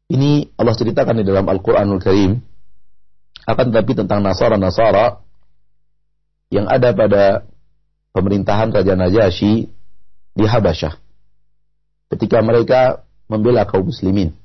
Ini 0.08 0.56
Allah 0.56 0.72
ceritakan 0.76 1.20
di 1.20 1.24
dalam 1.24 1.44
Al-Quranul 1.44 2.00
Karim. 2.00 2.40
Akan 3.44 3.72
tetapi 3.72 3.92
tentang 3.92 4.24
Nasara-Nasara 4.24 5.20
yang 6.52 6.64
ada 6.68 6.96
pada 6.96 7.44
pemerintahan 8.16 8.72
Raja 8.72 8.96
Najasyi 8.96 9.68
di 10.32 10.44
Habasyah. 10.44 10.96
Ketika 12.12 12.40
mereka 12.44 13.04
membela 13.32 13.64
kaum 13.64 13.88
muslimin. 13.88 14.36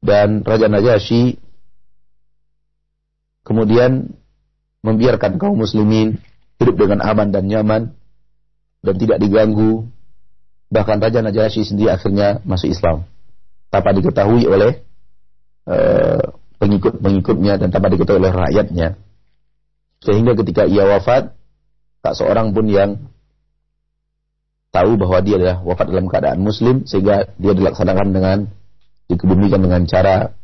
Dan 0.00 0.40
Raja 0.40 0.72
Najasyi 0.72 1.36
kemudian 3.44 4.16
membiarkan 4.80 5.36
kaum 5.36 5.60
muslimin 5.60 6.16
hidup 6.60 6.76
dengan 6.80 7.04
aman 7.04 7.28
dan 7.28 7.44
nyaman 7.44 7.92
dan 8.80 8.94
tidak 8.96 9.20
diganggu. 9.20 9.84
Bahkan 10.72 10.96
Raja 11.00 11.20
Najasyi 11.20 11.68
sendiri 11.68 11.92
akhirnya 11.92 12.40
masuk 12.48 12.72
Islam 12.72 13.04
tanpa 13.68 13.92
diketahui 13.92 14.48
oleh 14.48 14.80
uh, 15.68 16.24
pengikut-pengikutnya 16.56 17.60
dan 17.60 17.68
tanpa 17.68 17.92
diketahui 17.92 18.24
oleh 18.24 18.32
rakyatnya. 18.32 18.96
Sehingga 20.04 20.36
ketika 20.36 20.68
ia 20.68 20.84
wafat, 20.84 21.32
tak 22.04 22.14
seorang 22.16 22.52
pun 22.52 22.68
yang 22.68 23.13
tahu 24.74 24.98
bahwa 24.98 25.22
dia 25.22 25.38
adalah 25.38 25.62
wafat 25.62 25.86
dalam 25.86 26.10
keadaan 26.10 26.42
muslim 26.42 26.82
sehingga 26.82 27.30
dia 27.38 27.54
dilaksanakan 27.54 28.10
dengan 28.10 28.38
dikebumikan 29.06 29.62
dengan 29.62 29.86
cara 29.86 30.34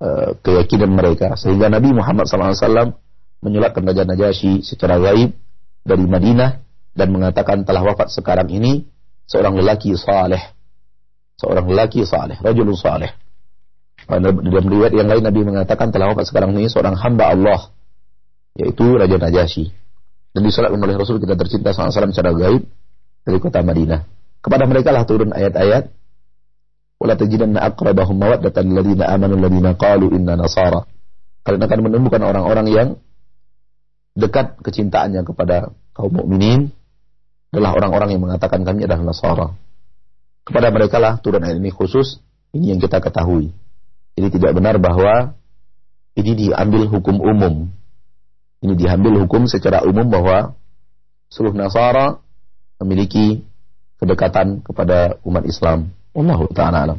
uh, 0.00 0.32
keyakinan 0.40 0.88
mereka 0.88 1.36
sehingga 1.36 1.68
Nabi 1.68 1.92
Muhammad 1.92 2.24
SAW 2.24 2.96
menyulatkan 3.44 3.84
Raja 3.84 4.08
Najasyi 4.08 4.64
secara 4.64 4.96
gaib 4.96 5.36
dari 5.84 6.04
Madinah 6.08 6.60
dan 6.96 7.08
mengatakan 7.12 7.68
telah 7.68 7.84
wafat 7.84 8.08
sekarang 8.12 8.48
ini 8.48 8.88
seorang 9.28 9.56
lelaki 9.56 9.92
saleh. 9.96 10.40
Seorang 11.40 11.64
lelaki 11.72 12.04
saleh, 12.04 12.36
rajulun 12.36 12.76
saleh. 12.76 13.16
Dalam 14.04 14.66
riwayat 14.68 14.92
yang 14.92 15.08
lain 15.08 15.24
Nabi 15.24 15.40
mengatakan 15.40 15.88
telah 15.88 16.12
wafat 16.12 16.28
sekarang 16.28 16.52
ini 16.56 16.68
seorang 16.68 16.96
hamba 16.96 17.32
Allah 17.32 17.72
yaitu 18.58 18.96
Raja 18.96 19.16
Najasyi. 19.16 19.72
Dan 20.30 20.46
disolatkan 20.46 20.78
oleh 20.78 20.96
Rasul 21.00 21.18
kita 21.18 21.34
tercinta 21.34 21.72
SAW 21.72 22.12
secara 22.12 22.36
gaib 22.36 22.62
dari 23.24 23.38
kota 23.38 23.60
Madinah. 23.60 24.06
Kepada 24.40 24.64
mereka 24.64 24.90
lah 24.90 25.04
turun 25.04 25.36
ayat-ayat 25.36 25.92
wala 27.00 27.14
tajidanna 27.16 27.60
aqrabahum 27.60 28.16
mawaddatan 28.16 28.72
alladziina 28.72 29.04
aamanu 29.08 29.36
alladziina 29.36 29.76
qalu 29.76 30.12
inna 30.16 30.36
nasara. 30.36 30.84
Kalian 31.44 31.64
akan 31.64 31.80
menemukan 31.88 32.20
orang-orang 32.20 32.66
yang 32.68 32.88
dekat 34.12 34.60
kecintaannya 34.60 35.24
kepada 35.24 35.72
kaum 35.96 36.12
mukminin 36.12 36.72
adalah 37.50 37.74
orang-orang 37.74 38.14
yang 38.14 38.22
mengatakan 38.22 38.62
kami 38.62 38.86
adalah 38.86 39.02
Nasara. 39.10 39.48
Kepada 40.46 40.70
mereka 40.70 41.02
lah 41.02 41.18
turun 41.18 41.42
ayat 41.42 41.58
ini 41.58 41.74
khusus, 41.74 42.22
ini 42.54 42.74
yang 42.74 42.80
kita 42.82 43.02
ketahui. 43.02 43.50
Jadi 44.14 44.38
tidak 44.38 44.54
benar 44.58 44.78
bahwa 44.78 45.34
ini 46.14 46.32
diambil 46.34 46.86
hukum 46.90 47.18
umum. 47.18 47.70
Ini 48.60 48.74
diambil 48.76 49.24
hukum 49.24 49.48
secara 49.48 49.82
umum 49.82 50.06
bahwa 50.06 50.54
seluruh 51.32 51.56
Nasara 51.56 52.22
memiliki 52.80 53.44
kedekatan 54.00 54.64
kepada 54.64 55.20
umat 55.22 55.44
Islam. 55.44 55.92
Allah 56.16 56.40
taala 56.50 56.78
alam. 56.88 56.98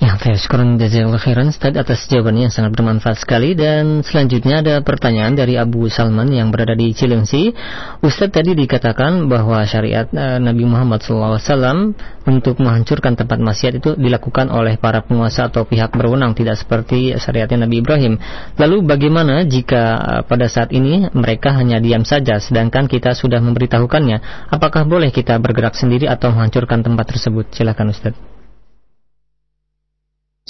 Ya, 0.00 0.16
saya 0.16 0.32
syukuran 0.40 0.80
jazakallah 0.80 1.20
khairan 1.20 1.52
Ustaz 1.52 1.76
atas 1.76 2.08
jawabannya 2.08 2.48
yang 2.48 2.54
sangat 2.56 2.72
bermanfaat 2.72 3.20
sekali 3.20 3.52
dan 3.52 4.00
selanjutnya 4.00 4.64
ada 4.64 4.80
pertanyaan 4.80 5.36
dari 5.36 5.60
Abu 5.60 5.92
Salman 5.92 6.32
yang 6.32 6.48
berada 6.48 6.72
di 6.72 6.96
Cilengsi. 6.96 7.52
Ustaz 8.00 8.32
tadi 8.32 8.56
dikatakan 8.56 9.28
bahwa 9.28 9.60
syariat 9.68 10.08
uh, 10.08 10.40
Nabi 10.40 10.64
Muhammad 10.64 11.04
SAW 11.04 11.92
untuk 12.24 12.64
menghancurkan 12.64 13.12
tempat 13.12 13.44
maksiat 13.44 13.84
itu 13.84 13.92
dilakukan 14.00 14.48
oleh 14.48 14.80
para 14.80 15.04
penguasa 15.04 15.52
atau 15.52 15.68
pihak 15.68 15.92
berwenang 15.92 16.32
tidak 16.32 16.56
seperti 16.56 17.12
syariatnya 17.20 17.68
Nabi 17.68 17.84
Ibrahim. 17.84 18.16
Lalu 18.56 18.80
bagaimana 18.88 19.44
jika 19.44 20.00
uh, 20.00 20.22
pada 20.24 20.48
saat 20.48 20.72
ini 20.72 21.12
mereka 21.12 21.52
hanya 21.52 21.76
diam 21.76 22.08
saja 22.08 22.40
sedangkan 22.40 22.88
kita 22.88 23.12
sudah 23.12 23.44
memberitahukannya? 23.44 24.48
Apakah 24.48 24.88
boleh 24.88 25.12
kita 25.12 25.36
bergerak 25.36 25.76
sendiri 25.76 26.08
atau 26.08 26.32
menghancurkan 26.32 26.80
tempat 26.80 27.04
tersebut? 27.04 27.52
Silakan 27.52 27.92
Ustaz. 27.92 28.39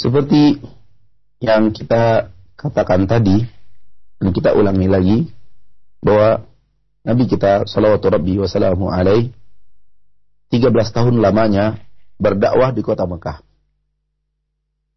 Seperti 0.00 0.56
yang 1.44 1.76
kita 1.76 2.32
katakan 2.56 3.04
tadi, 3.04 3.44
dan 4.16 4.32
kita 4.32 4.56
ulangi 4.56 4.88
lagi, 4.88 5.18
bahwa 6.00 6.48
Nabi 7.04 7.28
kita 7.28 7.68
salawatu 7.68 8.08
rabbi 8.08 8.40
wassalamu 8.40 8.88
alaih 8.88 9.28
13 10.48 10.72
tahun 10.72 11.20
lamanya 11.20 11.84
berdakwah 12.16 12.72
di 12.72 12.80
kota 12.80 13.04
Mekah. 13.04 13.44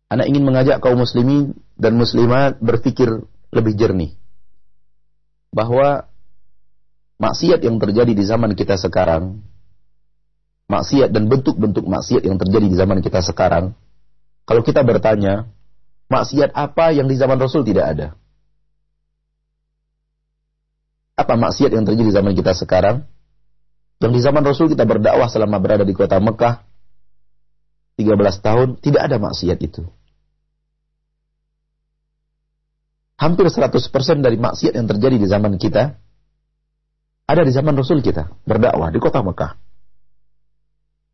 Anak 0.08 0.32
ingin 0.32 0.48
mengajak 0.48 0.80
kaum 0.80 1.04
muslimin 1.04 1.52
dan 1.76 2.00
muslimat 2.00 2.64
berpikir 2.64 3.28
lebih 3.52 3.76
jernih. 3.76 4.16
Bahwa 5.52 6.08
maksiat 7.20 7.60
yang 7.60 7.76
terjadi 7.76 8.16
di 8.16 8.24
zaman 8.24 8.56
kita 8.56 8.80
sekarang, 8.80 9.44
maksiat 10.72 11.12
dan 11.12 11.28
bentuk-bentuk 11.28 11.84
maksiat 11.84 12.24
yang 12.24 12.40
terjadi 12.40 12.72
di 12.72 12.76
zaman 12.80 13.04
kita 13.04 13.20
sekarang, 13.20 13.76
kalau 14.44 14.62
kita 14.62 14.84
bertanya, 14.84 15.48
maksiat 16.12 16.52
apa 16.52 16.92
yang 16.92 17.08
di 17.08 17.16
zaman 17.16 17.40
Rasul 17.40 17.64
tidak 17.64 17.86
ada? 17.96 18.08
Apa 21.16 21.40
maksiat 21.40 21.72
yang 21.72 21.88
terjadi 21.88 22.10
di 22.12 22.16
zaman 22.16 22.34
kita 22.36 22.52
sekarang? 22.52 23.08
Yang 24.04 24.12
di 24.20 24.22
zaman 24.22 24.44
Rasul 24.44 24.68
kita 24.68 24.84
berdakwah 24.84 25.32
selama 25.32 25.64
berada 25.64 25.88
di 25.88 25.96
kota 25.96 26.20
Mekah 26.20 26.66
13 27.96 28.20
tahun, 28.42 28.68
tidak 28.82 29.02
ada 29.06 29.18
maksiat 29.22 29.58
itu. 29.64 29.86
Hampir 33.16 33.48
100% 33.48 33.70
dari 34.20 34.36
maksiat 34.36 34.74
yang 34.76 34.90
terjadi 34.90 35.16
di 35.16 35.28
zaman 35.30 35.56
kita 35.56 35.96
ada 37.24 37.42
di 37.48 37.52
zaman 37.56 37.78
Rasul 37.80 38.04
kita 38.04 38.28
berdakwah 38.44 38.92
di 38.92 39.00
kota 39.00 39.24
Mekah. 39.24 39.56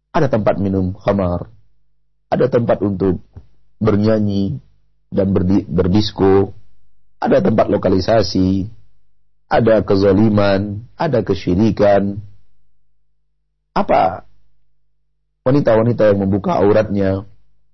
Ada 0.10 0.26
tempat 0.26 0.58
minum 0.58 0.98
khamar, 0.98 1.54
ada 2.30 2.46
tempat 2.46 2.78
untuk 2.86 3.20
bernyanyi 3.82 4.62
dan 5.10 5.34
berdi, 5.34 5.66
berdisko, 5.66 6.54
ada 7.18 7.42
tempat 7.42 7.68
lokalisasi, 7.74 8.70
ada 9.50 9.82
kezaliman, 9.82 10.86
ada 10.94 11.26
kesyirikan. 11.26 12.22
Apa 13.74 14.30
wanita-wanita 15.42 16.14
yang 16.14 16.20
membuka 16.22 16.62
auratnya 16.62 17.26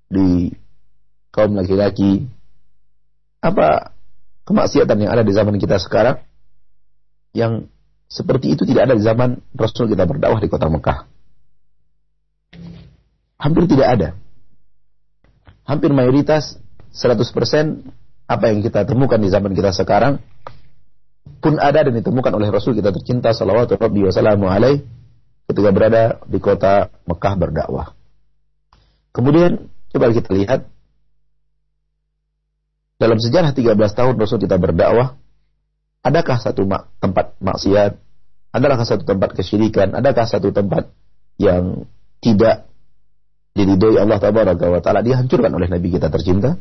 di 0.08 0.56
kaum 1.36 1.52
laki-laki? 1.60 2.24
Apa 3.44 3.92
kemaksiatan 4.48 5.04
yang 5.04 5.12
ada 5.12 5.28
di 5.28 5.34
zaman 5.36 5.60
kita 5.60 5.78
sekarang 5.84 6.24
yang 7.36 7.68
seperti 8.08 8.56
itu 8.56 8.64
tidak 8.64 8.88
ada 8.88 8.96
di 8.96 9.04
zaman 9.04 9.44
Rasul 9.52 9.92
kita 9.92 10.08
berdakwah 10.08 10.40
di 10.40 10.48
kota 10.48 10.72
Mekah. 10.72 11.12
Hampir 13.36 13.68
tidak 13.68 13.88
ada 14.00 14.10
hampir 15.66 15.92
mayoritas 15.92 16.62
100% 16.94 17.26
apa 18.26 18.46
yang 18.50 18.62
kita 18.62 18.86
temukan 18.86 19.20
di 19.20 19.30
zaman 19.30 19.52
kita 19.54 19.74
sekarang 19.74 20.22
pun 21.42 21.58
ada 21.62 21.86
dan 21.86 21.94
ditemukan 21.94 22.34
oleh 22.34 22.50
Rasul 22.50 22.74
kita 22.78 22.90
tercinta 22.94 23.34
sallallahu 23.34 23.78
alaihi 23.78 24.06
wasallam 24.10 24.42
ketika 25.46 25.70
berada 25.70 26.04
di 26.26 26.42
kota 26.42 26.90
Mekah 27.06 27.34
berdakwah. 27.38 27.94
Kemudian 29.14 29.70
coba 29.94 30.10
kita 30.10 30.34
lihat 30.34 30.66
dalam 32.98 33.22
sejarah 33.22 33.54
13 33.54 33.76
tahun 33.78 34.16
Rasul 34.18 34.42
kita 34.42 34.58
berdakwah, 34.58 35.20
adakah 36.02 36.38
satu 36.42 36.66
tempat 36.98 37.38
maksiat, 37.44 37.94
adakah 38.56 38.86
satu 38.88 39.04
tempat 39.06 39.36
kesyirikan, 39.38 39.94
adakah 39.94 40.26
satu 40.26 40.50
tempat 40.50 40.90
yang 41.38 41.86
tidak 42.24 42.66
diridhoi 43.56 43.96
Allah 43.98 44.20
tabaraka 44.20 44.68
wa 44.68 44.84
taala 44.84 45.00
dihancurkan 45.02 45.50
oleh 45.56 45.72
nabi 45.72 45.96
kita 45.96 46.12
tercinta? 46.12 46.60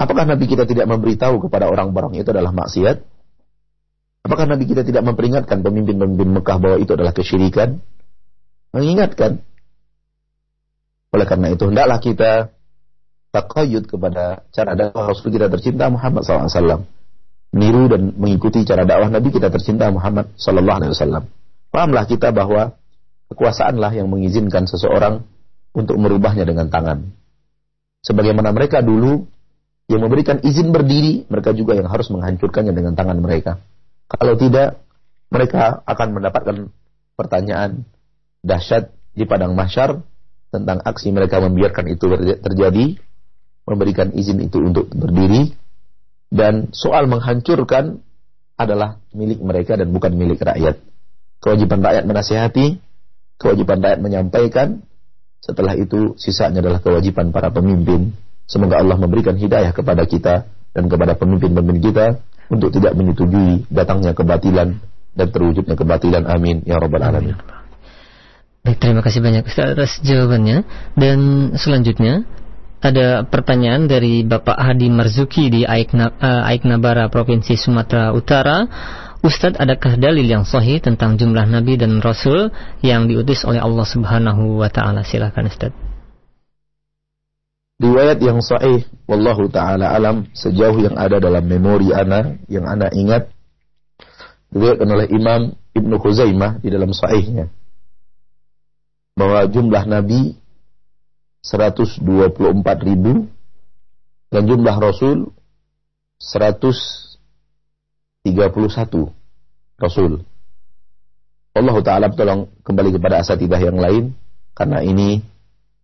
Apakah 0.00 0.24
nabi 0.24 0.48
kita 0.48 0.64
tidak 0.64 0.88
memberitahu 0.88 1.38
kepada 1.46 1.68
orang-orang 1.68 2.16
itu 2.16 2.32
adalah 2.32 2.50
maksiat? 2.50 3.04
Apakah 4.24 4.48
nabi 4.48 4.64
kita 4.64 4.82
tidak 4.82 5.04
memperingatkan 5.04 5.60
pemimpin-pemimpin 5.60 6.40
Mekah 6.40 6.56
bahwa 6.58 6.76
itu 6.80 6.96
adalah 6.96 7.12
kesyirikan? 7.12 7.78
Mengingatkan. 8.72 9.44
Oleh 11.12 11.26
karena 11.28 11.52
itu 11.52 11.68
hendaklah 11.68 12.00
kita 12.00 12.32
takayud 13.32 13.84
kepada 13.84 14.48
cara 14.48 14.72
dakwah 14.72 15.12
Rasul 15.12 15.28
kita 15.28 15.52
tercinta 15.52 15.92
Muhammad 15.92 16.24
SAW. 16.24 16.88
Niru 17.52 17.84
dan 17.92 18.16
mengikuti 18.16 18.64
cara 18.64 18.88
dakwah 18.88 19.12
Nabi 19.12 19.28
kita 19.28 19.52
tercinta 19.52 19.92
Muhammad 19.92 20.32
SAW. 20.40 21.28
Pahamlah 21.68 22.08
kita 22.08 22.32
bahwa 22.32 22.80
kekuasaanlah 23.32 23.96
yang 23.96 24.12
mengizinkan 24.12 24.68
seseorang 24.68 25.24
untuk 25.72 25.96
merubahnya 25.96 26.44
dengan 26.44 26.68
tangan. 26.68 27.08
Sebagaimana 28.04 28.52
mereka 28.52 28.84
dulu 28.84 29.24
yang 29.88 30.04
memberikan 30.04 30.38
izin 30.44 30.70
berdiri, 30.70 31.24
mereka 31.32 31.56
juga 31.56 31.72
yang 31.72 31.88
harus 31.88 32.12
menghancurkannya 32.12 32.76
dengan 32.76 32.92
tangan 32.92 33.18
mereka. 33.18 33.58
Kalau 34.06 34.36
tidak, 34.36 34.84
mereka 35.32 35.80
akan 35.88 36.08
mendapatkan 36.12 36.56
pertanyaan 37.16 37.88
dahsyat 38.44 38.92
di 39.16 39.24
padang 39.24 39.56
mahsyar 39.56 40.04
tentang 40.52 40.84
aksi 40.84 41.08
mereka 41.08 41.40
membiarkan 41.40 41.88
itu 41.88 42.04
terjadi, 42.44 43.00
memberikan 43.64 44.12
izin 44.12 44.44
itu 44.44 44.60
untuk 44.60 44.92
berdiri, 44.92 45.56
dan 46.28 46.68
soal 46.76 47.08
menghancurkan 47.08 48.04
adalah 48.60 49.00
milik 49.16 49.40
mereka 49.40 49.80
dan 49.80 49.88
bukan 49.90 50.12
milik 50.12 50.44
rakyat. 50.44 50.80
Kewajiban 51.40 51.80
rakyat 51.80 52.04
menasihati, 52.04 52.76
kewajiban 53.40 53.80
rakyat 53.80 54.00
menyampaikan, 54.00 54.82
setelah 55.42 55.74
itu 55.74 56.14
sisanya 56.18 56.62
adalah 56.62 56.80
kewajiban 56.80 57.34
para 57.34 57.50
pemimpin. 57.50 58.14
Semoga 58.46 58.78
Allah 58.78 58.98
memberikan 58.98 59.34
hidayah 59.34 59.74
kepada 59.74 60.06
kita 60.06 60.46
dan 60.72 60.84
kepada 60.86 61.18
pemimpin-pemimpin 61.18 61.80
kita 61.82 62.06
untuk 62.52 62.70
tidak 62.70 62.92
menyetujui 62.94 63.66
datangnya 63.72 64.12
kebatilan 64.12 64.78
dan 65.12 65.26
terwujudnya 65.28 65.76
kebatilan. 65.76 66.24
Amin 66.28 66.64
ya 66.64 66.76
rabbal 66.76 67.02
alamin. 67.02 67.36
Baik, 68.62 68.78
terima 68.78 69.02
kasih 69.02 69.18
banyak 69.18 69.42
Ustaz 69.42 69.74
atas 69.74 69.98
jawabannya. 70.06 70.62
Dan 70.94 71.50
selanjutnya 71.58 72.22
ada 72.78 73.26
pertanyaan 73.26 73.90
dari 73.90 74.22
Bapak 74.22 74.54
Hadi 74.54 74.86
Marzuki 74.86 75.50
di 75.50 75.66
Aikna, 75.66 76.14
uh, 76.14 76.46
Aiknabara 76.46 77.10
Provinsi 77.10 77.58
Sumatera 77.58 78.14
Utara. 78.14 78.66
Ustadz, 79.22 79.54
adakah 79.62 80.02
dalil 80.02 80.26
yang 80.26 80.42
sahih 80.42 80.82
tentang 80.82 81.14
jumlah 81.14 81.46
nabi 81.46 81.78
dan 81.78 82.02
rasul 82.02 82.50
yang 82.82 83.06
diutus 83.06 83.46
oleh 83.46 83.62
Allah 83.62 83.86
Subhanahu 83.86 84.58
wa 84.58 84.66
taala? 84.66 85.06
Silakan 85.06 85.46
Ustadz. 85.46 85.78
Riwayat 87.78 88.18
yang 88.18 88.42
sahih 88.42 88.82
wallahu 89.06 89.46
taala 89.46 89.94
alam 89.94 90.26
sejauh 90.34 90.74
yang 90.82 90.98
ada 90.98 91.22
dalam 91.22 91.46
memori 91.46 91.94
ana 91.94 92.34
yang 92.50 92.66
ana 92.66 92.90
ingat 92.90 93.30
diriwayatkan 94.50 94.90
oleh 94.90 95.06
Imam 95.14 95.54
Ibnu 95.70 96.02
Khuzaimah 96.02 96.58
di 96.58 96.68
dalam 96.74 96.90
sahihnya 96.90 97.46
bahwa 99.14 99.46
jumlah 99.46 99.86
nabi 99.86 100.34
124 101.46 102.02
ribu 102.86 103.30
dan 104.34 104.42
jumlah 104.50 104.76
rasul 104.82 105.30
100 106.18 107.11
31 108.22 109.10
Rasul. 109.82 110.22
Allah 111.52 111.76
Ta'ala 111.84 112.06
tolong 112.14 112.48
kembali 112.64 112.96
kepada 112.96 113.20
asatidah 113.20 113.60
yang 113.60 113.76
lain 113.76 114.14
karena 114.56 114.80
ini 114.80 115.20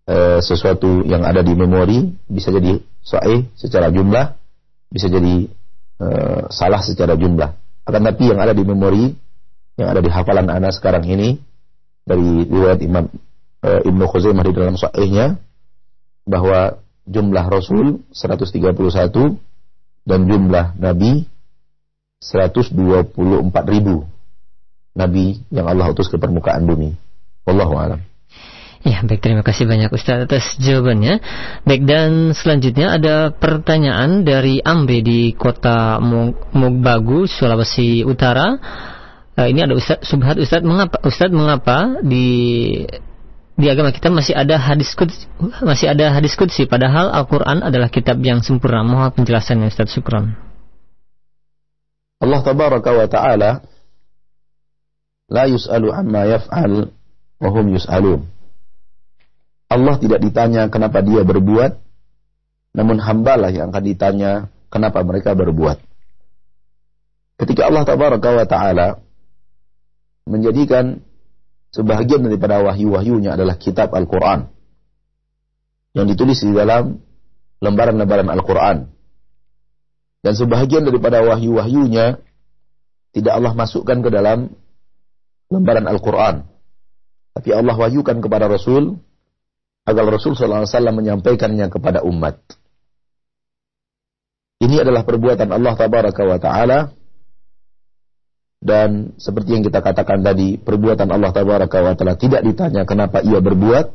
e, 0.09 0.41
sesuatu 0.41 1.05
yang 1.05 1.27
ada 1.27 1.45
di 1.45 1.53
memori 1.53 2.09
bisa 2.25 2.49
jadi 2.49 2.81
sahih 3.05 3.51
secara 3.53 3.93
jumlah 3.93 4.39
bisa 4.89 5.13
jadi 5.13 5.45
e, 6.01 6.07
salah 6.49 6.81
secara 6.81 7.21
jumlah 7.21 7.53
akan 7.85 8.03
tapi 8.07 8.33
yang 8.33 8.41
ada 8.41 8.57
di 8.57 8.65
memori 8.65 9.13
yang 9.77 9.89
ada 9.93 10.01
di 10.01 10.09
hafalan 10.09 10.49
anak 10.49 10.73
sekarang 10.73 11.05
ini 11.05 11.37
dari 12.09 12.49
riwayat 12.49 12.81
Imam 12.81 13.13
e, 13.61 13.69
Ibnu 13.85 14.05
Khuzaimah 14.09 14.45
di 14.49 14.55
dalam 14.57 14.81
sahihnya 14.81 15.37
bahwa 16.25 16.81
jumlah 17.05 17.45
Rasul 17.45 18.09
131 18.17 18.73
dan 20.09 20.21
jumlah 20.25 20.81
Nabi 20.81 21.29
124 22.19 22.75
ribu. 23.71 24.07
nabi 24.99 25.39
yang 25.55 25.71
Allah 25.71 25.95
utus 25.95 26.11
ke 26.11 26.19
permukaan 26.19 26.67
bumi. 26.67 26.99
Wallahu 27.47 27.79
a'lam. 27.79 28.03
Ya, 28.83 29.03
baik 29.03 29.23
terima 29.23 29.47
kasih 29.47 29.67
banyak 29.67 29.95
Ustaz 29.95 30.27
atas 30.27 30.59
jawabannya. 30.59 31.23
Baik 31.63 31.83
dan 31.87 32.35
selanjutnya 32.35 32.99
ada 32.99 33.31
pertanyaan 33.31 34.27
dari 34.27 34.59
Ambe 34.59 35.03
di 35.03 35.35
kota 35.39 36.03
Mogbagu, 36.55 37.31
Sulawesi 37.31 38.03
Utara. 38.03 38.59
Uh, 39.39 39.47
ini 39.47 39.67
ada 39.67 39.79
Ustaz 39.79 40.03
Subhat 40.03 40.35
Ustaz 40.43 40.67
mengapa 40.67 40.99
Ustaz 41.07 41.31
mengapa 41.31 42.03
di 42.03 42.27
di 43.55 43.67
agama 43.71 43.95
kita 43.95 44.11
masih 44.11 44.35
ada 44.35 44.59
hadis 44.59 44.95
kudsi, 44.99 45.31
masih 45.63 45.95
ada 45.95 46.11
hadis 46.15 46.35
kudsi 46.35 46.67
padahal 46.67 47.11
Al-Qur'an 47.11 47.63
adalah 47.63 47.91
kitab 47.91 48.19
yang 48.23 48.43
sempurna. 48.43 48.83
Mohon 48.83 49.15
penjelasannya 49.15 49.71
Ustaz 49.71 49.95
Syukran. 49.95 50.48
Allah 52.19 52.41
tabaraka 52.43 52.91
wa 52.91 53.07
taala 53.07 53.51
la 55.31 55.45
yus'alu 55.47 55.89
amma 55.95 56.27
yaf'al 56.27 56.91
wa 57.39 57.49
hum 57.55 57.67
yus'alun. 57.79 58.27
Allah 59.69 59.95
tidak 60.01 60.25
ditanya 60.25 60.73
kenapa 60.73 61.05
dia 61.05 61.23
berbuat, 61.23 61.77
namun 62.75 62.99
hambalah 62.99 63.53
yang 63.53 63.71
akan 63.71 63.85
ditanya 63.85 64.49
kenapa 64.73 65.05
mereka 65.05 65.37
berbuat. 65.37 65.79
Ketika 67.39 67.71
Allah 67.71 67.87
tabaraka 67.87 68.29
wa 68.35 68.47
taala 68.49 68.89
menjadikan 70.27 71.01
sebahagian 71.71 72.27
daripada 72.27 72.65
wahyu-wahyunya 72.65 73.39
adalah 73.39 73.55
kitab 73.61 73.95
Al-Quran 73.95 74.51
yang 75.95 76.07
ditulis 76.09 76.43
di 76.43 76.51
dalam 76.51 76.99
lembaran-lembaran 77.63 78.29
Al-Quran 78.29 78.91
dan 80.23 80.33
sebahagian 80.35 80.83
daripada 80.83 81.23
wahyu-wahyunya 81.23 82.19
tidak 83.15 83.33
Allah 83.33 83.55
masukkan 83.55 83.99
ke 84.03 84.11
dalam 84.11 84.53
lembaran 85.49 85.87
Al-Quran. 85.89 86.45
Tapi 87.39 87.51
Allah 87.55 87.77
wahyukan 87.79 88.19
kepada 88.19 88.51
Rasul 88.51 88.99
agar 89.89 90.05
Rasul 90.11 90.37
SAW 90.37 90.67
menyampaikannya 90.93 91.71
kepada 91.73 92.05
umat. 92.05 92.37
Ini 94.59 94.83
adalah 94.83 95.07
perbuatan 95.07 95.55
Allah 95.55 95.73
Tabaraka 95.79 96.23
wa 96.27 96.39
Ta'ala 96.43 96.79
dan 98.59 99.15
seperti 99.23 99.55
yang 99.55 99.63
kita 99.63 99.79
katakan 99.79 100.19
tadi, 100.27 100.59
perbuatan 100.59 101.15
Allah 101.15 101.31
Tabaraka 101.31 101.79
wa 101.79 101.95
Ta'ala 101.95 102.19
tidak 102.19 102.43
ditanya 102.43 102.83
kenapa 102.83 103.23
ia 103.23 103.39
berbuat 103.39 103.87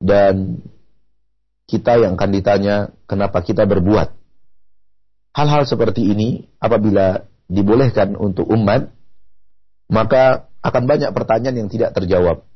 dan 0.00 0.64
kita 1.68 2.00
yang 2.00 2.16
akan 2.16 2.30
ditanya 2.32 2.76
kenapa 3.04 3.44
kita 3.44 3.68
berbuat. 3.68 4.13
Hal-hal 5.34 5.66
seperti 5.66 6.06
ini 6.14 6.46
apabila 6.62 7.26
dibolehkan 7.50 8.14
untuk 8.14 8.46
umat, 8.54 8.88
maka 9.90 10.46
akan 10.62 10.82
banyak 10.86 11.10
pertanyaan 11.10 11.66
yang 11.66 11.68
tidak 11.68 11.92
terjawab. 11.92 12.46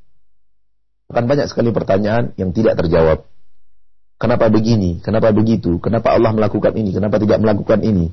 Akan 1.10 1.24
banyak 1.26 1.50
sekali 1.50 1.74
pertanyaan 1.74 2.32
yang 2.38 2.54
tidak 2.54 2.78
terjawab. 2.78 3.26
Kenapa 4.18 4.50
begini? 4.50 5.02
Kenapa 5.02 5.30
begitu? 5.30 5.78
Kenapa 5.82 6.14
Allah 6.14 6.34
melakukan 6.34 6.74
ini? 6.74 6.90
Kenapa 6.94 7.18
tidak 7.18 7.38
melakukan 7.42 7.82
ini? 7.82 8.10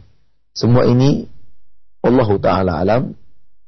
Semua 0.55 0.85
ini 0.89 1.27
Allah 2.05 2.29
Ta'ala 2.37 2.73
alam 2.81 3.17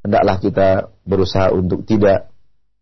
hendaklah 0.06 0.38
kita 0.40 0.68
berusaha 1.04 1.50
untuk 1.52 1.84
tidak 1.84 2.30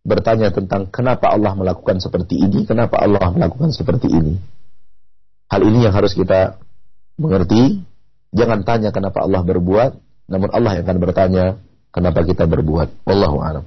bertanya 0.06 0.54
tentang 0.54 0.86
kenapa 0.94 1.34
Allah 1.34 1.58
melakukan 1.58 1.98
seperti 1.98 2.38
ini, 2.38 2.70
kenapa 2.70 3.02
Allah 3.02 3.34
melakukan 3.34 3.74
seperti 3.74 4.12
ini. 4.12 4.38
Hal 5.50 5.66
ini 5.66 5.90
yang 5.90 5.96
harus 5.98 6.14
kita 6.14 6.62
mengerti. 7.18 7.82
Jangan 8.34 8.66
tanya 8.66 8.90
kenapa 8.90 9.22
Allah 9.22 9.42
berbuat, 9.46 9.92
namun 10.32 10.50
Allah 10.50 10.80
yang 10.80 10.84
akan 10.88 10.98
bertanya 10.98 11.46
kenapa 11.94 12.26
kita 12.26 12.50
berbuat. 12.50 13.06
Wallahu 13.06 13.38
a'lam. 13.44 13.64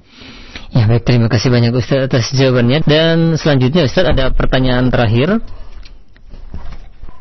Ya 0.69 0.85
baik, 0.85 1.01
terima 1.01 1.25
kasih 1.31 1.49
banyak 1.49 1.73
Ustaz 1.73 2.05
atas 2.05 2.29
jawabannya. 2.35 2.85
Dan 2.85 3.39
selanjutnya 3.39 3.89
Ustaz 3.89 4.05
ada 4.05 4.29
pertanyaan 4.29 4.93
terakhir 4.93 5.41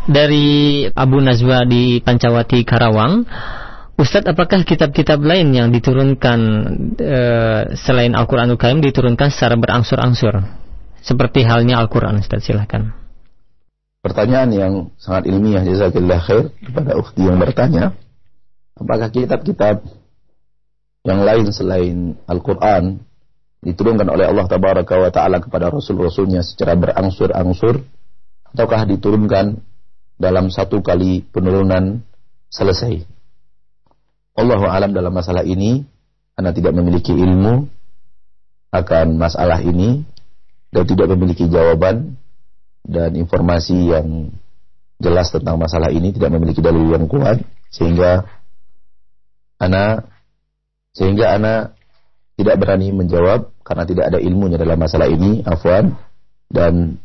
dari 0.09 0.85
Abu 0.93 1.21
Nazwa 1.21 1.65
di 1.69 2.01
Pancawati 2.05 2.65
Karawang. 2.65 3.25
Ustadz, 3.99 4.31
apakah 4.31 4.63
kitab-kitab 4.63 5.19
lain 5.19 5.51
yang 5.51 5.69
diturunkan 5.75 6.39
e, 7.03 7.21
selain 7.75 8.15
Al-Quranul 8.15 8.55
Karim 8.55 8.79
diturunkan 8.79 9.35
secara 9.35 9.59
berangsur-angsur? 9.59 10.39
Seperti 11.03 11.43
halnya 11.43 11.83
Al-Quran, 11.83 12.23
Ustadz, 12.23 12.47
silahkan. 12.47 12.98
Pertanyaan 13.99 14.51
yang 14.55 14.73
sangat 14.95 15.27
ilmiah, 15.27 15.67
jazakillah 15.67 16.23
khair, 16.23 16.55
kepada 16.63 16.95
ukhti 16.95 17.27
yang 17.27 17.43
bertanya, 17.43 17.99
apakah 18.79 19.11
kitab-kitab 19.11 19.83
yang 21.03 21.27
lain 21.27 21.51
selain 21.51 22.15
Al-Quran 22.31 23.03
diturunkan 23.59 24.07
oleh 24.07 24.31
Allah 24.31 24.47
Tabaraka 24.47 24.95
wa 25.03 25.11
Ta'ala 25.11 25.43
kepada 25.43 25.75
Rasul-Rasulnya 25.75 26.47
secara 26.47 26.79
berangsur-angsur, 26.79 27.83
ataukah 28.55 28.87
diturunkan 28.87 29.59
dalam 30.15 30.47
satu 30.47 30.79
kali 30.79 31.27
penurunan 31.35 32.07
selesai? 32.55 33.03
Allah 34.39 34.63
alam 34.71 34.95
dalam 34.95 35.11
masalah 35.11 35.43
ini, 35.43 35.83
Anda 36.39 36.55
tidak 36.55 36.71
memiliki 36.71 37.11
ilmu 37.11 37.67
akan 38.71 39.19
masalah 39.19 39.59
ini 39.59 40.07
dan 40.71 40.87
tidak 40.87 41.11
memiliki 41.19 41.51
jawaban 41.51 42.15
dan 42.85 43.15
informasi 43.15 43.95
yang 43.95 44.35
jelas 44.99 45.31
tentang 45.31 45.57
masalah 45.59 45.91
ini, 45.95 46.11
tidak 46.11 46.35
memiliki 46.35 46.59
dalil 46.59 46.91
yang 46.91 47.07
kuat 47.07 47.43
sehingga 47.71 48.27
Ana 49.59 50.07
sehingga 50.95 51.35
Ana 51.35 51.75
tidak 52.39 52.59
berani 52.63 52.95
menjawab 52.95 53.51
karena 53.67 53.85
tidak 53.87 54.05
ada 54.15 54.19
ilmunya 54.23 54.59
dalam 54.59 54.79
masalah 54.79 55.11
ini, 55.11 55.43
afwan 55.43 55.99
dan 56.49 57.03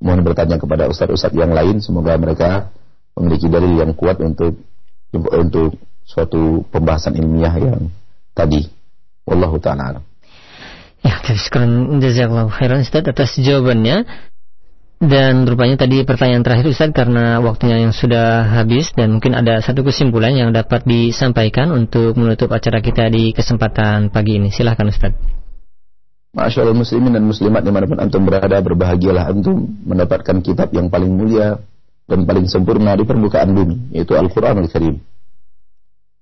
mohon 0.00 0.22
bertanya 0.24 0.56
kepada 0.56 0.88
ustaz-ustaz 0.88 1.34
yang 1.36 1.52
lain 1.52 1.84
semoga 1.84 2.16
mereka 2.16 2.72
memiliki 3.18 3.50
dalil 3.52 3.76
yang 3.76 3.92
kuat 3.92 4.16
untuk 4.22 4.56
untuk 5.12 5.76
suatu 6.06 6.64
pembahasan 6.70 7.18
ilmiah 7.18 7.54
yang 7.58 7.90
tadi. 8.32 8.66
Wallahu 9.28 9.60
taala 9.62 10.02
Ya, 11.00 11.16
sekarang 11.24 11.96
jazakallahu 11.96 12.52
khairan 12.52 12.84
Ustaz 12.84 13.08
atas 13.08 13.40
jawabannya. 13.40 14.04
Dan 15.00 15.48
rupanya 15.48 15.80
tadi 15.80 16.04
pertanyaan 16.04 16.44
terakhir 16.44 16.76
Ustaz 16.76 16.92
karena 16.92 17.40
waktunya 17.40 17.88
yang 17.88 17.96
sudah 17.96 18.44
habis 18.52 18.92
dan 18.92 19.16
mungkin 19.16 19.32
ada 19.32 19.64
satu 19.64 19.80
kesimpulan 19.80 20.36
yang 20.36 20.52
dapat 20.52 20.84
disampaikan 20.84 21.72
untuk 21.72 22.20
menutup 22.20 22.52
acara 22.52 22.84
kita 22.84 23.08
di 23.08 23.32
kesempatan 23.32 24.12
pagi 24.12 24.36
ini. 24.36 24.52
Silahkan 24.52 24.84
Ustaz. 24.92 25.16
Masyaallah 26.36 26.76
muslimin 26.76 27.16
dan 27.16 27.24
muslimat 27.24 27.64
di 27.64 27.72
mana 27.72 27.88
pun 27.88 27.96
antum 27.96 28.28
berada 28.28 28.60
berbahagialah 28.60 29.32
antum 29.32 29.72
mendapatkan 29.88 30.36
kitab 30.44 30.68
yang 30.76 30.92
paling 30.92 31.10
mulia 31.10 31.56
dan 32.04 32.28
paling 32.28 32.44
sempurna 32.46 32.92
di 32.92 33.02
permukaan 33.08 33.56
bumi 33.56 33.96
yaitu 33.96 34.14
Al-Quranul 34.14 34.68
Karim 34.68 35.00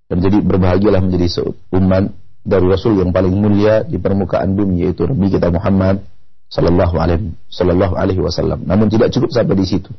dan 0.09 0.25
jadi 0.25 0.41
berbahagialah 0.41 1.05
menjadi 1.05 1.29
umat 1.77 2.09
dari 2.41 2.65
Rasul 2.65 2.97
yang 3.05 3.13
paling 3.13 3.37
mulia 3.37 3.85
di 3.85 4.01
permukaan 4.01 4.57
bumi 4.57 4.89
yaitu 4.89 5.05
Nabi 5.05 5.29
kita 5.29 5.53
Muhammad 5.53 6.01
sallallahu 6.49 6.97
alaihi 6.97 7.33
sallallahu 7.53 7.95
alaihi 7.97 8.21
wasallam. 8.21 8.65
Namun 8.65 8.89
tidak 8.89 9.13
cukup 9.13 9.31
sampai 9.33 9.55
di 9.57 9.67
situ. 9.69 9.93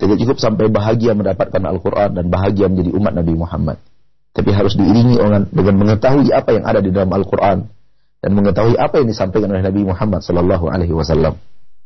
Tidak 0.00 0.16
cukup 0.16 0.40
sampai 0.40 0.72
bahagia 0.72 1.12
mendapatkan 1.12 1.60
Al-Qur'an 1.60 2.16
dan 2.16 2.32
bahagia 2.32 2.72
menjadi 2.72 2.96
umat 2.96 3.12
Nabi 3.12 3.36
Muhammad. 3.36 3.76
Tapi 4.32 4.48
harus 4.54 4.78
diiringi 4.78 5.20
dengan 5.52 5.74
mengetahui 5.76 6.32
apa 6.32 6.56
yang 6.56 6.64
ada 6.64 6.80
di 6.80 6.88
dalam 6.88 7.12
Al-Qur'an 7.12 7.68
dan 8.20 8.30
mengetahui 8.32 8.80
apa 8.80 9.00
yang 9.00 9.08
disampaikan 9.08 9.52
oleh 9.52 9.64
Nabi 9.64 9.84
Muhammad 9.84 10.24
sallallahu 10.24 10.72
alaihi 10.72 10.96
wasallam. 10.96 11.36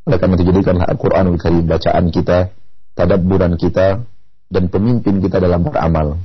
Oleh 0.05 0.19
karena 0.21 0.35
itu 0.39 0.45
jadikanlah 0.47 0.87
Al-Qur'anul 0.91 1.39
Karim 1.41 1.65
bacaan 1.67 2.05
kita, 2.13 2.53
tadabburan 2.95 3.59
kita 3.59 4.05
dan 4.53 4.65
pemimpin 4.71 5.19
kita 5.19 5.43
dalam 5.43 5.67
beramal. 5.67 6.21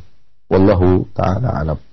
Wallahu 0.50 1.10
ta'ala 1.14 1.64
alam. 1.64 1.89